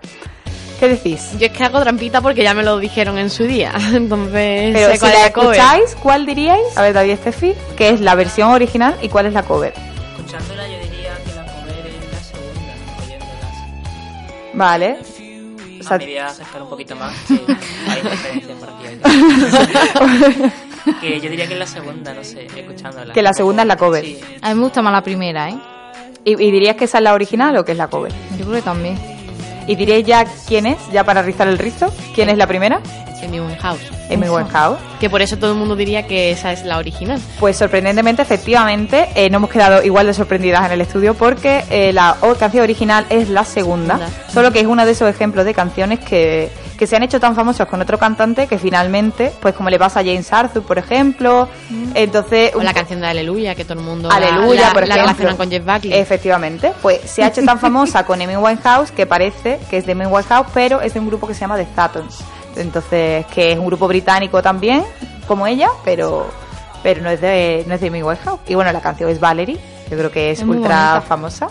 ¿Qué 0.80 0.90
decís? 0.90 1.38
Yo 1.38 1.46
es 1.46 1.52
que 1.52 1.64
hago 1.64 1.80
trampita 1.82 2.20
porque 2.20 2.42
ya 2.42 2.56
me 2.56 2.64
lo 2.64 2.80
dijeron 2.80 3.20
en 3.20 3.30
su 3.30 3.44
día. 3.44 3.74
Entonces, 3.94 4.74
Pero 4.74 4.88
sé 4.88 4.94
si 4.94 5.00
cuál 5.02 5.12
es 5.12 5.20
la 5.20 5.26
la 5.26 5.34
cover. 5.34 5.56
escucháis, 5.56 5.96
¿cuál 6.02 6.26
diríais? 6.26 6.76
A 6.76 6.82
ver, 6.82 6.94
David 6.94 7.12
Estefi, 7.12 7.54
¿qué 7.78 7.90
es 7.90 8.02
la 8.02 8.16
versión 8.16 8.50
original 8.50 8.98
y 9.04 9.10
cuál 9.10 9.28
es 9.28 9.34
la 9.34 9.44
cover? 9.44 9.76
Escuchándola 10.18 10.68
yo 10.68 10.80
diría 10.80 11.14
que 11.24 11.36
la 11.36 11.46
cover 11.46 11.86
es 11.86 12.12
la 12.12 12.24
segunda, 12.24 12.74
oyéndolas. 13.06 14.52
Vale. 14.56 14.98
O 15.80 15.84
sea, 15.84 15.98
me 16.00 16.06
voy 16.06 16.18
a 16.18 16.26
acercar 16.26 16.64
un 16.64 16.70
poquito 16.70 16.96
más, 16.96 17.14
que 17.28 17.34
hay 17.92 18.02
diferencias 18.02 18.58
por 18.58 18.70
aquí. 18.70 20.52
que 21.02 21.20
yo 21.20 21.30
diría 21.30 21.48
que 21.48 21.54
es 21.54 21.60
la 21.60 21.68
segunda, 21.68 22.14
no 22.14 22.24
sé, 22.24 22.48
escuchándola. 22.56 23.14
Que 23.14 23.22
la 23.22 23.34
segunda 23.34 23.64
es 23.64 23.68
la 23.68 23.78
cover. 23.78 24.04
Sí, 24.04 24.20
A 24.42 24.50
mí 24.50 24.56
me 24.56 24.64
gusta 24.64 24.82
más 24.82 24.94
la 24.94 25.04
primera, 25.04 25.50
¿eh? 25.50 25.58
¿Y, 26.26 26.32
y 26.42 26.52
dirías 26.52 26.76
que 26.76 26.86
esa 26.86 26.98
es 27.00 27.04
la 27.04 27.14
original 27.14 27.56
o 27.58 27.66
que 27.66 27.74
es 27.74 27.78
la 27.78 27.88
cover? 27.88 28.12
Yo 28.38 28.46
creo 28.46 28.56
que 28.56 28.62
también. 28.62 28.98
¿Y 29.68 29.76
diríais 29.76 30.06
ya 30.06 30.26
quién 30.48 30.66
es, 30.66 30.78
ya 30.92 31.04
para 31.04 31.22
rizar 31.22 31.48
el 31.48 31.58
rizo? 31.58 31.94
¿Quién 32.16 32.30
es 32.30 32.38
la 32.38 32.48
primera? 32.48 32.82
Amy 33.26 33.40
Winehouse. 33.40 33.80
Amy 34.12 34.28
Winehouse. 34.28 34.78
Que 35.00 35.10
por 35.10 35.22
eso 35.22 35.38
todo 35.38 35.54
el 35.54 35.58
mundo 35.58 35.78
diría 35.78 36.06
que 36.06 36.32
esa 36.32 36.52
es 36.52 36.66
la 36.66 36.78
original. 36.78 37.22
Pues 37.40 37.56
sorprendentemente, 37.56 38.22
efectivamente, 38.22 39.08
eh, 39.16 39.30
no 39.30 39.38
hemos 39.38 39.50
quedado 39.50 39.82
igual 39.82 40.08
de 40.08 40.14
sorprendidas 40.14 40.66
en 40.66 40.74
el 40.74 40.82
estudio 40.82 41.14
porque 41.14 41.64
eh, 41.70 41.94
la 41.94 42.18
canción 42.38 42.64
original 42.64 43.06
es 43.10 43.30
la 43.30 43.46
segunda, 43.46 43.98
Segunda. 43.98 44.30
solo 44.30 44.52
que 44.52 44.60
es 44.60 44.66
uno 44.68 44.86
de 44.86 44.92
esos 44.92 45.10
ejemplos 45.10 45.46
de 45.46 45.54
canciones 45.54 46.00
que, 46.00 46.52
que 46.84 46.88
se 46.88 46.98
han 46.98 47.04
hecho 47.04 47.18
tan 47.18 47.34
famosas 47.34 47.66
con 47.70 47.80
otro 47.80 47.98
cantante 47.98 48.46
que 48.46 48.58
finalmente, 48.58 49.32
pues 49.40 49.56
como 49.56 49.70
le 49.70 49.80
pasa 49.80 50.02
a 50.02 50.04
James 50.04 50.34
Arthur, 50.34 50.64
por 50.64 50.78
ejemplo, 50.78 51.48
entonces... 51.94 52.54
O 52.54 52.62
la 52.62 52.74
canción 52.74 53.00
de 53.00 53.08
Aleluya, 53.08 53.56
que 53.56 53.64
todo 53.64 53.80
el 53.80 53.86
mundo 53.86 54.12
Aleluya, 54.12 54.68
la, 54.68 54.74
por 54.74 54.86
la 54.86 54.96
ejemplo. 54.96 55.38
con 55.38 55.50
Jeff 55.50 55.64
Buckley. 55.66 55.94
Efectivamente, 55.94 56.74
pues 56.82 57.10
se 57.10 57.24
ha 57.24 57.28
hecho 57.28 57.42
tan 57.46 57.58
famosa 57.58 58.06
con 58.06 58.22
Amy 58.22 58.36
Winehouse 58.36 58.92
que 58.92 59.06
parece 59.06 59.62
que 59.70 59.78
es 59.78 59.86
de 59.86 59.94
Amy 59.94 60.08
Winehouse, 60.08 60.48
pero 60.54 60.82
es 60.82 60.94
de 60.94 61.00
un 61.00 61.08
grupo 61.08 61.26
que 61.26 61.34
se 61.34 61.40
llama 61.40 61.56
The 61.56 61.68
Statons. 61.68 62.20
Entonces, 62.58 63.26
que 63.28 63.54
es 63.54 63.58
un 63.58 63.68
grupo 63.68 63.88
británico 63.88 64.42
también, 64.42 64.84
como 65.26 65.48
ella, 65.48 65.70
pero 65.86 66.28
pero 66.84 67.02
no 67.02 67.10
es 67.12 67.22
de 67.22 67.64
no 67.66 67.76
es 67.76 67.80
de 67.80 67.88
Amy 67.88 68.04
Winehouse. 68.04 68.42
Y 68.46 68.56
bueno, 68.56 68.74
la 68.74 68.82
canción 68.82 69.10
es 69.10 69.22
Valerie, 69.22 69.58
yo 69.90 69.98
creo 69.98 70.12
que 70.12 70.32
es, 70.32 70.44
ultra 70.44 71.02
famosa. 71.08 71.48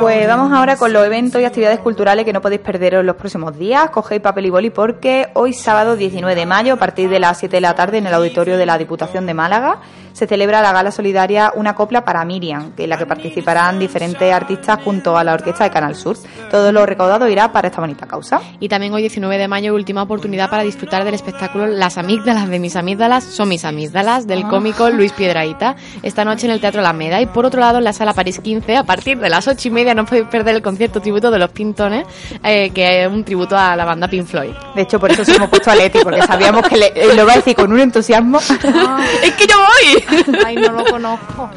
Pues 0.00 0.26
vamos 0.26 0.52
ahora 0.52 0.76
con 0.76 0.92
los 0.92 1.04
eventos 1.04 1.40
y 1.40 1.44
actividades 1.44 1.80
culturales 1.80 2.24
que 2.24 2.32
no 2.32 2.40
podéis 2.40 2.60
perderos 2.60 3.04
los 3.04 3.16
próximos 3.16 3.58
días. 3.58 3.90
Cogéis 3.90 4.20
papel 4.20 4.46
y 4.46 4.50
boli 4.50 4.70
porque 4.70 5.28
hoy 5.34 5.52
sábado 5.52 5.96
19 5.96 6.34
de 6.34 6.46
mayo 6.46 6.74
a 6.74 6.76
partir 6.76 7.08
de 7.08 7.18
las 7.18 7.38
7 7.38 7.56
de 7.56 7.60
la 7.60 7.74
tarde 7.74 7.98
en 7.98 8.06
el 8.06 8.14
auditorio 8.14 8.56
de 8.56 8.66
la 8.66 8.78
Diputación 8.78 9.26
de 9.26 9.34
Málaga 9.34 9.80
se 10.16 10.26
celebra 10.26 10.62
la 10.62 10.72
gala 10.72 10.90
solidaria 10.90 11.52
Una 11.56 11.74
copla 11.74 12.02
para 12.02 12.24
Miriam, 12.24 12.72
que 12.72 12.84
en 12.84 12.90
la 12.90 12.96
que 12.96 13.04
participarán 13.04 13.78
diferentes 13.78 14.32
artistas 14.32 14.82
junto 14.82 15.18
a 15.18 15.22
la 15.22 15.34
orquesta 15.34 15.64
de 15.64 15.70
Canal 15.70 15.94
Sur. 15.94 16.16
Todo 16.50 16.72
lo 16.72 16.86
recaudado 16.86 17.28
irá 17.28 17.52
para 17.52 17.68
esta 17.68 17.82
bonita 17.82 18.06
causa. 18.06 18.40
Y 18.58 18.70
también 18.70 18.94
hoy 18.94 19.02
19 19.02 19.36
de 19.36 19.46
mayo, 19.46 19.74
última 19.74 20.04
oportunidad 20.04 20.48
para 20.48 20.62
disfrutar 20.62 21.04
del 21.04 21.12
espectáculo 21.12 21.66
Las 21.66 21.98
amígdalas 21.98 22.48
de 22.48 22.58
mis 22.58 22.76
amígdalas 22.76 23.24
son 23.24 23.50
mis 23.50 23.66
amígdalas 23.66 24.26
del 24.26 24.48
cómico 24.48 24.88
Luis 24.88 25.12
Piedraíta 25.12 25.76
esta 26.02 26.24
noche 26.24 26.46
en 26.46 26.52
el 26.52 26.60
Teatro 26.60 26.80
Alameda 26.80 27.20
y 27.20 27.26
por 27.26 27.44
otro 27.44 27.60
lado 27.60 27.76
en 27.76 27.84
la 27.84 27.92
Sala 27.92 28.14
París 28.14 28.35
15 28.40 28.76
a 28.76 28.84
partir 28.84 29.18
de 29.18 29.28
las 29.28 29.46
8 29.48 29.68
y 29.68 29.70
media 29.70 29.94
no 29.94 30.04
podéis 30.04 30.26
perder 30.26 30.56
el 30.56 30.62
concierto 30.62 31.00
tributo 31.00 31.30
de 31.30 31.38
los 31.38 31.50
Pintones 31.50 32.06
eh, 32.44 32.70
que 32.70 33.02
es 33.04 33.08
un 33.08 33.24
tributo 33.24 33.56
a 33.56 33.74
la 33.76 33.84
banda 33.84 34.08
Pink 34.08 34.26
Floyd. 34.26 34.50
De 34.74 34.82
hecho, 34.82 34.98
por 35.00 35.10
eso 35.12 35.24
se 35.24 35.34
hemos 35.34 35.48
puesto 35.48 35.70
a 35.70 35.74
Leti, 35.76 35.98
porque 36.02 36.22
sabíamos 36.22 36.66
que 36.68 36.76
le- 36.76 36.92
eh, 36.94 37.14
lo 37.14 37.26
va 37.26 37.32
a 37.34 37.36
decir 37.36 37.54
con 37.56 37.72
un 37.72 37.80
entusiasmo. 37.80 38.38
¡Es 38.38 39.32
que 39.34 39.46
yo 39.46 39.56
voy! 39.56 40.34
Ay, 40.44 40.56
no 40.56 40.72
lo 40.72 40.84
conozco. 40.84 41.50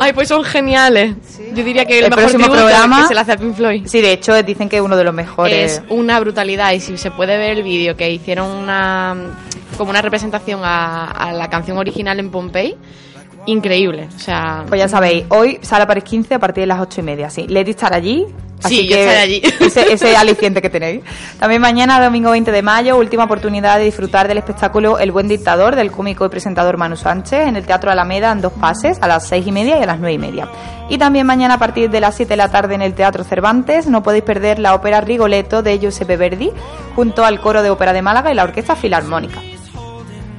Ay, 0.00 0.12
pues 0.12 0.28
son 0.28 0.42
geniales. 0.44 1.14
Yo 1.54 1.62
diría 1.64 1.84
que 1.84 1.98
el, 1.98 2.04
El 2.04 2.10
mejor 2.10 2.24
próximo 2.30 2.52
programa- 2.52 3.02
que 3.02 3.08
se 3.08 3.14
le 3.14 3.20
hace 3.20 3.32
a 3.32 3.36
Pink 3.36 3.54
Floyd. 3.56 3.86
Sí, 3.86 4.00
de 4.00 4.12
hecho, 4.12 4.40
dicen 4.42 4.68
que 4.68 4.76
es 4.76 4.82
uno 4.82 4.96
de 4.96 5.04
los 5.04 5.14
mejores. 5.14 5.72
Es 5.78 5.82
una 5.88 6.18
brutalidad 6.20 6.72
y 6.72 6.80
si 6.80 6.96
se 6.96 7.10
puede 7.10 7.36
ver 7.36 7.58
el 7.58 7.62
vídeo 7.62 7.96
que 7.96 8.10
hicieron 8.10 8.48
una 8.50 9.16
como 9.76 9.90
una 9.90 10.02
representación 10.02 10.60
a, 10.64 11.06
a 11.10 11.32
la 11.32 11.48
canción 11.48 11.78
original 11.78 12.20
en 12.20 12.30
Pompey, 12.30 12.76
increíble. 13.46 14.08
O 14.14 14.18
sea, 14.18 14.64
Pues 14.68 14.80
ya 14.80 14.88
sabéis, 14.88 15.24
hoy 15.28 15.58
sale 15.62 15.86
París 15.86 16.04
15 16.04 16.34
a 16.34 16.38
partir 16.38 16.62
de 16.62 16.66
las 16.66 16.80
8 16.80 17.00
y 17.00 17.04
media. 17.04 17.30
Sí, 17.30 17.46
Leti 17.48 17.70
estará 17.70 17.96
allí. 17.96 18.26
Así 18.62 18.76
Sí, 18.76 18.86
yo 18.86 18.94
que 18.94 19.02
estaré 19.02 19.18
allí. 19.18 19.42
Ese, 19.60 19.92
ese 19.92 20.16
aliciente 20.16 20.62
que 20.62 20.70
tenéis. 20.70 21.02
También 21.40 21.60
mañana, 21.60 22.00
domingo 22.00 22.30
20 22.30 22.52
de 22.52 22.62
mayo, 22.62 22.96
última 22.96 23.24
oportunidad 23.24 23.78
de 23.78 23.84
disfrutar 23.86 24.28
del 24.28 24.38
espectáculo 24.38 25.00
El 25.00 25.10
Buen 25.10 25.26
Dictador 25.26 25.74
del 25.74 25.90
cómico 25.90 26.24
y 26.24 26.28
presentador 26.28 26.76
Manu 26.76 26.96
Sánchez 26.96 27.48
en 27.48 27.56
el 27.56 27.66
Teatro 27.66 27.90
Alameda 27.90 28.30
en 28.30 28.40
dos 28.40 28.52
pases, 28.52 28.98
a 29.00 29.08
las 29.08 29.26
6 29.26 29.48
y 29.48 29.52
media 29.52 29.78
y 29.78 29.82
a 29.82 29.86
las 29.86 29.98
9 29.98 30.12
y 30.12 30.18
media. 30.18 30.48
Y 30.88 30.98
también 30.98 31.26
mañana 31.26 31.54
a 31.54 31.58
partir 31.58 31.90
de 31.90 32.00
las 32.00 32.14
7 32.14 32.28
de 32.30 32.36
la 32.36 32.50
tarde 32.50 32.76
en 32.76 32.82
el 32.82 32.94
Teatro 32.94 33.24
Cervantes 33.24 33.88
no 33.88 34.04
podéis 34.04 34.22
perder 34.22 34.60
la 34.60 34.74
ópera 34.74 35.00
Rigoletto 35.00 35.62
de 35.62 35.80
Giuseppe 35.80 36.16
Verdi 36.16 36.52
junto 36.94 37.24
al 37.24 37.40
Coro 37.40 37.64
de 37.64 37.70
Ópera 37.70 37.92
de 37.92 38.02
Málaga 38.02 38.30
y 38.30 38.34
la 38.34 38.44
Orquesta 38.44 38.76
Filarmónica. 38.76 39.40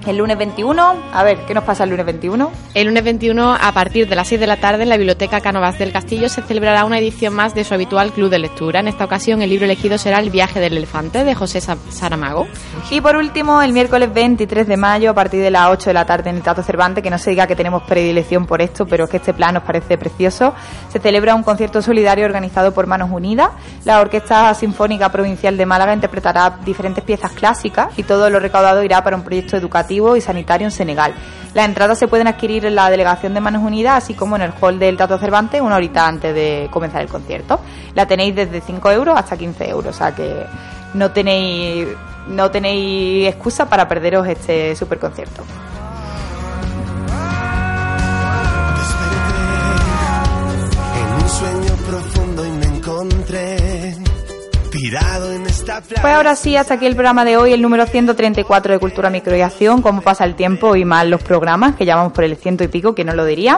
El 0.05 0.17
lunes 0.17 0.37
21, 0.37 0.95
a 1.13 1.23
ver, 1.23 1.45
¿qué 1.47 1.53
nos 1.53 1.63
pasa 1.63 1.85
el 1.85 1.91
lunes 1.91 2.05
21? 2.05 2.51
el 2.73 2.87
lunes 2.87 3.03
21 3.05 3.53
a 3.53 3.71
partir 3.71 4.09
de 4.09 4.15
las 4.15 4.27
6 4.27 4.41
de 4.41 4.47
la 4.47 4.57
tarde 4.57 4.83
en 4.83 4.89
la 4.89 4.97
Biblioteca 4.97 5.39
Cánovas 5.39 5.77
del 5.79 5.91
Castillo 5.93 6.27
se 6.27 6.41
celebrará 6.41 6.83
una 6.85 6.97
edición 6.99 7.33
más 7.33 7.53
de 7.55 7.63
su 7.63 7.73
habitual 7.73 8.11
club 8.11 8.29
de 8.29 8.39
lectura. 8.39 8.79
En 8.81 8.87
esta 8.87 9.05
ocasión 9.05 9.41
el 9.41 9.49
libro 9.51 9.65
elegido 9.65 9.97
será 9.97 10.17
El 10.19 10.29
viaje 10.31 10.59
del 10.59 10.75
elefante 10.75 11.23
de 11.23 11.35
José 11.35 11.61
Sa- 11.61 11.77
Saramago. 11.89 12.47
Y 12.89 12.99
por 12.99 13.15
último, 13.15 13.61
el 13.61 13.71
miércoles 13.73 14.11
23 14.13 14.67
de 14.67 14.75
mayo, 14.75 15.11
a 15.11 15.13
partir 15.13 15.41
de 15.41 15.51
las 15.51 15.69
8 15.69 15.91
de 15.91 15.93
la 15.93 16.05
tarde 16.05 16.31
en 16.31 16.37
el 16.37 16.41
Teatro 16.41 16.63
Cervantes, 16.63 17.01
que 17.03 17.09
no 17.11 17.17
se 17.17 17.29
diga 17.29 17.47
que 17.47 17.55
tenemos 17.55 17.83
predilección 17.83 18.45
por 18.47 18.61
esto, 18.61 18.85
pero 18.87 19.05
es 19.05 19.09
que 19.11 19.17
este 19.17 19.33
plan 19.33 19.53
nos 19.53 19.63
parece 19.63 19.97
precioso, 19.97 20.53
se 20.89 20.99
celebra 20.99 21.35
un 21.35 21.43
concierto 21.43 21.81
solidario 21.81 22.25
organizado 22.25 22.73
por 22.73 22.87
Manos 22.87 23.09
Unidas. 23.11 23.51
La 23.85 24.01
Orquesta 24.01 24.53
Sinfónica 24.55 25.09
Provincial 25.09 25.55
de 25.55 25.65
Málaga 25.65 25.93
interpretará 25.93 26.57
diferentes 26.65 27.03
piezas 27.03 27.31
clásicas 27.33 27.87
y 27.97 28.03
todo 28.03 28.29
lo 28.31 28.39
recaudado 28.39 28.83
irá 28.83 29.03
para 29.03 29.15
un 29.15 29.23
proyecto 29.23 29.55
educativo 29.55 29.92
y 29.93 30.21
sanitario 30.21 30.67
en 30.67 30.71
Senegal. 30.71 31.13
Las 31.53 31.65
entradas 31.65 31.99
se 31.99 32.07
pueden 32.07 32.27
adquirir 32.27 32.65
en 32.65 32.75
la 32.75 32.89
delegación 32.89 33.33
de 33.33 33.39
Manos 33.39 33.61
Unidas, 33.63 34.03
así 34.03 34.15
como 34.15 34.35
en 34.35 34.41
el 34.41 34.53
hall 34.59 34.79
del 34.79 34.97
Teatro 34.97 35.19
Cervantes, 35.19 35.61
una 35.61 35.75
horita 35.75 36.07
antes 36.07 36.33
de 36.33 36.67
comenzar 36.71 37.01
el 37.01 37.07
concierto. 37.07 37.59
La 37.93 38.07
tenéis 38.07 38.35
desde 38.35 38.59
5 38.59 38.91
euros 38.91 39.15
hasta 39.17 39.37
15 39.37 39.69
euros, 39.69 39.95
o 39.95 39.97
sea 39.97 40.15
que 40.15 40.45
no 40.95 41.11
tenéis 41.11 41.87
no 42.27 42.49
tenéis 42.49 43.27
excusa 43.27 43.69
para 43.69 43.87
perderos 43.87 44.27
este 44.27 44.75
super 44.75 44.97
concierto. 44.97 45.43
Pues 56.01 56.13
ahora 56.13 56.35
sí, 56.35 56.55
hasta 56.55 56.73
aquí 56.73 56.87
el 56.87 56.95
programa 56.95 57.23
de 57.23 57.37
hoy, 57.37 57.53
el 57.53 57.61
número 57.61 57.85
134 57.85 58.73
de 58.73 58.79
Cultura 58.79 59.11
Micro 59.11 59.35
y 59.35 59.41
Acción. 59.41 59.83
Cómo 59.83 60.01
pasa 60.01 60.25
el 60.25 60.33
tiempo 60.35 60.75
y 60.75 60.83
más 60.83 61.05
los 61.05 61.21
programas, 61.21 61.75
que 61.75 61.85
ya 61.85 61.95
vamos 61.95 62.13
por 62.13 62.23
el 62.23 62.35
ciento 62.37 62.63
y 62.63 62.67
pico, 62.67 62.95
que 62.95 63.03
no 63.03 63.13
lo 63.13 63.23
diría. 63.23 63.57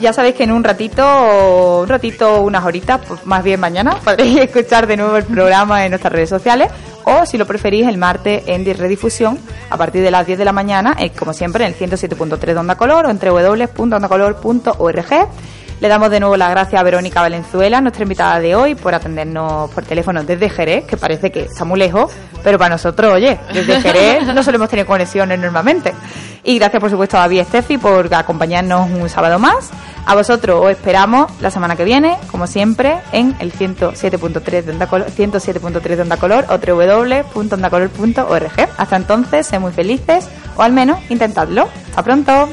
Ya 0.00 0.14
sabéis 0.14 0.36
que 0.36 0.44
en 0.44 0.52
un 0.52 0.64
ratito, 0.64 1.82
un 1.82 1.88
ratito, 1.88 2.40
unas 2.40 2.64
horitas, 2.64 3.00
pues 3.06 3.26
más 3.26 3.44
bien 3.44 3.60
mañana, 3.60 3.98
podréis 4.04 4.38
escuchar 4.38 4.86
de 4.86 4.96
nuevo 4.96 5.16
el 5.16 5.24
programa 5.24 5.84
en 5.84 5.90
nuestras 5.90 6.12
redes 6.12 6.30
sociales. 6.30 6.70
O 7.04 7.26
si 7.26 7.36
lo 7.36 7.46
preferís, 7.46 7.86
el 7.86 7.98
martes 7.98 8.44
en 8.46 8.64
redifusión 8.64 9.38
a 9.68 9.76
partir 9.76 10.02
de 10.02 10.10
las 10.10 10.26
10 10.26 10.38
de 10.38 10.44
la 10.46 10.52
mañana, 10.52 10.96
eh, 10.98 11.10
como 11.10 11.34
siempre, 11.34 11.66
en 11.66 11.74
el 11.74 11.78
107.3 11.78 12.38
de 12.38 12.56
Onda 12.56 12.76
Color 12.76 13.04
o 13.06 13.10
entre 13.10 13.28
www.ondacolor.org. 13.28 15.28
Le 15.80 15.88
damos 15.88 16.10
de 16.10 16.20
nuevo 16.20 16.36
las 16.36 16.50
gracias 16.50 16.80
a 16.80 16.84
Verónica 16.84 17.20
Valenzuela, 17.20 17.80
nuestra 17.80 18.04
invitada 18.04 18.40
de 18.40 18.54
hoy, 18.54 18.74
por 18.74 18.94
atendernos 18.94 19.70
por 19.70 19.84
teléfono 19.84 20.22
desde 20.22 20.48
Jerez, 20.48 20.84
que 20.84 20.96
parece 20.96 21.30
que 21.30 21.42
está 21.42 21.64
muy 21.64 21.78
lejos, 21.78 22.12
pero 22.42 22.58
para 22.58 22.70
nosotros, 22.70 23.12
oye, 23.12 23.38
desde 23.52 23.80
Jerez 23.80 24.26
no 24.34 24.42
solemos 24.42 24.68
tener 24.68 24.86
conexiones 24.86 25.38
normalmente. 25.38 25.92
Y 26.44 26.58
gracias, 26.58 26.80
por 26.80 26.90
supuesto, 26.90 27.16
a 27.16 27.20
David 27.20 27.40
y 27.40 27.44
Steffi 27.44 27.78
por 27.78 28.12
acompañarnos 28.14 28.90
un 28.90 29.08
sábado 29.08 29.38
más. 29.38 29.70
A 30.06 30.14
vosotros 30.14 30.62
os 30.62 30.70
esperamos 30.70 31.32
la 31.40 31.50
semana 31.50 31.76
que 31.76 31.84
viene, 31.84 32.18
como 32.30 32.46
siempre, 32.46 32.98
en 33.12 33.34
el 33.40 33.52
107.3 33.52 34.62
de 34.62 34.72
Onda 34.72 34.86
Color, 34.86 35.08
107.3 35.08 35.80
de 35.80 36.02
Onda 36.02 36.18
Color 36.18 36.44
o 36.50 36.58
www.ondacolor.org. 36.58 38.68
Hasta 38.76 38.96
entonces, 38.96 39.46
sed 39.46 39.60
muy 39.60 39.72
felices, 39.72 40.28
o 40.56 40.62
al 40.62 40.72
menos 40.72 40.98
intentadlo. 41.08 41.68
Hasta 41.88 42.02
pronto. 42.02 42.50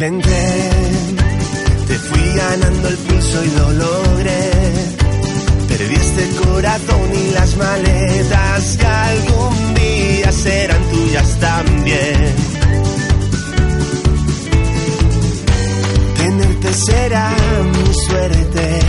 Inventé, 0.00 0.70
te 1.86 1.94
fui 1.94 2.32
ganando 2.34 2.88
el 2.88 2.96
pulso 2.96 3.44
y 3.44 3.50
lo 3.50 3.72
logré. 3.72 4.50
Perdí 5.68 5.94
este 5.94 6.28
corazón 6.42 7.10
y 7.14 7.30
las 7.32 7.56
maletas 7.56 8.76
que 8.78 8.86
algún 8.86 9.74
día 9.74 10.32
serán 10.32 10.82
tuyas 10.84 11.38
también. 11.40 12.34
Tenerte 16.16 16.72
será 16.72 17.36
mi 17.74 17.94
suerte. 17.94 18.80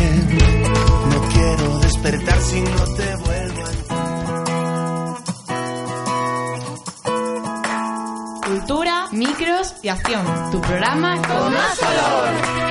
No 1.12 1.22
quiero 1.34 1.80
despertar 1.80 2.42
si 2.42 2.62
no 2.62 2.84
te 2.96 3.16
vuelvo 3.18 3.41
micros 9.12 9.76
y 9.82 9.90
acción. 9.90 10.26
Tu 10.52 10.62
programa 10.62 11.16
con 11.22 11.54
más 11.54 11.80
color. 11.80 12.71